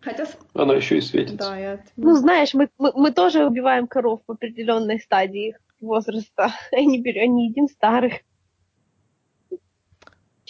[0.00, 0.26] Хотя...
[0.54, 1.36] Она еще и светится.
[1.36, 1.80] Да, я...
[1.96, 6.52] Ну, знаешь, мы, мы, мы тоже убиваем коров в определенной стадии возраста.
[6.72, 8.14] Они, берем, не едим старых.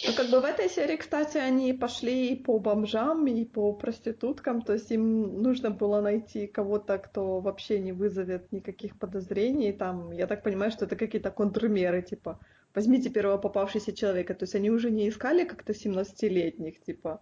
[0.07, 4.61] Ну, как бы в этой серии, кстати, они пошли и по бомжам, и по проституткам,
[4.61, 9.73] то есть им нужно было найти кого-то, кто вообще не вызовет никаких подозрений.
[9.73, 12.39] Там, я так понимаю, что это какие-то контрмеры, типа,
[12.73, 14.33] возьмите первого попавшегося человека.
[14.35, 17.19] То есть они уже не искали как-то 17-летних, типа,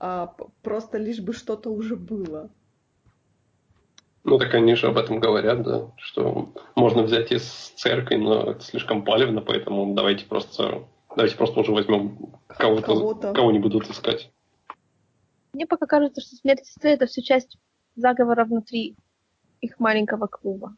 [0.00, 2.48] а просто лишь бы что-то уже было.
[4.24, 7.44] Ну, так они же об этом говорят, да, что можно взять из
[7.76, 10.84] церкви, но это слишком палевно, поэтому давайте просто
[11.18, 12.16] Давайте просто уже возьмем
[12.46, 13.32] кого-то, кого-то.
[13.32, 14.30] кого не будут искать.
[15.52, 17.58] Мне пока кажется, что смерть сестры это все часть
[17.96, 18.94] заговора внутри
[19.60, 20.76] их маленького клуба.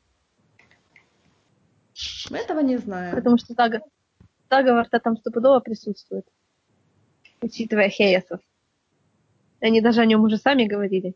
[2.31, 3.17] Мы этого не знаем.
[3.17, 3.87] Потому что заговор,
[4.49, 6.27] заговор-то там стопудово присутствует.
[7.43, 8.41] Учитывая Хеясов.
[9.61, 11.15] Они даже о нем уже сами говорили.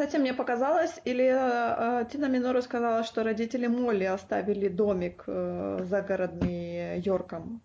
[0.00, 7.00] Кстати, мне показалось, или э, Тина Минору сказала, что родители Молли оставили домик э, загородный
[7.00, 7.60] Йорком.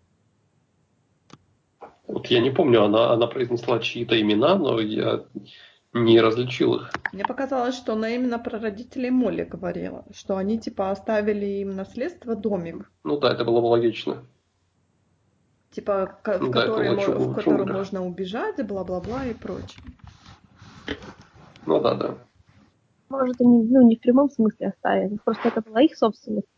[2.06, 5.24] Вот я не помню, она, она произнесла чьи-то имена, но я
[5.94, 6.90] не различил их.
[7.14, 12.36] Мне показалось, что она именно про родителей Молли говорила, что они типа оставили им наследство
[12.36, 12.90] домик.
[13.02, 14.22] Ну да, это было бы логично.
[15.70, 19.82] Типа, в, ну, который, да, в который можно убежать, бла-бла-бла и прочее.
[21.64, 22.25] Ну да, да.
[23.08, 26.48] Может, они ну, не в прямом смысле оставили, просто это была их собственность.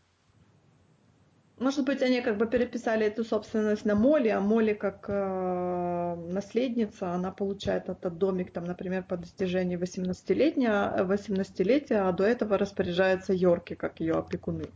[1.59, 7.11] Может быть, они как бы переписали эту собственность на Молли, а Молли как э, наследница,
[7.11, 13.75] она получает этот домик, там, например, по достижении 18-летия, 18-летия, а до этого распоряжается Йорки,
[13.75, 14.67] как ее опекуны,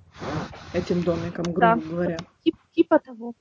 [0.73, 2.17] этим домиком, грубо да, говоря.
[2.43, 3.33] Тип, типа того.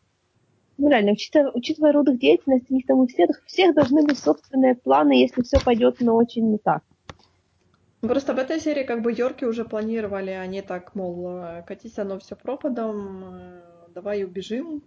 [0.79, 4.19] Ну реально, учитывая, учитывая род их деятельности, у них там у всех, всех должны быть
[4.19, 6.83] собственные планы, если все пойдет, но очень не так.
[8.03, 12.19] Просто в этой серии как бы Йорки уже планировали, они так, мол, «Э, катись оно
[12.19, 13.63] все пропадом, э,
[13.95, 14.83] давай убежим,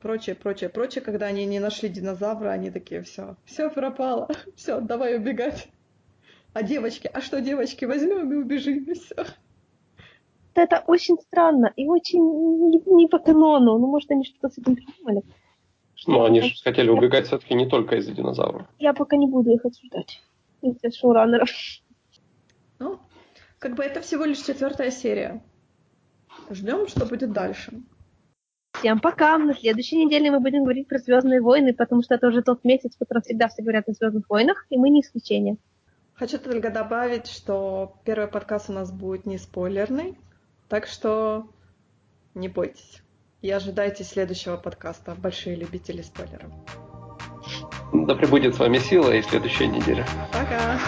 [0.00, 1.02] прочее, прочее, прочее.
[1.02, 5.68] Когда они не нашли динозавра, они такие, все, все пропало, все, давай убегать.
[6.52, 9.16] А девочки, а что девочки, возьмем и убежим, и все.
[10.54, 13.78] Это очень странно и очень не, не по канону.
[13.78, 15.22] Ну, может, они что-то с этим придумали.
[16.06, 18.68] Ну, они же хотели убегать все-таки не только из-за динозавров.
[18.78, 20.22] Я пока не буду их обсуждать.
[20.62, 21.50] Из-за шоураннеров.
[22.84, 23.00] Ну,
[23.58, 25.42] как бы это всего лишь четвертая серия.
[26.50, 27.80] Ждем, что будет дальше.
[28.78, 29.38] Всем пока.
[29.38, 32.94] На следующей неделе мы будем говорить про Звездные войны, потому что это уже тот месяц,
[32.94, 35.56] в котором всегда все говорят о Звездных войнах, и мы не исключение.
[36.12, 40.18] Хочу только добавить, что первый подкаст у нас будет не спойлерный,
[40.68, 41.48] так что
[42.34, 43.02] не бойтесь.
[43.40, 46.52] И ожидайте следующего подкаста «Большие любители спойлеров».
[47.94, 50.06] Да пребудет с вами сила и следующая неделя.
[50.32, 50.78] Пока!